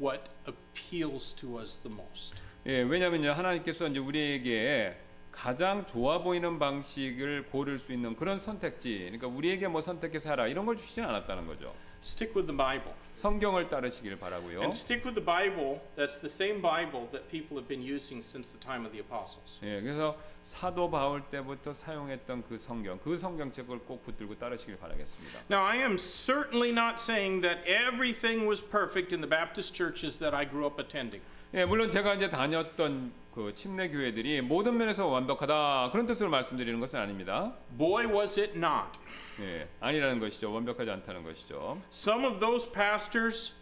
what 0.01 0.31
appeals 0.47 1.35
to 1.35 1.59
us 1.59 1.79
the 1.83 1.93
most. 1.93 2.37
예, 2.67 2.83
왜냐하면요 2.83 3.33
하나님께서 3.33 3.89
이제 3.89 3.99
우리에게 3.99 4.97
가장 5.39 5.87
좋아 5.87 6.19
보이는 6.19 6.59
방식을 6.59 7.47
고를 7.53 7.79
수 7.79 7.93
있는 7.93 8.17
그런 8.17 8.41
선택지, 8.41 8.99
그러니까 8.99 9.29
우리에게 9.29 9.69
뭐 9.69 9.81
선택해서 9.81 10.31
하라 10.31 10.49
이런 10.49 10.67
걸 10.67 10.77
주시진 10.77 11.05
않았다는 11.05 11.47
거죠. 11.47 11.73
Stick 12.03 12.35
with 12.35 12.47
the 12.47 12.57
Bible. 12.57 12.93
성경을 13.15 13.69
따르시길 13.69 14.19
바라고요. 14.19 14.59
And 14.61 14.75
stick 14.75 15.07
with 15.07 15.15
the 15.15 15.25
Bible 15.25 15.81
that's 15.95 16.19
the 16.19 16.27
same 16.27 16.61
Bible 16.61 17.07
that 17.13 17.29
people 17.31 17.55
have 17.55 17.69
been 17.69 17.83
using 17.83 18.19
since 18.19 18.51
the 18.51 18.59
time 18.59 18.85
of 18.85 18.91
the 18.91 18.99
apostles. 18.99 19.61
예, 19.63 19.81
그래서 19.81 20.19
사도 20.43 20.91
바울 20.91 21.23
때부터 21.31 21.73
사용했던 21.73 22.43
그 22.49 22.59
성경, 22.59 22.99
그 22.99 23.17
성경책을 23.17 23.87
꼭 23.87 24.03
붙들고 24.03 24.39
따르시길 24.39 24.77
바라겠습니다. 24.79 25.39
Now, 25.51 25.65
I 25.65 25.79
am 25.79 25.99
certainly 25.99 26.71
not 26.71 26.99
saying 26.99 27.43
that 27.43 27.63
everything 27.63 28.49
was 28.49 28.61
perfect 28.61 29.15
in 29.15 29.23
the 29.23 29.31
Baptist 29.31 29.73
churches 29.73 30.19
that 30.19 30.35
I 30.35 30.49
grew 30.49 30.67
up 30.67 30.83
attending. 30.83 31.23
예, 31.55 31.65
물론 31.65 31.89
제가 31.89 32.15
이제 32.15 32.29
다녔던 32.29 33.28
그 33.39 33.53
침례 33.55 33.89
교회들이 33.89 34.41
모든 34.41 34.77
면에서 34.77 35.07
완벽하다 35.07 35.91
그런 35.93 36.07
뜻으로 36.07 36.29
말씀드리는 36.29 36.81
것은 36.81 36.99
아닙니다. 36.99 37.55
Boy, 37.79 38.05
was 38.13 38.41
it 38.41 38.55
not. 38.59 38.99
예, 39.41 39.69
아니라는 39.79 40.19
것이죠. 40.19 40.53
완벽하지 40.53 40.91
않다는 40.91 41.23
것이죠. 41.23 41.81
Some 41.93 42.27
of 42.27 42.41
those 42.41 42.69
pastors 42.73 43.53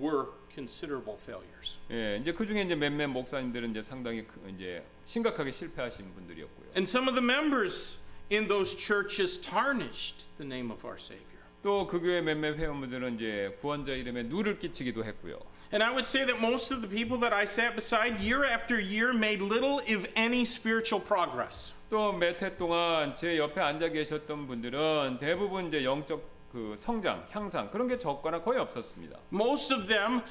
were 0.00 0.26
considerable 0.54 1.18
failures. 1.20 1.78
예, 1.90 2.18
이제 2.22 2.32
그 2.32 2.46
중에 2.46 2.62
이제 2.62 2.76
몇몇 2.76 3.08
목사님들은 3.08 3.72
이제 3.72 3.82
상당히 3.82 4.24
그- 4.28 4.48
이제 4.54 4.84
심각하게 5.04 5.50
실패하신 5.50 6.14
분들이었고요. 6.14 6.68
And 6.76 6.88
some 6.88 7.08
of 7.08 7.18
the 7.20 7.24
members 7.24 7.98
in 8.30 8.46
those 8.46 8.76
churches 8.78 9.40
tarnished 9.40 10.24
the 10.36 10.46
name 10.46 10.70
of 10.70 10.86
our 10.86 10.96
Savior. 11.00 11.26
또 11.64 11.84
그 11.88 11.98
교회 11.98 12.20
몇몇 12.20 12.54
회원분들은 12.56 13.16
이제 13.16 13.56
구원자 13.58 13.90
이름에 13.90 14.22
누를 14.22 14.60
끼치기도 14.60 15.04
했고요. 15.04 15.40
And 15.71 15.81
I 15.81 15.91
would 15.91 16.05
say 16.05 16.23
that 16.25 16.39
most 16.39 16.71
of 16.71 16.81
the 16.81 16.87
people 16.87 17.17
that 17.19 17.33
I 17.33 17.45
sat 17.45 17.75
beside 17.75 18.19
year 18.19 18.45
after 18.45 18.79
year 18.79 19.11
made 19.11 19.41
little, 19.41 19.81
if 19.87 20.05
any, 20.15 20.45
spiritual 20.45 21.01
progress. 21.01 21.73
또 21.89 22.11
몇 22.13 22.41
해 22.41 22.55
동안 22.57 23.15
제 23.15 23.37
옆에 23.37 23.61
앉아 23.61 23.89
계셨던 23.89 24.47
분들은 24.47 25.17
대부분 25.19 25.67
이제 25.67 25.83
영적 25.83 26.21
그 26.51 26.75
성장, 26.77 27.25
향상 27.31 27.71
그런 27.71 27.87
게 27.87 27.97
적거나 27.97 28.41
거의 28.43 28.59
없었습니다. 28.59 29.17
Most 29.31 29.73
of 29.73 29.87
them 29.87 30.21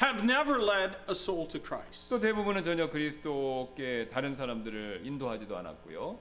have 0.00 0.22
never 0.24 0.58
led 0.62 0.96
a 1.08 1.12
soul 1.14 1.46
to 1.48 1.60
Christ. 1.60 2.08
또 2.08 2.18
대부분은 2.18 2.64
전혀 2.64 2.88
그리스도께 2.88 4.08
다른 4.10 4.34
사람들을 4.34 5.02
인도하지도 5.04 5.56
않았고요. 5.56 6.18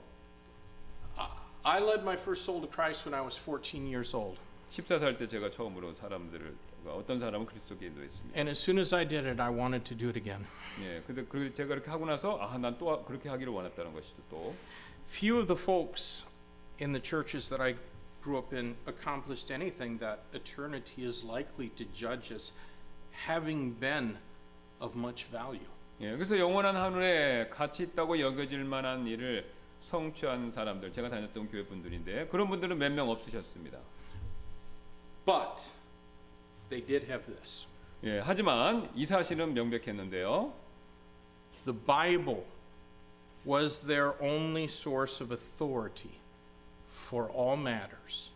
I 1.64 1.82
led 1.82 2.02
my 2.04 2.16
first 2.16 2.44
soul 2.44 2.62
to 2.62 2.68
Christ 2.70 3.08
when 3.08 3.14
I 3.18 3.24
was 3.24 3.38
14 3.40 3.88
years 3.88 4.16
old. 4.16 4.38
14살 4.70 5.18
때 5.18 5.28
제가 5.28 5.50
처음으로 5.50 5.94
사람들을 5.94 6.54
어떤 6.95 7.19
사람은 7.19 7.47
그리스도께 7.47 7.87
인도했습니다. 7.87 8.37
And 8.39 8.51
as 8.51 8.59
soon 8.61 8.79
as 8.79 8.95
I 8.95 9.07
did 9.07 9.27
it, 9.27 9.41
I 9.41 9.51
wanted 9.51 9.85
to 9.85 9.97
do 9.97 10.09
it 10.09 10.19
again. 10.19 10.47
예, 10.83 11.03
근데 11.07 11.25
그 11.25 11.53
제가 11.53 11.69
그렇게 11.69 11.91
하고 11.91 12.07
나서 12.07 12.39
아, 12.39 12.57
난또 12.59 13.05
그렇게 13.05 13.29
하기를 13.29 13.53
원했다는 13.53 13.93
것이죠. 13.93 14.23
또 14.31 14.55
Few 15.09 15.39
of 15.41 15.47
the 15.47 15.61
folks 15.61 16.25
in 16.81 16.93
the 16.93 17.03
churches 17.03 17.49
that 17.49 17.61
I 17.63 17.75
grew 18.23 18.39
up 18.39 18.55
in 18.55 18.77
accomplished 18.87 19.53
anything 19.53 19.99
that 19.99 20.21
eternity 20.33 21.05
is 21.05 21.25
likely 21.27 21.69
to 21.75 21.85
judge 21.93 22.33
as 22.33 22.53
having 23.27 23.79
been 23.81 24.19
of 24.81 24.97
much 24.97 25.27
value. 25.31 25.67
예, 26.01 26.13
그래서 26.13 26.39
영원한 26.39 26.77
하늘에 26.77 27.49
가치 27.51 27.83
있다고 27.83 28.21
여겨질 28.21 28.65
만한 28.65 29.07
일을 29.07 29.51
성취한 29.81 30.51
사람들, 30.51 30.93
제가 30.93 31.09
다녔던 31.09 31.49
교회 31.51 31.65
분들인데 31.65 32.29
그런 32.29 32.49
분들은 32.49 32.79
몇 32.79 32.93
명 32.93 33.09
없으셨습니다. 33.11 33.79
But 35.27 35.63
they 36.71 36.81
did 36.81 37.05
have 37.11 37.25
this. 37.27 37.67
예, 38.05 38.21
하지만 38.21 38.89
이 38.95 39.05
사실은 39.05 39.53
명백했는데요. 39.53 40.53
The 41.67 41.77
Bible 41.87 42.45
was 43.45 43.81
their 43.87 44.13
only 44.23 44.65
source 44.65 45.23
of 45.23 45.31
authority 45.33 46.19
for 47.09 47.29
all 47.31 47.57
matters 47.59 48.31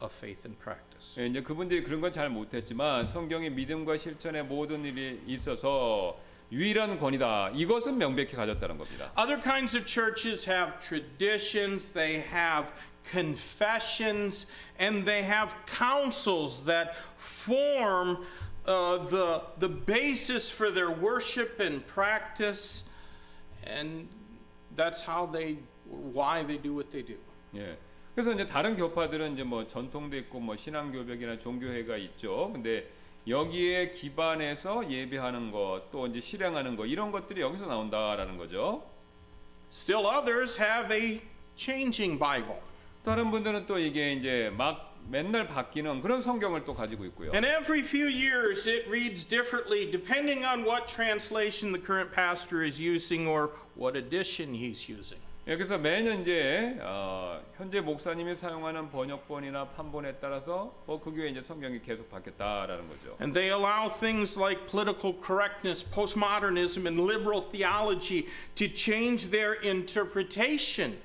of 0.00 0.12
faith 0.12 0.44
and 0.44 0.58
practice. 0.60 1.18
예, 1.18 1.26
이제 1.26 1.40
그분들이 1.40 1.82
그런 1.82 2.00
건 2.02 2.12
잘 2.12 2.28
못했지만 2.28 3.06
성경의 3.06 3.50
믿음과 3.50 3.96
실천의 3.96 4.44
모든 4.44 4.84
일이 4.84 5.22
있어서 5.26 6.18
유일한 6.52 6.98
권위다. 6.98 7.50
이것은 7.54 7.98
명백히 7.98 8.36
가졌다는 8.36 8.78
겁니다. 8.78 9.10
Other 9.16 9.40
kinds 9.40 9.76
of 9.76 9.84
churches 9.84 10.48
have 10.48 10.78
traditions, 10.80 11.92
they 11.92 12.22
have 12.32 12.70
confessions, 13.10 14.46
and 14.78 15.04
they 15.04 15.22
have 15.22 15.54
councils 15.66 16.64
that 16.64 16.94
form 17.16 18.24
uh, 18.66 18.98
the, 19.06 19.42
the 19.58 19.68
basis 19.68 20.50
for 20.50 20.70
their 20.70 20.90
worship 20.90 21.60
and 21.60 21.86
practice, 21.86 22.84
and 23.64 24.08
that's 24.76 25.02
how 25.02 25.26
they, 25.26 25.58
why 25.86 26.42
they 26.42 26.58
do 26.58 26.74
what 26.74 26.90
they 26.90 27.02
do. 27.02 27.16
예. 27.54 27.76
그래서 28.14 28.32
이제 28.32 28.46
다른 28.46 28.76
교파들은 28.76 29.34
이제 29.34 29.42
뭐 29.42 29.66
전통도 29.66 30.16
있고 30.16 30.40
뭐 30.40 30.56
신앙 30.56 30.90
교백이나 30.90 31.38
종교회가 31.38 31.96
있죠. 31.98 32.50
근데 32.52 32.88
여기에 33.26 33.90
기반해서 33.90 34.88
예배하는 34.88 35.50
것, 35.50 35.82
또 35.90 36.06
이제 36.06 36.20
실행하는 36.20 36.76
것 36.76 36.86
이런 36.86 37.10
것들이 37.10 37.40
여기서 37.40 37.66
나온다라는 37.66 38.36
거죠. 38.36 38.84
Still 39.70 40.06
others 40.06 40.60
have 40.60 40.96
a 40.96 41.20
changing 41.56 42.18
Bible. 42.18 42.60
다른 43.04 43.30
분들은 43.30 43.66
또 43.66 43.78
이게 43.78 44.12
이제 44.12 44.52
막 44.56 44.94
맨날 45.08 45.46
바뀌는 45.46 46.02
그런 46.02 46.20
성경을 46.20 46.64
또 46.64 46.74
가지고 46.74 47.04
있고요. 47.06 47.32
And 47.32 47.46
every 47.46 47.80
few 47.80 48.06
years 48.06 48.68
it 48.68 48.88
reads 48.88 49.24
differently 49.24 49.90
depending 49.90 50.44
on 50.44 50.64
what 50.64 50.86
translation 50.86 51.72
the 51.72 51.82
current 51.82 52.12
pastor 52.12 52.64
is 52.64 52.80
using 52.80 53.28
or 53.28 53.50
what 53.76 53.98
edition 53.98 54.54
he's 54.54 54.88
using. 54.88 55.20
예, 55.47 55.55
그래서 55.55 55.75
매년 55.75 56.21
이제 56.21 56.77
어, 56.81 57.41
현재 57.57 57.81
목사님이 57.81 58.35
사용하는 58.35 58.91
번역본이나 58.91 59.69
판본에 59.69 60.17
따라서 60.21 60.71
뭐 60.85 60.99
그 60.99 61.11
교회 61.11 61.29
이제 61.29 61.41
성경이 61.41 61.81
계속 61.81 62.09
바뀌었다라는 62.11 62.87
거죠. 62.87 63.17
And 63.19 63.33
they 63.33 63.49
allow 63.49 63.89
things 63.89 64.37
like 64.39 64.67
political 64.67 65.15
correctness, 65.19 65.83
postmodernism, 65.83 66.85
and 66.85 67.01
liberal 67.01 67.41
theology 67.41 68.27
to 68.53 68.67
change 68.67 69.31
their 69.31 69.53
interpretation 69.63 70.97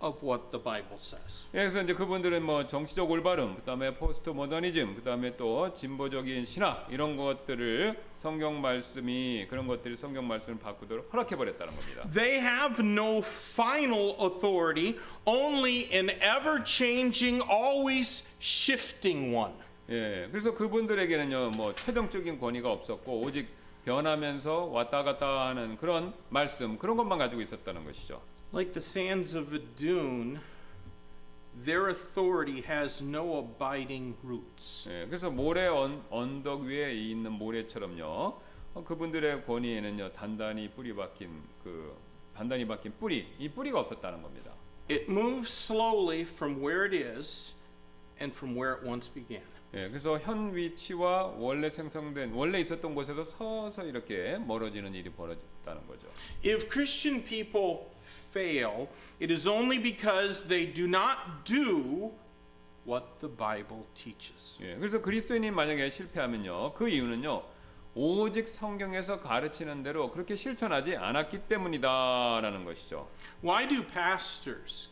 Of 0.00 0.22
what 0.22 0.50
the 0.50 0.62
Bible 0.62 0.96
says. 0.98 1.46
예, 1.54 1.58
그래서 1.58 1.82
이제 1.82 1.94
그분들은 1.94 2.42
뭐 2.42 2.66
정치적 2.66 3.10
올바름, 3.10 3.56
그다음에 3.56 3.94
포스트 3.94 4.30
모더니즘, 4.30 4.94
그다음에 4.96 5.36
또 5.36 5.72
진보적인 5.72 6.44
신학 6.44 6.86
이런 6.90 7.16
것들을 7.16 7.98
성경 8.14 8.60
말씀이 8.60 9.46
그런 9.48 9.66
것들이 9.66 9.96
성경 9.96 10.28
말씀을 10.28 10.58
바꾸도록 10.58 11.12
허락해 11.12 11.36
버렸다는 11.36 11.74
겁니다. 11.74 12.08
They 12.10 12.38
have 12.38 12.84
no 12.84 13.18
final 13.18 14.16
authority, 14.20 14.98
only 15.24 15.88
an 15.92 16.10
ever 16.10 16.62
changing, 16.64 17.42
always 17.50 18.24
shifting 18.40 19.34
one. 19.34 19.54
예, 19.88 20.28
그래서 20.30 20.52
그분들에게는요, 20.52 21.50
뭐 21.50 21.74
최종적인 21.74 22.38
권위가 22.38 22.70
없었고 22.70 23.20
오직 23.20 23.48
변하면서 23.84 24.64
왔다 24.64 25.04
갔다 25.04 25.46
하는 25.46 25.76
그런 25.76 26.12
말씀 26.28 26.76
그런 26.76 26.96
것만 26.96 27.18
가지고 27.18 27.40
있었다는 27.40 27.84
것이죠. 27.84 28.20
Like 28.53 28.73
the 28.73 28.81
sands 28.81 29.33
of 29.33 29.53
a 29.53 29.59
dune, 29.59 30.39
their 31.55 31.87
authority 31.87 32.61
has 32.61 33.01
no 33.01 33.37
abiding 33.37 34.15
roots. 34.23 34.87
예, 34.89 35.05
그래서 35.07 35.29
모래 35.29 35.67
언, 35.67 36.03
언덕 36.09 36.61
위에 36.61 36.93
있는 36.93 37.31
모래처럼요. 37.31 38.41
어, 38.73 38.83
그분들의 38.83 39.45
권위에는요 39.45 40.11
단단히 40.13 40.69
뿌리 40.69 40.93
박힌 40.93 41.29
그 41.63 41.95
단단히 42.35 42.65
박힌 42.65 42.93
뿌리 42.99 43.27
이 43.37 43.49
뿌리가 43.49 43.79
없었다는 43.79 44.21
겁니다. 44.21 44.51
It 44.89 45.09
moves 45.09 45.51
slowly 45.51 46.21
from 46.21 46.61
where 46.61 46.85
it 46.85 46.95
is 46.95 47.53
and 48.19 48.35
from 48.35 48.55
where 48.57 48.77
it 48.77 48.87
once 48.87 49.09
began. 49.11 49.43
예, 49.76 49.90
그래서 49.90 50.18
현 50.18 50.56
위치와 50.56 51.34
원래 51.36 51.68
생성된 51.68 52.32
원래 52.32 52.58
있었던 52.60 52.94
곳에서 52.94 53.24
서서 53.24 53.84
이렇게 53.84 54.38
멀어지는 54.38 54.94
일이 54.94 55.10
벌어졌다는 55.10 55.86
거죠. 55.86 56.08
If 56.42 56.70
Christian 56.70 57.22
people 57.22 57.80
fail, 58.30 58.88
it 59.20 59.30
is 59.30 59.46
only 59.46 59.78
because 59.82 60.48
they 60.48 60.72
do 60.72 60.84
not 60.84 61.44
do 61.44 62.12
what 62.88 63.04
the 63.20 63.28
Bible 63.36 63.84
teaches. 63.92 64.58
예, 64.62 64.76
그래서 64.76 65.02
그리스도인이 65.02 65.50
만약에 65.50 65.90
실패하면요, 65.90 66.72
그 66.72 66.88
이유는요, 66.88 67.42
오직 67.94 68.48
성경에서 68.48 69.20
가르치는 69.20 69.82
대로 69.82 70.10
그렇게 70.10 70.36
실천하지 70.36 70.96
않았기 70.96 71.48
때문이다라는 71.48 72.64
것이죠. 72.64 73.10
Why 73.44 73.68
do 73.68 73.86
pastors 73.86 74.88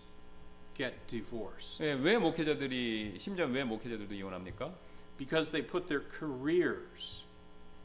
get 0.75 0.95
divorced? 1.07 1.83
예, 1.83 1.93
왜 1.93 2.19
목회자들이 2.19 3.15
심지어 3.19 3.47
왜 3.47 3.65
목회자들도 3.65 4.15
이혼합니까? 4.15 4.75
Because 5.17 5.51
they 5.53 5.67
put 5.67 5.87
their 5.87 6.05
careers 6.19 7.25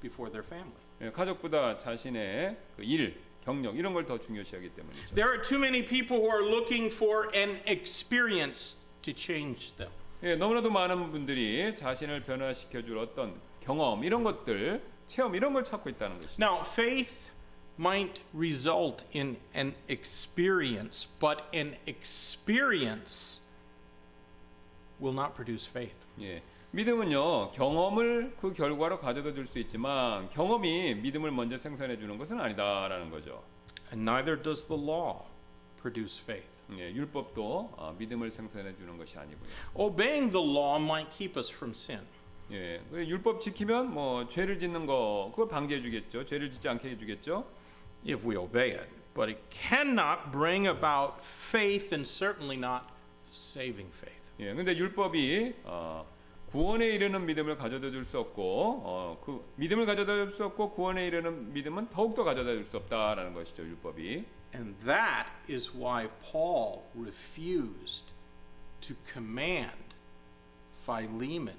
before 0.02 0.32
their 0.32 0.46
family. 0.46 0.82
예, 1.02 1.12
가족보다 1.12 1.78
자신의 1.78 2.58
그 2.76 2.84
일, 2.84 3.20
경력 3.44 3.78
이런 3.78 3.94
걸 3.94 4.06
더 4.06 4.18
중요시하기 4.20 4.70
때문이죠. 4.70 5.16
There 5.16 5.30
are 5.32 5.42
too 5.42 5.58
many 5.60 5.86
people 5.86 6.18
who 6.18 6.30
are 6.30 6.44
looking 6.44 6.92
for 6.94 7.30
an 7.36 7.60
experience 7.68 8.76
to 9.04 9.14
change 9.16 9.76
them. 9.78 9.92
예, 10.24 10.36
너무나도 10.36 10.70
많은 10.70 11.12
분들이 11.12 11.74
자신을 11.74 12.24
변화시켜 12.24 12.82
줄 12.82 12.98
어떤 12.98 13.40
경험 13.62 14.04
이런 14.04 14.24
것들, 14.24 14.82
체험 15.08 15.34
이런 15.36 15.54
걸 15.54 15.64
찾고 15.64 15.90
있다는 15.90 16.18
것이죠. 16.20 16.44
Now, 16.44 16.62
faith 16.66 17.32
might 17.80 18.19
result 18.34 19.05
in 19.13 19.38
an 19.55 19.73
experience, 19.88 21.07
but 21.19 21.43
an 21.53 21.77
experience 21.88 23.39
will 24.99 25.13
not 25.13 25.34
produce 25.34 25.65
faith. 25.65 26.05
예. 26.19 26.41
믿음은요 26.71 27.51
경험을 27.51 28.36
그 28.39 28.53
결과로 28.53 28.99
가져다 28.99 29.34
줄 29.34 29.47
수 29.47 29.57
있지만 29.59 30.30
경험이 30.30 30.93
믿음을 30.95 31.32
먼저 31.32 31.57
생산해 31.57 31.97
주는 31.97 32.17
것은 32.17 32.39
아니다라는 32.39 33.09
거죠. 33.09 33.41
And 33.91 34.07
neither 34.07 34.39
does 34.39 34.67
the 34.67 34.80
law 34.80 35.23
produce 35.82 36.21
faith. 36.21 36.47
예, 36.77 36.91
율법도 36.93 37.73
아, 37.77 37.95
믿음을 37.97 38.30
생산해 38.30 38.75
주는 38.75 38.95
것이 38.97 39.17
아니고요. 39.17 39.49
Obeying 39.73 40.32
the 40.32 40.45
law 40.45 40.80
might 40.80 41.09
keep 41.17 41.39
us 41.39 41.51
from 41.51 41.71
sin. 41.71 42.01
예, 42.51 42.82
그 42.91 43.07
율법 43.07 43.39
지키면 43.39 43.91
뭐 43.91 44.27
죄를 44.27 44.59
짓는 44.59 44.86
거 44.86 45.30
그걸 45.32 45.47
방지해 45.47 45.82
주겠죠. 45.82 46.25
죄를 46.25 46.51
짓지 46.51 46.67
않게 46.67 46.89
해 46.89 46.97
주겠죠. 46.97 47.45
If 48.06 48.24
we 48.26 48.38
obey 48.38 48.72
it. 48.72 48.88
But 49.14 49.30
it 49.30 49.39
cannot 49.50 50.32
bring 50.32 50.68
about 50.68 51.22
faith 51.24 51.91
and 51.93 52.06
certainly 52.08 52.56
not 52.58 52.84
saving 53.32 53.89
faith. 53.91 54.16
예, 54.39 54.54
근데 54.54 54.76
율법이 54.78 55.54
어, 55.66 56.06
구원에 56.47 56.88
이르는 56.88 57.26
믿음을 57.26 57.58
가져다 57.58 57.91
줄 57.91 58.06
수 58.06 58.20
없고 58.20 58.82
어, 58.86 59.22
그 59.26 59.43
믿음을 59.58 59.86
가져다 59.86 60.14
줄 60.14 60.30
수 60.30 60.45
없고 60.45 60.72
구원에 60.72 61.06
이르는 61.08 61.52
믿음은 61.54 61.89
더욱더 61.89 62.24
가져다 62.24 62.52
줄 62.52 62.64
수 62.64 62.78
없다라는 62.78 63.34
것이죠. 63.34 63.64
율법이. 63.64 64.26
And 64.56 64.76
that 64.86 65.30
is 65.50 65.72
why 65.76 66.08
Paul 66.32 66.84
refused 66.95 68.06
to 68.82 68.95
command 69.12 69.93
Philemon 70.86 71.58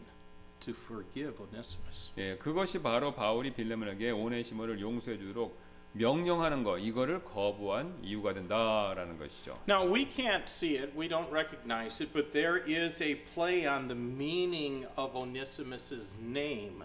to 0.60 0.72
forgive 0.74 1.40
Onesimus. 1.40 2.10
예, 2.18 2.36
그것이 2.38 2.80
바로 2.82 3.14
바울이 3.14 3.52
빌레몬에게 3.52 4.10
오네시모를 4.10 4.80
용서해 4.80 5.18
주도록 5.18 5.56
명령하는 5.92 6.62
거 6.62 6.78
이거를 6.78 7.24
거부한 7.24 7.98
이유가 8.02 8.32
된다라는 8.32 9.18
것이죠. 9.18 9.58
Now, 9.68 9.92
we 9.92 10.08
can't 10.08 10.44
see 10.46 10.78
it, 10.78 10.92
we 10.96 11.08
don't 11.08 11.30
recognize 11.30 12.02
it, 12.02 12.12
but 12.12 12.30
there 12.30 12.62
is 12.64 13.02
a 13.02 13.16
play 13.34 13.66
on 13.66 13.88
the 13.88 13.98
meaning 13.98 14.86
of 14.96 15.16
Onesimus's 15.16 16.16
name 16.20 16.84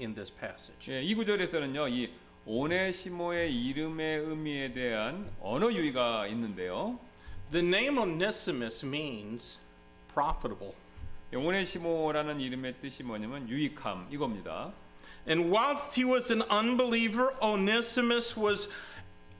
in 0.00 0.14
this 0.14 0.32
passage. 0.32 0.90
예, 0.90 1.02
이 1.02 1.14
구절에서는요, 1.14 1.88
이 1.88 2.10
오네시모의 2.44 3.54
이름의 3.54 4.18
의미에 4.18 4.72
대한 4.72 5.30
언어 5.40 5.72
유의가 5.72 6.26
있는데요. 6.26 6.98
The 7.52 7.64
name 7.64 7.98
Onesimus 7.98 8.84
means 8.84 9.60
profitable. 10.12 10.74
예, 11.32 11.36
오네시모라는 11.36 12.40
이름의 12.40 12.80
뜻이 12.80 13.04
뭐냐면 13.04 13.48
유익함 13.48 14.08
이겁니다. 14.10 14.72
And 15.27 15.51
whilst 15.51 15.95
he 15.95 16.05
was 16.05 16.31
an 16.31 16.43
unbeliever, 16.49 17.33
Onesimus 17.41 18.37
was 18.37 18.69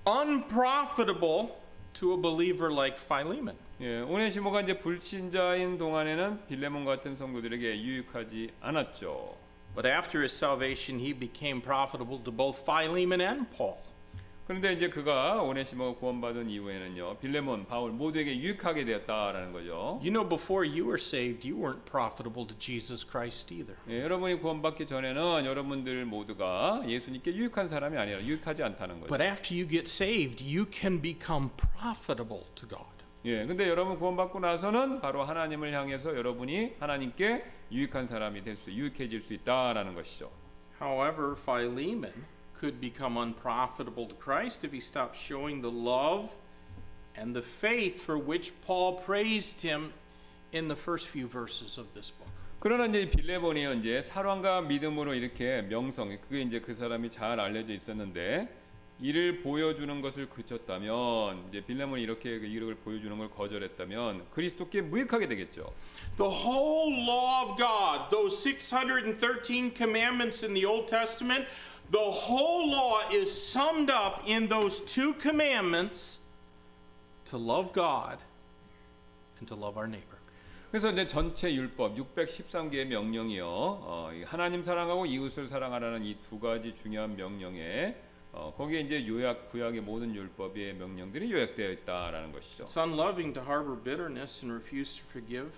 unprofitable 0.05 1.59
to 1.95 2.13
a 2.13 2.17
believer 2.17 2.71
like 2.71 2.97
Philemon. 2.97 3.55
예, 3.79 4.01
오네시모가 4.01 4.61
이제 4.61 4.79
불신자인 4.79 5.77
동안에는 5.77 6.47
빌레몬 6.47 6.83
같은 6.83 7.15
성도들에게 7.15 7.79
유익하지 7.79 8.51
않았죠. 8.59 9.35
But 9.75 9.85
after 9.85 10.21
his 10.21 10.33
salvation, 10.33 10.99
he 10.99 11.13
became 11.13 11.61
profitable 11.61 12.17
to 12.23 12.31
both 12.31 12.65
Philemon 12.65 13.21
and 13.21 13.45
Paul. 13.55 13.77
그런데 14.52 14.74
이제 14.74 14.90
그가 14.90 15.40
오네시모가 15.42 15.98
구원받은 15.98 16.50
이후에는요, 16.50 17.16
빌레몬, 17.20 17.64
바울 17.64 17.90
모두에게 17.90 18.36
유익하게 18.36 18.84
되었다라는 18.84 19.50
거죠. 19.50 19.98
You 20.02 20.12
know, 20.12 20.28
before 20.28 20.68
you 20.68 20.84
were 20.84 21.00
saved, 21.00 21.48
you 21.48 21.58
weren't 21.58 21.86
profitable 21.90 22.46
to 22.46 22.54
Jesus 22.58 23.02
Christ 23.02 23.50
either. 23.50 23.76
예, 23.88 24.02
여러분이 24.02 24.40
구원받기 24.40 24.86
전에는 24.86 25.46
여러분들 25.46 26.04
모두가 26.04 26.82
예수님께 26.86 27.32
유익한 27.34 27.66
사람이 27.66 27.96
아니라 27.96 28.22
유익하지 28.22 28.62
않다는 28.62 29.00
거죠. 29.00 29.08
But 29.08 29.24
after 29.24 29.56
you 29.56 29.66
get 29.66 29.88
saved, 29.88 30.44
you 30.44 30.66
can 30.70 31.00
become 31.00 31.48
profitable 31.56 32.44
to 32.54 32.68
God. 32.68 32.92
예, 33.24 33.46
근데 33.46 33.66
여러분 33.70 33.96
구원받고 33.96 34.38
나서는 34.38 35.00
바로 35.00 35.22
하나님을 35.22 35.72
향해서 35.72 36.14
여러분이 36.14 36.74
하나님께 36.78 37.42
유익한 37.72 38.06
사람이 38.06 38.44
될 38.44 38.58
수, 38.58 38.70
유익해질 38.70 39.22
수 39.22 39.32
있다라는 39.32 39.94
것이죠. 39.94 40.30
However, 40.78 41.36
Philemon 41.36 42.12
could 42.62 42.80
become 42.80 43.16
unprofitable 43.16 44.06
to 44.06 44.14
Christ 44.14 44.62
if 44.62 44.70
he 44.72 44.78
stopped 44.78 45.16
showing 45.16 45.62
the 45.62 45.70
love 45.70 46.32
and 47.16 47.34
the 47.34 47.42
faith 47.42 48.00
for 48.00 48.16
which 48.16 48.52
Paul 48.64 49.00
praised 49.00 49.62
him 49.62 49.92
in 50.52 50.68
the 50.68 50.76
first 50.76 51.08
few 51.08 51.26
verses 51.26 51.76
of 51.76 51.92
this 51.92 52.12
book. 52.12 52.28
그러나 52.60 52.86
이제 52.86 53.10
빌레몬이 53.10 53.80
이제 53.80 54.00
사랑과 54.00 54.60
믿음으로 54.60 55.12
이렇게 55.14 55.62
명성, 55.62 56.16
그게 56.20 56.42
이제 56.42 56.60
그 56.60 56.72
사람이 56.72 57.10
잘 57.10 57.40
알려져 57.40 57.72
있었는데 57.72 58.48
이를 59.00 59.40
보여주는 59.40 60.00
것을 60.00 60.28
그쳤다면 60.30 61.48
이제 61.48 61.60
빌레몬이 61.66 62.00
이렇게 62.00 62.38
그 62.38 62.46
이력을 62.46 62.72
보여주는 62.76 63.18
걸 63.18 63.28
거절했다면 63.28 64.30
그리스도께 64.30 64.82
무익하게 64.82 65.26
되겠죠. 65.26 65.72
The 66.16 66.30
whole 66.30 66.94
law 66.94 67.44
of 67.44 67.58
God, 67.58 68.10
those 68.10 68.40
613 68.40 69.74
commandments 69.74 70.44
in 70.44 70.54
the 70.54 70.64
Old 70.64 70.86
Testament, 70.86 71.48
the 71.92 71.98
whole 72.10 72.70
law 72.70 73.00
is 73.12 73.30
summed 73.30 73.90
up 73.90 74.22
in 74.26 74.48
those 74.48 74.80
two 74.80 75.12
commandments 75.14 76.18
to 77.26 77.36
love 77.36 77.72
God 77.72 78.18
and 79.38 79.46
to 79.48 79.54
love 79.54 79.76
our 79.76 79.86
neighbor. 79.86 80.18
그래서 80.70 80.90
이제 80.90 81.06
전체 81.06 81.52
율법 81.54 81.96
613개의 81.96 82.86
명령이요. 82.86 83.44
어, 83.46 84.10
이 84.14 84.22
하나님 84.22 84.62
사랑하고 84.62 85.04
이웃을 85.04 85.46
사랑하라는 85.46 86.02
이 86.04 86.16
두 86.20 86.40
가지 86.40 86.74
중요한 86.74 87.14
명령에 87.14 87.94
어, 88.32 88.54
거기에 88.56 88.80
이제 88.80 89.06
요약 89.06 89.48
구약의 89.48 89.82
모든 89.82 90.14
율법의 90.14 90.74
명령들이 90.76 91.30
요약되어 91.30 91.70
있다라는 91.72 92.32
것이죠. 92.32 92.64
It's 92.64 92.82
unloving 92.82 93.34
to 93.34 93.42
harbor 93.42 93.76
bitterness 93.76 94.42
and 94.42 94.50
refuse 94.54 94.96
to 94.96 95.04
forgive 95.10 95.50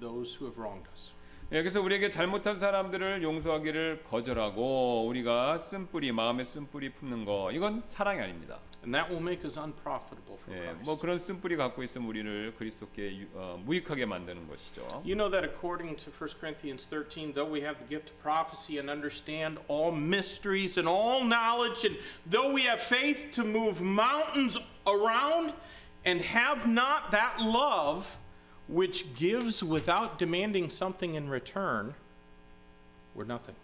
those 0.00 0.38
who 0.40 0.46
have 0.48 0.58
wronged 0.58 0.88
us. 0.90 1.12
예, 1.54 1.62
그래서 1.62 1.80
우리에게 1.80 2.08
잘못한 2.08 2.56
사람들을 2.56 3.22
용서하기를 3.22 4.02
거절하고 4.10 5.06
우리가 5.06 5.56
쓴뿌리 5.58 6.10
마음에 6.10 6.42
쓴뿌리 6.42 6.92
품는 6.92 7.24
거 7.24 7.52
이건 7.52 7.84
사랑이 7.86 8.20
아닙니다. 8.20 8.58
And 8.82 8.92
that 8.92 9.08
will 9.08 9.22
make 9.22 9.44
us 9.46 9.56
unprofitable 9.56 10.36
for 10.42 10.50
예, 10.52 10.62
Christ. 10.64 10.84
뭐 10.84 10.98
그런 10.98 11.16
쓴뿌리 11.16 11.54
갖고 11.54 11.84
있으면 11.84 12.08
우리를 12.08 12.54
그리스도께 12.58 13.20
유- 13.20 13.28
어, 13.34 13.56
무익하게 13.64 14.04
만드는 14.04 14.48
것이죠. 14.48 14.82
You 15.06 15.14
know 15.14 15.30
that 15.30 15.46
according 15.48 15.94
to 16.02 16.10
1 16.10 16.40
Corinthians 16.40 16.88
13, 16.90 17.32
though 17.34 17.46
we 17.48 17.62
have 17.62 17.78
the 17.78 17.86
gift 17.88 18.10
of 18.10 18.18
prophecy 18.20 18.78
and 18.80 18.90
understand 18.90 19.60
all 19.68 19.94
mysteries 19.94 20.76
and 20.76 20.88
all 20.90 21.22
knowledge, 21.22 21.86
and 21.86 21.96
though 22.28 22.50
we 22.52 22.66
have 22.66 22.82
faith 22.82 23.30
to 23.30 23.44
move 23.46 23.78
mountains 23.80 24.58
around 24.90 25.54
and 26.04 26.20
have 26.20 26.66
not 26.66 27.12
that 27.14 27.38
love 27.38 28.18
which 28.68 29.14
gives 29.14 29.62
without 29.62 30.18
demanding 30.18 30.70
something 30.70 31.14
in 31.16 31.28
return, 31.28 31.94
we're 33.14 33.24
nothing. 33.26 33.56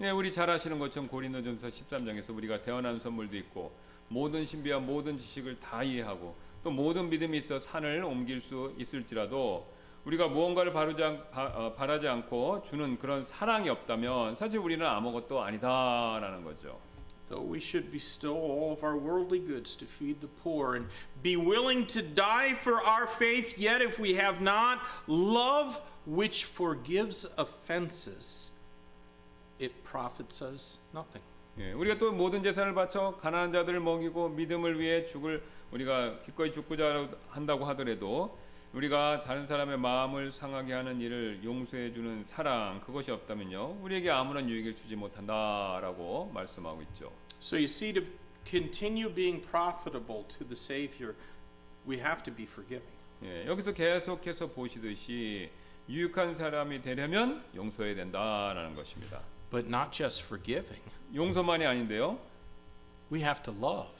예, 0.00 0.10
우리 0.10 0.32
잘 0.32 0.48
아시는 0.48 0.78
것처럼 0.78 1.08
고린도전서 1.08 1.68
13장에서 1.68 2.34
우리가 2.34 2.62
대언하는 2.62 2.98
선물도 2.98 3.36
있고 3.36 3.70
모든 4.08 4.46
신비와 4.46 4.78
모든 4.80 5.18
지식을 5.18 5.60
다 5.60 5.82
이해하고 5.82 6.34
또 6.64 6.70
모든 6.70 7.10
믿음이 7.10 7.36
있어 7.38 7.58
산을 7.58 8.02
옮길 8.04 8.40
수 8.40 8.74
있을지라도 8.78 9.66
우리가 10.04 10.28
무언가를 10.28 10.72
어, 11.34 11.74
바라지 11.76 12.08
않고 12.08 12.62
주는 12.62 12.98
그런 12.98 13.22
사랑이 13.22 13.68
없다면 13.68 14.34
사실 14.34 14.58
우리는 14.58 14.84
아무것도 14.86 15.42
아니다라는 15.42 16.42
거죠. 16.44 16.78
Though 17.29 17.41
we 17.41 17.59
should 17.59 17.91
bestow 17.91 18.35
all 18.35 18.71
of 18.71 18.83
our 18.83 18.95
worldly 18.95 19.39
goods 19.39 19.75
to 19.77 19.85
feed 19.85 20.21
the 20.21 20.27
poor 20.27 20.75
and 20.75 20.85
be 21.23 21.35
willing 21.35 21.87
to 21.87 22.03
die 22.03 22.53
for 22.53 22.75
our 22.75 23.07
faith, 23.07 23.57
yet 23.57 23.81
if 23.81 23.99
we 23.99 24.13
have 24.13 24.41
not 24.41 24.79
love 25.07 25.79
which 26.05 26.45
forgives 26.45 27.25
offenses, 27.35 28.51
it 29.57 29.83
profits 29.83 30.41
us 30.43 30.77
nothing. 30.93 31.23
예, 31.57 31.71
우리가 31.71 31.97
또 31.97 32.11
모든 32.11 32.43
재산을 32.43 32.73
바쳐 32.73 33.15
가난한 33.21 33.53
자들을 33.53 33.79
먹이고 33.79 34.29
믿음을 34.29 34.79
위해 34.79 35.05
죽을 35.05 35.41
우리가 35.71 36.19
기꺼이 36.19 36.51
죽고자 36.51 37.09
한다고 37.29 37.65
하더라도 37.65 38.37
우리가 38.72 39.18
다른 39.18 39.44
사람의 39.44 39.78
마음을 39.78 40.30
상하게 40.30 40.72
하는 40.74 41.00
일을 41.00 41.40
용서해 41.42 41.90
주는 41.90 42.22
사랑 42.22 42.80
그것이 42.80 43.10
없다면요 43.10 43.78
우리에게 43.82 44.10
아무런 44.10 44.48
유익을 44.48 44.76
주지 44.76 44.94
못한다라고 44.94 46.30
말씀하고 46.32 46.80
있죠. 46.82 47.10
So 47.42 47.56
you 47.56 47.64
see, 47.64 47.92
to 47.92 48.02
continue 48.44 49.12
being 49.12 49.44
profitable 49.44 50.24
to 50.28 50.46
the 50.46 50.54
Savior, 50.54 51.16
we 51.84 51.96
have 51.96 52.22
to 52.22 52.32
be 52.32 52.44
forgiving. 52.44 52.94
예, 53.24 53.44
여기서 53.46 53.72
계속해서 53.72 54.46
보시듯이 54.48 55.50
유익한 55.88 56.32
사람이 56.32 56.80
되려면 56.80 57.44
용서해야 57.56 57.96
된다라는 57.96 58.74
것입니다. 58.74 59.20
But 59.50 59.66
not 59.66 59.90
just 59.90 60.24
forgiving, 60.24 60.80
용서만이 61.12 61.66
아닌데요. 61.66 62.20
we 63.12 63.20
have 63.20 63.42
to 63.42 63.52
love 63.52 63.90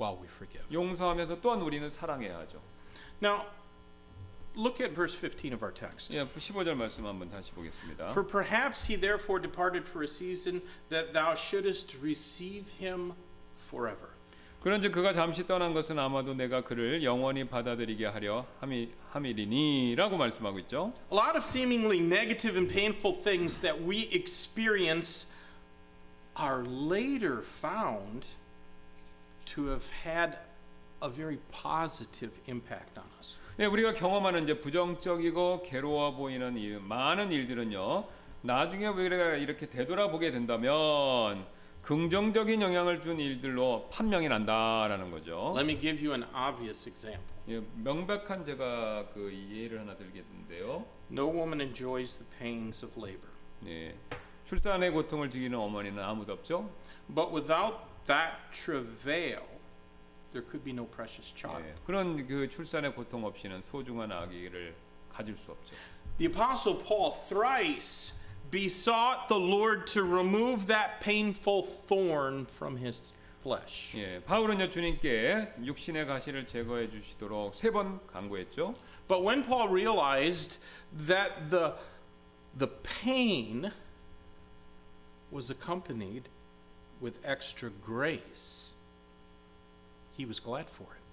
while 0.00 0.20
we 0.20 0.26
forgive. 0.26 0.66
용서하면서 0.72 1.40
또한 1.40 1.62
우리는 1.62 1.88
사랑해야 1.88 2.38
하죠. 2.38 2.60
Now, 3.22 3.46
look 4.55 4.81
at 4.81 4.91
verse 4.91 5.13
15 5.13 5.53
of 5.53 5.63
our 5.63 5.71
text. 5.73 6.13
예, 6.15 6.25
15절 6.25 6.75
말씀 6.75 7.05
한번 7.05 7.29
다시 7.29 7.51
보겠습니다. 7.51 8.11
For 8.11 8.25
perhaps 8.25 8.87
he 8.87 8.99
therefore 8.99 9.41
departed 9.41 9.87
for 9.87 10.03
a 10.03 10.07
season 10.07 10.61
that 10.89 11.13
thou 11.13 11.33
shouldest 11.33 11.97
receive 12.01 12.67
him 12.79 13.13
forever. 13.67 14.09
그런즉 14.61 14.91
그가 14.91 15.13
잠시 15.13 15.47
떠난 15.47 15.73
것은 15.73 15.97
아마도 15.97 16.33
내가 16.33 16.61
그를 16.61 17.01
영원히 17.01 17.47
받아들이게 17.47 18.05
하려 18.05 18.45
함이, 18.59 18.91
함이리니라고 19.11 20.17
말씀하고 20.17 20.59
있죠. 20.59 20.91
A 21.11 21.17
lot 21.17 21.37
of 21.37 21.45
seemingly 21.45 21.99
negative 21.99 22.57
and 22.57 22.69
painful 22.69 23.15
things 23.23 23.61
that 23.61 23.81
we 23.81 24.09
experience 24.11 25.27
are 26.35 26.65
later 26.65 27.41
found 27.41 28.25
to 29.45 29.67
have 29.67 29.89
had 30.03 30.39
a 31.01 31.09
very 31.09 31.39
positive 31.51 32.33
impact 32.47 32.97
on 32.97 33.07
us. 33.17 33.37
예, 33.60 33.66
우리가 33.66 33.94
경험하는 33.94 34.44
이제 34.44 34.60
부정적이고 34.60 35.62
괴로워 35.62 36.16
보이는 36.16 36.56
일, 36.56 36.80
많은 36.80 37.30
일들은요. 37.30 38.04
나중에 38.42 38.86
우리가 38.88 39.36
이렇게 39.36 39.70
되돌아보게 39.70 40.32
된다면 40.32 41.46
긍정적인 41.82 42.60
영향을 42.60 43.00
준 43.00 43.20
일들로 43.20 43.88
판명이 43.92 44.28
난다라는 44.28 45.12
거죠. 45.12 45.54
Let 45.56 45.70
me 45.70 45.78
give 45.78 46.04
you 46.04 46.20
an 46.20 46.28
obvious 46.34 46.88
example. 46.88 47.24
예, 47.48 47.62
명백한 47.76 48.44
제가 48.44 49.10
그 49.14 49.32
예를 49.52 49.78
하나 49.78 49.94
들겠는데요. 49.94 50.84
No 51.12 51.28
woman 51.28 51.60
enjoys 51.60 52.18
the 52.18 52.28
pains 52.36 52.84
of 52.84 52.98
labor. 52.98 53.30
예, 53.68 53.94
출산의 54.44 54.90
고통을 54.90 55.30
즐기는 55.30 55.56
어머니는 55.56 56.02
아무도 56.02 56.32
없죠. 56.32 56.68
But 57.06 57.32
without 57.32 57.76
that 58.06 58.34
travail, 58.52 59.53
there 60.33 60.43
could 60.43 60.63
be 60.63 60.71
no 60.71 60.85
precious 60.85 61.33
child. 61.33 61.63
예, 61.65 61.73
그런 61.85 62.25
그 62.27 62.47
출산의 62.47 62.93
고통 62.95 63.25
없이는 63.25 63.61
소중한 63.61 64.11
아기를 64.11 64.75
가질 65.11 65.35
수 65.37 65.51
없죠. 65.51 65.75
The 66.17 66.31
Apostle 66.31 66.77
Paul 66.77 67.13
thrice 67.27 68.13
besought 68.51 69.27
the 69.27 69.39
Lord 69.39 69.85
to 69.93 70.03
remove 70.03 70.67
that 70.67 70.99
painful 71.01 71.63
thorn 71.87 72.45
from 72.45 72.77
his 72.77 73.13
flesh. 73.41 73.95
예, 73.97 74.19
바울은요 74.25 74.69
주님께 74.69 75.53
육신의 75.63 76.05
가시를 76.05 76.45
제거해 76.45 76.89
주시도록 76.89 77.55
세 77.55 77.71
번 77.71 78.05
강구했죠. 78.07 78.75
But 79.07 79.23
when 79.23 79.43
Paul 79.43 79.69
realized 79.69 80.59
that 81.07 81.49
the, 81.49 81.73
the 82.55 82.67
pain 82.67 83.71
was 85.31 85.49
accompanied 85.49 86.29
with 87.01 87.19
extra 87.23 87.69
grace, 87.69 88.72
He 90.18 90.24
was 90.26 90.42
glad 90.42 90.68
for 90.70 90.92
it. 90.92 91.04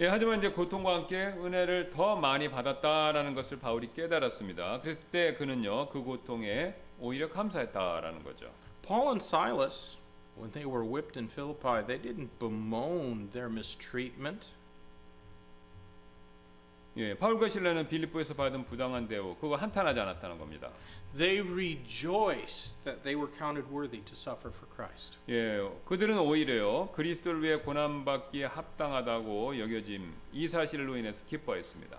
예, 0.00 0.06
하지만 0.06 0.38
이제 0.38 0.48
고통과 0.48 0.94
함께 0.94 1.26
은혜를 1.26 1.90
더 1.90 2.16
많이 2.16 2.48
받았다라는 2.48 3.34
것을 3.34 3.58
바울이 3.58 3.92
깨달았습니다. 3.92 4.78
그랬을 4.78 5.00
때 5.12 5.34
그는요 5.34 5.88
그 5.90 6.02
고통에 6.02 6.74
오히려 6.98 7.28
감사했다라는 7.28 8.22
거죠. 8.24 8.50
Paul 8.82 9.08
and 9.08 9.22
Silas, 9.22 9.98
when 10.38 10.50
they 10.52 10.66
were 10.66 10.86
whipped 10.86 11.18
in 11.18 11.28
Philippi, 11.28 11.84
they 11.86 12.00
didn't 12.00 12.30
bemoan 12.38 13.30
their 13.30 13.50
mistreatment. 13.50 14.54
예, 16.96 17.14
바울과 17.14 17.48
실라는 17.48 17.86
빌립보에서 17.86 18.34
받은 18.34 18.64
부당한 18.64 19.06
대우 19.06 19.36
그거 19.36 19.54
한탄하지 19.54 20.00
않았다는 20.00 20.38
겁니다. 20.38 20.70
They 21.17 21.39
rejoiced 21.39 22.83
that 22.83 23.03
they 23.03 23.15
were 23.15 23.27
counted 23.27 23.71
worthy 23.71 23.99
to 23.99 24.15
suffer 24.15 24.51
for 24.51 24.67
Christ. 24.75 25.17
예, 25.29 25.61
그들은 25.85 26.19
오히려요 26.19 26.89
그리스도를 26.91 27.41
위해 27.41 27.55
고난 27.55 28.03
받기에 28.03 28.45
합당하다고 28.45 29.57
여겨짐 29.59 30.13
이 30.33 30.47
사실로 30.47 30.97
인해서 30.97 31.23
기뻐했습니다. 31.25 31.97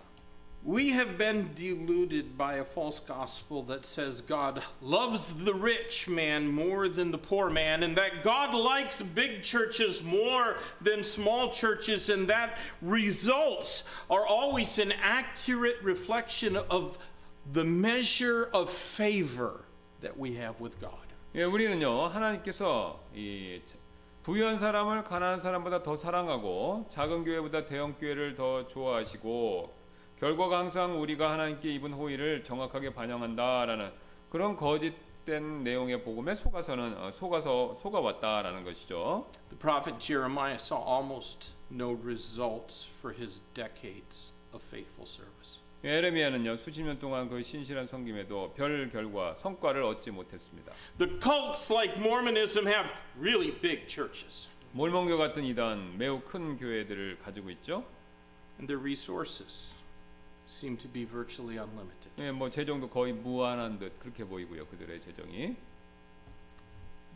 We 0.66 0.90
have 0.90 1.16
been 1.16 1.54
deluded 1.54 2.36
by 2.36 2.56
a 2.56 2.64
false 2.64 2.98
gospel 2.98 3.62
that 3.66 3.86
says 3.86 4.20
God 4.20 4.64
loves 4.82 5.44
the 5.44 5.54
rich 5.54 6.08
man 6.08 6.48
more 6.52 6.88
than 6.88 7.12
the 7.12 7.18
poor 7.18 7.48
man, 7.48 7.84
and 7.84 7.96
that 7.96 8.24
God 8.24 8.52
likes 8.52 9.00
big 9.00 9.44
churches 9.44 10.02
more 10.02 10.56
than 10.80 11.04
small 11.04 11.52
churches, 11.52 12.10
and 12.10 12.28
that 12.28 12.58
results 12.82 13.84
are 14.10 14.26
always 14.26 14.80
an 14.80 14.92
accurate 15.00 15.80
reflection 15.84 16.56
of 16.68 16.98
the 17.53 17.65
measure 17.65 18.49
of 18.53 18.69
favor 18.69 19.65
that 20.01 20.17
we 20.17 20.35
have 20.35 20.61
with 20.61 20.79
God. 20.79 21.07
예, 21.35 21.43
우리는요 21.43 22.07
하나님께서 22.07 22.99
이 23.15 23.61
부유한 24.23 24.57
사람을 24.57 25.03
가난한 25.03 25.39
사람보다 25.39 25.81
더 25.81 25.95
사랑하고 25.95 26.85
작은 26.89 27.23
교회보다 27.23 27.65
대형 27.65 27.95
교회를 27.97 28.35
더 28.35 28.67
좋아하시고 28.67 29.73
결과가 30.19 30.59
항상 30.59 31.01
우리가 31.01 31.31
하나님께 31.31 31.73
입은 31.73 31.93
호의를 31.93 32.43
정확하게 32.43 32.93
반영한다라는 32.93 33.91
그런 34.29 34.55
거짓된 34.55 35.63
내용의 35.63 36.03
복음에 36.03 36.35
속아서는 36.35 36.97
어, 36.99 37.09
속아서 37.09 37.73
속아왔다라는 37.73 38.63
것이죠. 38.63 39.27
The 39.49 39.57
prophet 39.57 39.99
Jeremiah 39.99 40.59
saw 40.59 40.83
almost 40.85 41.55
no 41.71 41.91
results 41.91 42.87
for 42.99 43.17
his 43.17 43.41
decades 43.55 44.33
of 44.53 44.63
faithful 44.63 45.07
service. 45.07 45.60
에레미야는요 45.83 46.57
수십 46.57 46.83
년 46.83 46.99
동안 46.99 47.27
그 47.27 47.41
신실한 47.41 47.87
섬김에도 47.87 48.53
별 48.53 48.89
결과 48.89 49.33
성과를 49.35 49.81
얻지 49.83 50.11
못했습니다. 50.11 50.71
The 50.97 51.19
cults 51.19 51.73
like 51.73 51.97
Mormonism 51.97 52.67
have 52.67 52.91
really 53.17 53.51
big 53.59 53.87
churches, 53.87 54.49
몰몬교 54.73 55.17
같은 55.17 55.43
이단 55.43 55.97
매우 55.97 56.21
큰 56.21 56.55
교회들을 56.57 57.19
가지고 57.23 57.49
있죠. 57.51 57.83
and 58.61 58.67
their 58.67 58.77
resources 58.77 59.73
seem 60.45 60.77
to 60.77 60.87
be 60.87 61.03
virtually 61.03 61.57
unlimited. 61.57 62.11
예, 62.19 62.31
뭐 62.31 62.49
재정도 62.49 62.87
거의 62.87 63.11
무한한 63.11 63.79
듯 63.79 63.97
그렇게 63.99 64.23
보이고요. 64.23 64.67
그들의 64.67 65.01
재정이. 65.01 65.55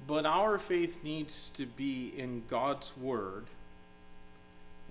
But 0.07 0.25
our 0.25 0.57
faith 0.57 0.99
needs 1.03 1.51
to 1.53 1.65
be 1.65 2.13
in 2.17 2.43
God's 2.49 2.93
Word 2.97 3.45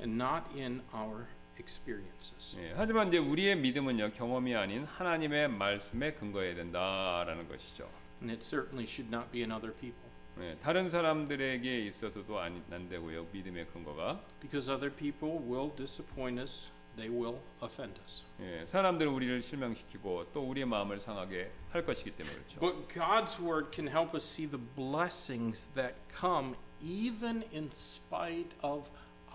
and 0.00 0.16
not 0.16 0.44
in 0.54 0.82
our 0.94 1.26
experiences. 1.58 2.56
예, 2.58 2.72
하지만 2.76 3.08
이제 3.08 3.18
우리의 3.18 3.56
믿음은요 3.56 4.12
경험이 4.12 4.54
아닌 4.54 4.84
하나님의 4.84 5.48
말씀에 5.48 6.14
근거해야 6.14 6.54
된다라는 6.54 7.48
것이죠. 7.48 7.88
And 8.20 8.30
it 8.32 8.42
certainly 8.44 8.84
should 8.84 9.14
not 9.14 9.30
be 9.30 9.42
in 9.42 9.50
other 9.52 9.72
people 9.74 10.04
예, 10.40 10.56
다른 10.60 10.88
사람들에게 10.88 11.86
있어서도 11.86 12.40
아니, 12.40 12.60
안 12.70 12.88
되고요 12.88 13.26
믿음의 13.30 13.68
근거가 13.68 14.20
because 14.40 14.70
other 14.70 14.94
people 14.94 15.38
will 15.38 15.70
disappoint 15.76 16.40
us, 16.40 16.70
they 16.96 17.08
will 17.08 17.38
offend 17.62 18.00
us. 18.00 18.24
예, 18.40 18.64
사람들은 18.66 19.12
우리를 19.12 19.40
실망시키고 19.42 20.32
또 20.32 20.42
우리의 20.42 20.66
마음을 20.66 20.98
상하게 20.98 21.52
할 21.70 21.84
것이기 21.84 22.10
때문에 22.12 22.34
그렇죠. 22.34 22.60
But 22.60 22.88
God's 22.88 23.40
Word 23.40 23.70
can 23.72 23.88
help 23.88 24.14
us 24.14 24.24
see 24.24 24.48
the 24.48 24.62
blessings 24.74 25.72
that 25.74 25.94
come 26.08 26.56
even 26.82 27.44
in 27.52 27.70
spite 27.72 28.56
of 28.62 28.90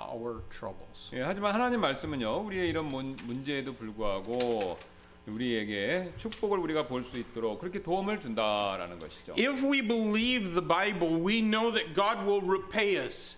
our 0.09 0.41
troubles. 0.49 1.11
예, 1.15 1.21
하지만 1.21 1.53
하나님 1.53 1.81
말씀은요 1.81 2.37
우리의 2.45 2.69
이런 2.69 2.85
문, 2.85 3.15
문제에도 3.25 3.73
불구하고 3.73 4.77
우리에게 5.27 6.13
축복을 6.17 6.57
우리가 6.59 6.87
볼 6.87 7.03
수 7.03 7.19
있도록 7.19 7.59
그렇게 7.59 7.83
도움을 7.83 8.19
준다라는 8.19 8.97
것이죠. 8.99 9.33
If 9.33 9.63
we 9.65 9.81
believe 9.81 10.51
the 10.53 10.65
Bible, 10.65 11.21
we 11.23 11.41
know 11.41 11.71
that 11.71 11.93
God 11.93 12.25
will 12.27 12.41
repay 12.43 12.97
us 12.97 13.37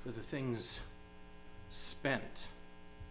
for 0.00 0.12
the 0.14 0.24
things 0.26 0.80
spent 1.70 2.48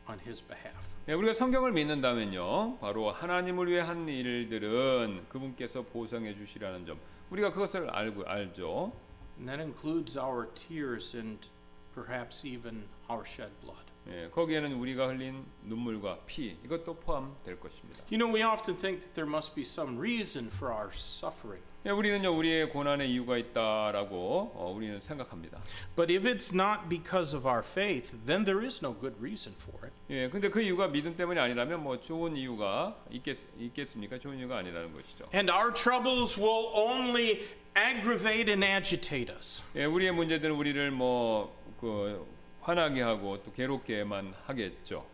on 0.09 0.19
His 0.25 0.41
behalf. 0.45 0.75
네, 1.05 1.13
우리가 1.13 1.33
성경을 1.33 1.71
믿는다면요, 1.71 2.79
바로 2.79 3.11
하나님을 3.11 3.67
위해 3.69 3.79
한 3.79 4.07
일들은 4.09 5.25
그분께서 5.29 5.83
보상해 5.83 6.35
주시라는 6.35 6.85
점, 6.85 6.99
우리가 7.29 7.51
그것을 7.53 7.89
알고 7.89 8.23
알죠. 8.25 8.91
And 9.37 9.47
that 9.49 9.61
includes 9.61 10.17
our 10.17 10.49
tears 10.55 11.15
and 11.15 11.47
perhaps 11.96 12.44
even 12.44 12.84
our 13.10 13.24
shed 13.26 13.52
blood. 13.60 13.92
예, 14.08 14.28
거기에는 14.30 14.72
우리가 14.72 15.08
흘린 15.08 15.44
눈물과 15.62 16.20
피 16.26 16.56
이것도 16.64 16.94
포함될 16.96 17.60
것입니다. 17.60 18.02
You 18.10 18.18
know, 18.18 18.34
we 18.34 18.42
often 18.42 18.76
think 18.76 19.00
that 19.00 19.14
there 19.14 19.28
must 19.28 19.54
be 19.54 19.62
some 19.62 19.96
reason 19.96 20.48
for 20.48 20.74
our 20.74 20.90
suffering. 20.92 21.62
예, 21.86 21.90
우리는요, 21.90 22.36
우리의 22.36 22.70
고난의 22.70 23.10
이유가 23.10 23.36
있다라고 23.36 24.52
어, 24.54 24.72
우리는 24.74 25.00
생각합니다. 25.00 25.60
But 25.96 26.12
if 26.12 26.28
it's 26.28 26.52
not 26.52 26.88
because 26.88 27.34
of 27.36 27.46
our 27.46 27.64
faith, 27.64 28.16
then 28.26 28.44
there 28.44 28.64
is 28.64 28.84
no 28.84 28.92
good 28.92 29.16
reason 29.20 29.54
for 29.60 29.86
it. 29.86 29.94
예, 30.10 30.28
근데 30.28 30.48
그 30.48 30.60
이유가 30.60 30.88
믿음 30.88 31.14
때문이 31.14 31.38
아니라면 31.38 31.82
뭐 31.82 32.00
좋은 32.00 32.36
이유가 32.36 32.96
있겠, 33.10 33.38
있겠습니까? 33.58 34.18
좋은 34.18 34.38
이유가 34.38 34.58
아니라는 34.58 34.92
것이죠. 34.92 35.26
And 35.34 35.50
our 35.50 35.72
troubles 35.72 36.40
will 36.40 36.70
only 36.74 37.46
aggravate 37.76 38.48
and 38.48 38.64
agitate 38.64 39.32
us. 39.34 39.62
예, 39.74 39.84
우리의 39.84 40.12
문제들은 40.12 40.54
우리를 40.54 40.90
뭐 40.90 41.55
그 41.79 42.25
화나게 42.61 43.01
하고 43.01 43.41
또 43.43 43.51
괴롭게만 43.51 44.33
하겠죠. 44.45 45.05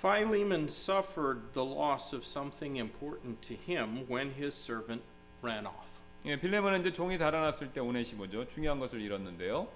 Philemon 0.00 0.68
suffered 0.68 1.52
the 1.54 1.64
loss 1.64 2.14
of 2.14 2.24
something 2.24 2.76
important 2.76 3.40
to 3.42 3.54
him 3.54 4.06
when 4.10 4.32
his 4.32 4.54
servant 4.54 5.02
ran 5.42 5.66
off. 5.66 5.88
예, 6.26 6.38
빌레몬은 6.38 6.80
이제 6.80 6.92
종이 6.92 7.18
달아났을 7.18 7.72
때 7.72 7.80
오네시모죠. 7.80 8.46
중요한 8.46 8.78
것을 8.78 9.00
잃었는데요. 9.00 9.68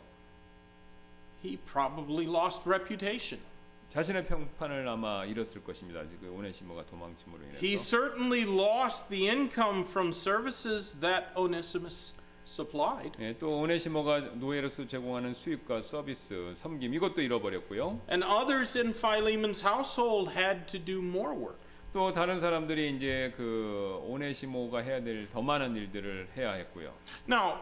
He 1.44 1.56
probably 1.58 2.26
lost 2.26 2.62
reputation. 2.66 3.42
자신의 3.90 4.24
평판을 4.24 4.86
아마 4.86 5.24
잃었을 5.24 5.64
것입니다. 5.64 6.02
그 6.20 6.30
오네시모가 6.30 6.86
도망침으로 6.86 7.42
인해서. 7.42 7.58
He 7.64 7.76
certainly 7.76 8.42
lost 8.42 9.08
the 9.08 9.28
income 9.28 9.82
from 9.82 10.10
services 10.10 10.98
that 11.00 11.28
Onesimus 11.36 12.12
supplied. 12.47 13.11
예, 13.19 13.35
또 13.37 13.59
오네시모가 13.59 14.19
노예로서 14.35 14.85
제공하는 14.85 15.33
수입과 15.33 15.81
서비스, 15.81 16.53
섬김 16.55 16.93
이것도 16.93 17.21
잃어버렸고요. 17.21 18.01
And 18.09 18.23
others 18.25 18.77
in 18.77 18.93
Philemon's 18.93 19.65
household 19.65 20.31
had 20.35 20.67
to 20.67 20.79
do 20.79 20.99
more 20.99 21.33
work. 21.33 21.57
또 21.93 22.11
다른 22.11 22.39
사람들이 22.39 22.95
이제 22.95 23.33
그 23.37 23.99
오네시모가 24.03 24.79
해야 24.79 25.01
될 25.01 25.29
더 25.29 25.41
많은 25.41 25.75
일들을 25.75 26.29
해야 26.35 26.53
했고요. 26.53 26.93
Now, 27.27 27.59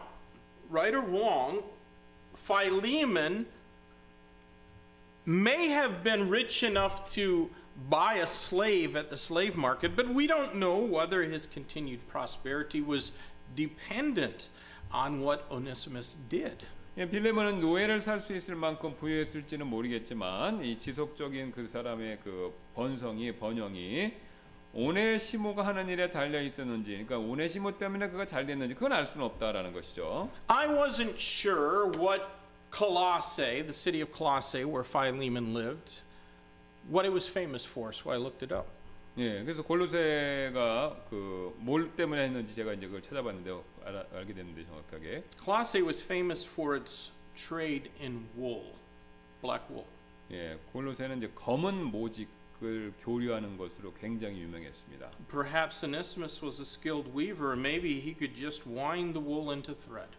right 0.70 0.96
or 0.96 1.04
wrong, 1.06 1.62
Philemon 2.34 3.46
may 5.26 5.68
have 5.68 6.02
been 6.02 6.28
rich 6.28 6.64
enough 6.64 7.04
to 7.14 7.50
buy 7.88 8.16
a 8.16 8.26
slave 8.26 8.96
at 8.96 9.10
the 9.10 9.16
slave 9.16 9.56
market, 9.56 9.94
but 9.94 10.08
we 10.08 10.26
don't 10.26 10.56
know 10.56 10.76
whether 10.76 11.22
his 11.22 11.46
continued 11.46 12.00
prosperity 12.08 12.80
was 12.80 13.12
dependent 13.54 14.48
on 14.93 15.21
what 15.23 15.43
Onesimus 15.49 16.17
did. 16.29 16.65
예, 16.97 17.07
빌레몬은 17.07 17.59
노예를 17.59 18.01
살 18.01 18.19
수 18.19 18.35
있을 18.35 18.55
만큼 18.55 18.95
부유했을지는 18.95 19.67
모르겠지만 19.67 20.63
이 20.63 20.79
지속적인 20.79 21.51
그 21.51 21.67
사람의 21.67 22.19
그 22.23 22.53
번성이 22.73 23.35
번영이 23.35 24.13
오네시모가 24.73 25.65
하는 25.65 25.87
일에 25.89 26.09
달려 26.09 26.41
있었는지, 26.41 26.91
그러니까 26.91 27.17
오네시모 27.17 27.77
때문에 27.77 28.09
그가 28.09 28.25
잘 28.25 28.45
됐는지 28.45 28.73
그건 28.73 28.93
알 28.93 29.05
수는 29.05 29.25
없다라는 29.27 29.73
것이죠. 29.73 30.29
I 30.47 30.67
wasn't 30.67 31.17
sure 31.17 31.91
what 31.97 32.25
Colossae, 32.71 33.61
the 33.61 33.73
city 33.73 34.01
of 34.01 34.11
Colossae 34.11 34.65
where 34.65 34.83
Philemon 34.83 35.53
lived, 35.53 36.01
what 36.89 37.07
it 37.07 37.13
was 37.13 37.29
famous 37.29 37.65
for, 37.65 37.93
so 37.93 38.11
I 38.11 38.17
looked 38.17 38.43
it 38.43 38.51
up. 38.51 38.67
예, 39.17 39.43
그래서 39.43 39.63
골로새가 39.63 41.05
그뭘 41.09 41.95
때문에 41.95 42.25
했는지 42.25 42.53
제가 42.53 42.73
이제 42.73 42.85
그걸 42.85 43.01
찾아봤는데 43.01 43.49
요 43.49 43.63
알아, 43.83 44.05
알게 44.13 44.33
됐는데 44.33 44.65
정확하게 44.65 45.23
Colossae 45.43 45.83
was 45.83 46.03
famous 46.03 46.47
for 46.47 46.77
its 46.77 47.11
trade 47.35 47.89
in 47.99 48.27
wool, 48.37 48.73
black 49.41 49.65
wool. 49.71 49.87
예, 50.31 50.59
골로새는 50.71 51.17
이제 51.17 51.31
검은 51.33 51.85
모직을 51.85 52.93
교류하는 52.99 53.57
것으로 53.57 53.91
굉장히 53.93 54.39
유명했습니다. 54.41 55.09
Perhaps 55.29 55.83
Onesimus 55.83 56.43
was 56.45 56.59
a 56.61 56.65
skilled 56.65 57.09
weaver, 57.17 57.57
maybe 57.57 57.99
he 57.99 58.13
could 58.13 58.35
just 58.35 58.69
wind 58.69 59.13
the 59.13 59.25
wool 59.25 59.51
into 59.51 59.73
thread. 59.73 60.11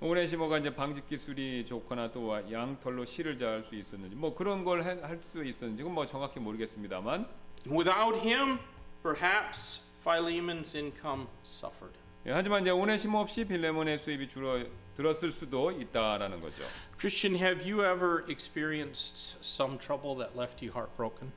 오네시모가 0.00 0.58
이제 0.58 0.74
방직 0.74 1.06
기술이 1.06 1.64
좋거나 1.64 2.10
또 2.10 2.34
양털로 2.50 3.04
실을 3.04 3.38
자를 3.38 3.62
수 3.62 3.76
있었는지 3.76 4.16
뭐 4.16 4.34
그런 4.34 4.64
걸 4.64 4.82
할 4.82 5.22
수 5.22 5.44
있었는지 5.44 5.84
뭐 5.84 6.04
정확히 6.06 6.40
모르겠습니다만 6.40 7.28
Without 7.65 8.19
him, 8.23 8.59
perhaps 9.03 9.81
Philemon's 10.03 10.75
income 10.75 11.27
suffered. 11.43 11.97
예, 12.25 12.31
하지만 12.31 12.61
이제 12.61 12.71
오네시모 12.71 13.19
없이 13.19 13.45
빌레몬의 13.45 13.97
수입이 13.97 14.27
줄어 14.27 14.63
들었을 14.95 15.29
수도 15.29 15.71
있다라는 15.71 16.39
거죠. 16.39 16.63
Christian, 16.97 17.39
have 17.41 17.63
you 17.69 17.83
ever 17.85 18.25
experienced 18.27 19.37
some 19.41 19.77
trouble 19.77 20.15
that 20.17 20.37
left 20.37 20.65
you 20.65 20.71
heartbroken? 20.73 21.31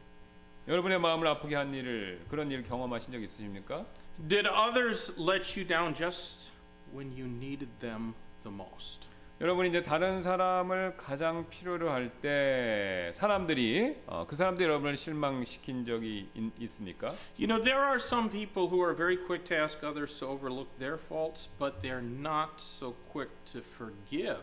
여러분의 0.66 0.98
마음을 0.98 1.26
아프게 1.26 1.56
한 1.56 1.74
일을 1.74 2.24
그런 2.30 2.50
일 2.50 2.62
경험하신 2.62 3.12
적 3.12 3.22
있으십니까? 3.22 3.84
Did 4.28 4.48
others 4.48 5.12
let 5.18 5.58
you 5.58 5.66
down 5.66 5.94
just 5.94 6.52
when 6.94 7.12
you 7.12 7.26
needed 7.26 7.70
them 7.80 8.14
the 8.42 8.54
most? 8.54 9.06
여러분이 9.41 9.67
이제 9.67 9.83
다른 9.83 10.21
사람을 10.21 10.95
가장 10.95 11.49
필요로 11.49 11.89
할 11.89 12.09
때 12.21 13.11
사람들이 13.13 13.97
어, 14.07 14.25
그 14.25 14.35
사람들이 14.35 14.65
여러분을 14.65 14.95
실망시킨 14.95 15.83
적이 15.83 16.29
있, 16.33 16.51
있습니까? 16.61 17.13
You 17.37 17.47
know, 17.47 17.61
there 17.61 17.81
are 17.83 17.97
some 17.97 18.29
people 18.29 18.69
who 18.69 18.81
are 18.81 18.95
very 18.95 19.17
quick 19.17 19.43
to 19.45 19.57
ask 19.57 19.83
others 19.85 20.17
to 20.19 20.27
overlook 20.27 20.69
their 20.79 20.97
faults, 20.97 21.49
but 21.59 21.81
they're 21.81 22.01
not 22.01 22.51
so 22.59 22.95
quick 23.11 23.29
to 23.51 23.59
forgive 23.61 24.39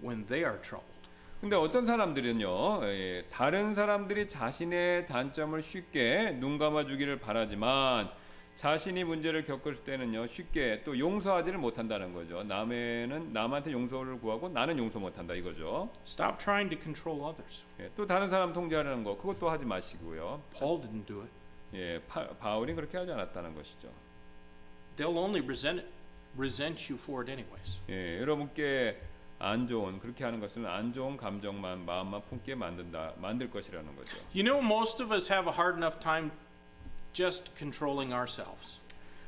when 0.00 0.24
they 0.26 0.44
are 0.44 0.60
troubled. 0.62 0.92
근데 1.40 1.56
어떤 1.56 1.84
사람들은요, 1.84 2.84
예, 2.84 3.24
다른 3.30 3.74
사람들이 3.74 4.28
자신의 4.28 5.06
단점을 5.08 5.60
쉽게 5.60 6.36
눈 6.38 6.56
감아주기를 6.56 7.18
바라지만 7.18 8.10
자신이 8.54 9.02
문제를 9.04 9.44
겪을 9.44 9.74
때는요, 9.74 10.26
쉽게 10.26 10.82
또 10.84 10.98
용서하지를 10.98 11.58
못한다는 11.58 12.12
거죠. 12.12 12.42
남에는 12.44 13.32
남한테 13.32 13.72
용서를 13.72 14.20
구하고 14.20 14.48
나는 14.48 14.78
용서 14.78 14.98
못한다 15.00 15.34
이거죠. 15.34 15.90
Stop 16.06 16.38
trying 16.38 16.74
to 16.74 16.80
control 16.80 17.28
others. 17.28 17.62
예, 17.80 17.90
또 17.96 18.06
다른 18.06 18.28
사람 18.28 18.52
통제하려는 18.52 19.02
거 19.02 19.16
그것도 19.16 19.50
하지 19.50 19.64
마시고요. 19.64 20.40
Paul 20.56 20.80
didn't 20.80 21.06
do 21.06 21.20
it. 21.20 21.30
예, 21.74 22.00
파, 22.06 22.28
바울이 22.28 22.74
그렇게 22.74 22.96
하지 22.96 23.10
않았다는 23.12 23.54
것이죠. 23.54 23.88
They'll 24.96 25.16
only 25.16 25.42
resent 25.42 25.80
it, 25.80 25.92
resent 26.36 26.92
you 26.92 27.00
for 27.00 27.22
it 27.22 27.30
anyways. 27.30 27.80
예, 27.88 28.20
여러분께 28.20 29.00
안 29.40 29.66
좋은 29.66 29.98
그렇게 29.98 30.22
하는 30.22 30.38
것은 30.38 30.64
안 30.64 30.92
좋은 30.92 31.16
감정만 31.16 31.84
마음만 31.84 32.22
품게 32.22 32.54
만든다 32.54 33.14
만들 33.16 33.50
것이라는 33.50 33.96
거죠. 33.96 34.16
You 34.32 34.44
know, 34.44 34.64
most 34.64 35.02
of 35.02 35.12
us 35.12 35.30
have 35.30 35.50
a 35.50 35.54
hard 35.54 35.76
enough 35.76 35.98
time 35.98 36.30
just 37.13 37.51
controlling 37.57 38.13
ourselves. 38.13 38.79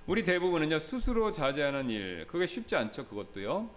우리 0.08 0.24
대부분은요 0.24 0.80
스스로 0.80 1.32
자제하는 1.32 1.90
일 1.90 2.26
그게 2.28 2.46
쉽지 2.46 2.76
않죠 2.76 3.06
그것도요. 3.08 3.70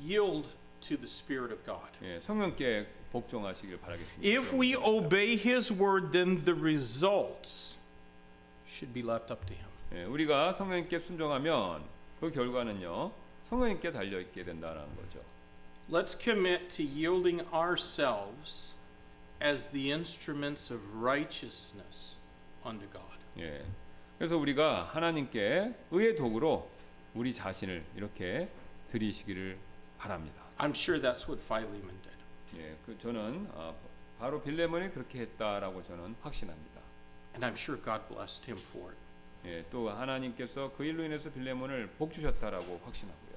Yield 0.00 0.48
to 0.80 0.96
the 0.96 1.06
Spirit 1.06 1.52
of 1.52 1.64
God. 1.64 1.90
예, 2.02 2.20
성령께 2.20 2.86
복종하시길 3.10 3.80
바라겠습니다. 3.80 4.28
If 4.28 4.54
we 4.54 4.76
obey 4.76 5.36
His 5.36 5.72
word, 5.72 6.12
then 6.12 6.44
the 6.44 6.54
results 6.54 7.78
should 8.66 8.92
be 8.92 9.02
left 9.02 9.32
up 9.32 9.46
to 9.46 9.54
Him. 9.54 9.68
예, 9.92 10.04
우리가 10.04 10.52
성령께 10.52 10.98
순종하면 10.98 11.82
그 12.20 12.30
결과는요 12.30 13.10
성령께 13.44 13.92
달려 13.92 14.20
있게 14.20 14.44
된다는 14.44 14.84
거죠. 14.96 15.20
Let's 15.90 16.14
commit 16.14 16.68
to 16.76 16.84
yielding 16.84 17.40
ourselves 17.52 18.74
as 19.40 19.68
the 19.72 19.90
instruments 19.90 20.70
of 20.70 20.82
righteousness 20.94 22.18
Unto 22.65 22.87
God. 22.89 23.17
예, 23.39 23.63
그래서 24.17 24.37
우리가 24.37 24.83
하나님께 24.83 25.73
의의 25.91 26.15
도구로 26.15 26.69
우리 27.13 27.33
자신을 27.33 27.83
이렇게 27.95 28.49
드리시기를 28.87 29.57
바랍니다. 29.97 30.43
I'm 30.57 30.71
sure 30.71 31.01
that's 31.01 31.27
what 31.27 31.41
Philemon 31.43 31.99
did. 32.01 32.17
예, 32.57 32.75
그 32.85 32.97
저는 32.97 33.49
아, 33.55 33.73
바로 34.19 34.41
빌레몬이 34.41 34.89
그렇게 34.91 35.19
했다라고 35.19 35.83
저는 35.83 36.15
확신합니다. 36.21 36.81
And 37.35 37.45
I'm 37.45 37.57
sure 37.57 37.81
God 37.81 38.07
blessed 38.07 38.49
him 38.49 38.57
for 38.57 38.91
it. 38.91 38.99
예, 39.45 39.63
또 39.69 39.89
하나님께서 39.89 40.71
그 40.71 40.85
일로 40.85 41.03
인해서 41.03 41.31
빌레몬을 41.31 41.89
복 41.97 42.13
주셨다라고 42.13 42.81
확신하고요. 42.85 43.33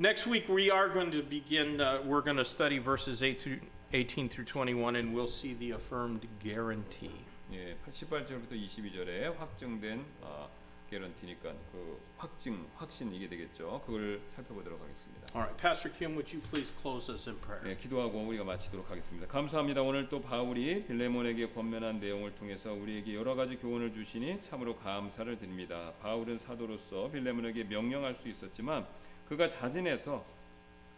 Next 0.00 0.26
week 0.28 0.48
we 0.48 0.70
are 0.70 0.88
going 0.88 1.12
to 1.12 1.22
begin, 1.22 1.80
uh, 1.80 2.00
we're 2.04 2.24
going 2.24 2.38
to 2.38 2.44
study 2.44 2.78
verses 2.78 3.22
8 3.22 3.38
through, 3.38 3.60
18 3.92 4.28
through 4.30 4.46
21, 4.46 4.96
and 4.96 5.14
we'll 5.14 5.28
see 5.28 5.52
the 5.52 5.72
affirmed 5.72 6.26
guarantee. 6.42 7.26
예, 7.52 7.76
18절부터 7.90 8.52
22절에 8.52 9.36
확정된 9.36 10.04
아, 10.22 10.48
개런티니까 10.88 11.52
그 11.72 12.00
확증, 12.16 12.66
확신 12.76 13.12
이게 13.14 13.28
되겠죠. 13.28 13.80
그걸 13.84 14.20
살펴보도록 14.28 14.80
하겠습니다. 14.80 15.26
All 15.34 15.46
right, 15.46 15.56
Pastor 15.60 15.94
Kim, 15.96 16.12
would 16.12 16.34
you 16.34 16.42
please 16.50 16.72
close 16.80 17.12
us 17.12 17.28
in 17.28 17.38
prayer? 17.40 17.70
예, 17.70 17.76
기도하고 17.76 18.20
우리가 18.20 18.44
마치도록 18.44 18.90
하겠습니다. 18.90 19.26
감사합니다. 19.26 19.82
오늘 19.82 20.08
또 20.08 20.20
바울이 20.20 20.84
빌레몬에게 20.86 21.52
권면한 21.52 21.98
내용을 21.98 22.34
통해서 22.34 22.72
우리에게 22.72 23.14
여러 23.14 23.34
가지 23.34 23.56
교훈을 23.56 23.92
주시니 23.92 24.40
참으로 24.42 24.76
감사를 24.76 25.36
드립니다. 25.38 25.92
바울은 26.00 26.38
사도로서 26.38 27.10
빌레몬에게 27.10 27.64
명령할 27.64 28.14
수 28.14 28.28
있었지만 28.28 28.86
그가 29.28 29.48
자진해서 29.48 30.24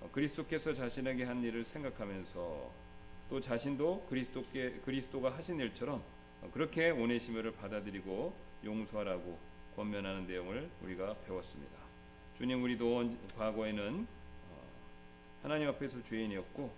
어, 0.00 0.10
그리스도께서 0.12 0.74
자신에게 0.74 1.24
한 1.24 1.42
일을 1.42 1.64
생각하면서 1.64 2.70
또 3.30 3.40
자신도 3.40 4.06
그리스도께 4.08 4.80
그리스도가 4.84 5.30
하신 5.36 5.60
일처럼 5.60 5.96
어, 5.96 6.13
그렇게 6.52 6.90
오네시모를 6.90 7.52
받아들이고 7.52 8.34
용서하라고 8.64 9.38
권면하는 9.76 10.26
내용을 10.26 10.70
우리가 10.82 11.14
배웠습니다. 11.26 11.78
주님 12.34 12.62
우리도 12.62 12.96
언- 12.98 13.18
과거에는 13.36 14.06
어, 14.50 14.62
하나님 15.42 15.68
앞에서 15.68 16.02
죄인이었고 16.02 16.72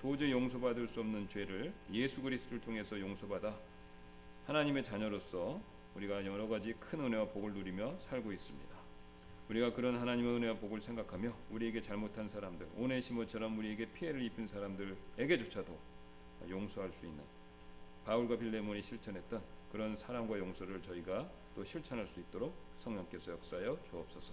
도저히 0.00 0.30
용서받을 0.32 0.86
수 0.88 1.00
없는 1.00 1.28
죄를 1.28 1.72
예수 1.92 2.22
그리스도를 2.22 2.60
통해서 2.60 2.98
용서받아 3.00 3.56
하나님의 4.46 4.82
자녀로서 4.82 5.60
우리가 5.96 6.24
여러 6.26 6.46
가지 6.46 6.72
큰 6.74 7.00
은혜와 7.00 7.26
복을 7.28 7.52
누리며 7.54 7.98
살고 7.98 8.32
있습니다. 8.32 8.76
우리가 9.48 9.72
그런 9.72 9.96
하나님의 9.96 10.36
은혜와 10.36 10.54
복을 10.56 10.80
생각하며 10.80 11.32
우리에게 11.50 11.80
잘못한 11.80 12.28
사람들, 12.28 12.68
오네시모처럼 12.76 13.58
우리에게 13.58 13.86
피해를 13.92 14.20
입힌 14.22 14.46
사람들에게조차도 14.46 15.78
용서할 16.50 16.92
수 16.92 17.06
있는 17.06 17.22
바울과 18.06 18.38
빌레몬이 18.38 18.80
실천했던 18.82 19.42
그런 19.72 19.96
사랑과 19.96 20.38
용서를 20.38 20.80
저희가 20.80 21.28
또 21.54 21.64
실천할 21.64 22.06
수 22.06 22.20
있도록 22.20 22.54
성령께서 22.76 23.32
역사하여 23.32 23.80
주옵소서. 23.82 24.32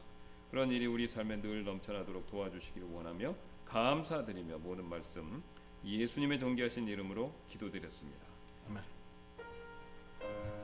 그런 0.52 0.70
일이 0.70 0.86
우리 0.86 1.08
삶에 1.08 1.42
늘 1.42 1.64
넘쳐나도록 1.64 2.28
도와주시기를 2.28 2.88
원하며 2.92 3.36
감사드리며 3.66 4.60
모든 4.60 4.86
말씀 4.86 5.44
예수님의 5.84 6.38
존귀하신 6.38 6.88
이름으로 6.88 7.34
기도드렸습니다. 7.48 8.28
아멘. 8.70 10.63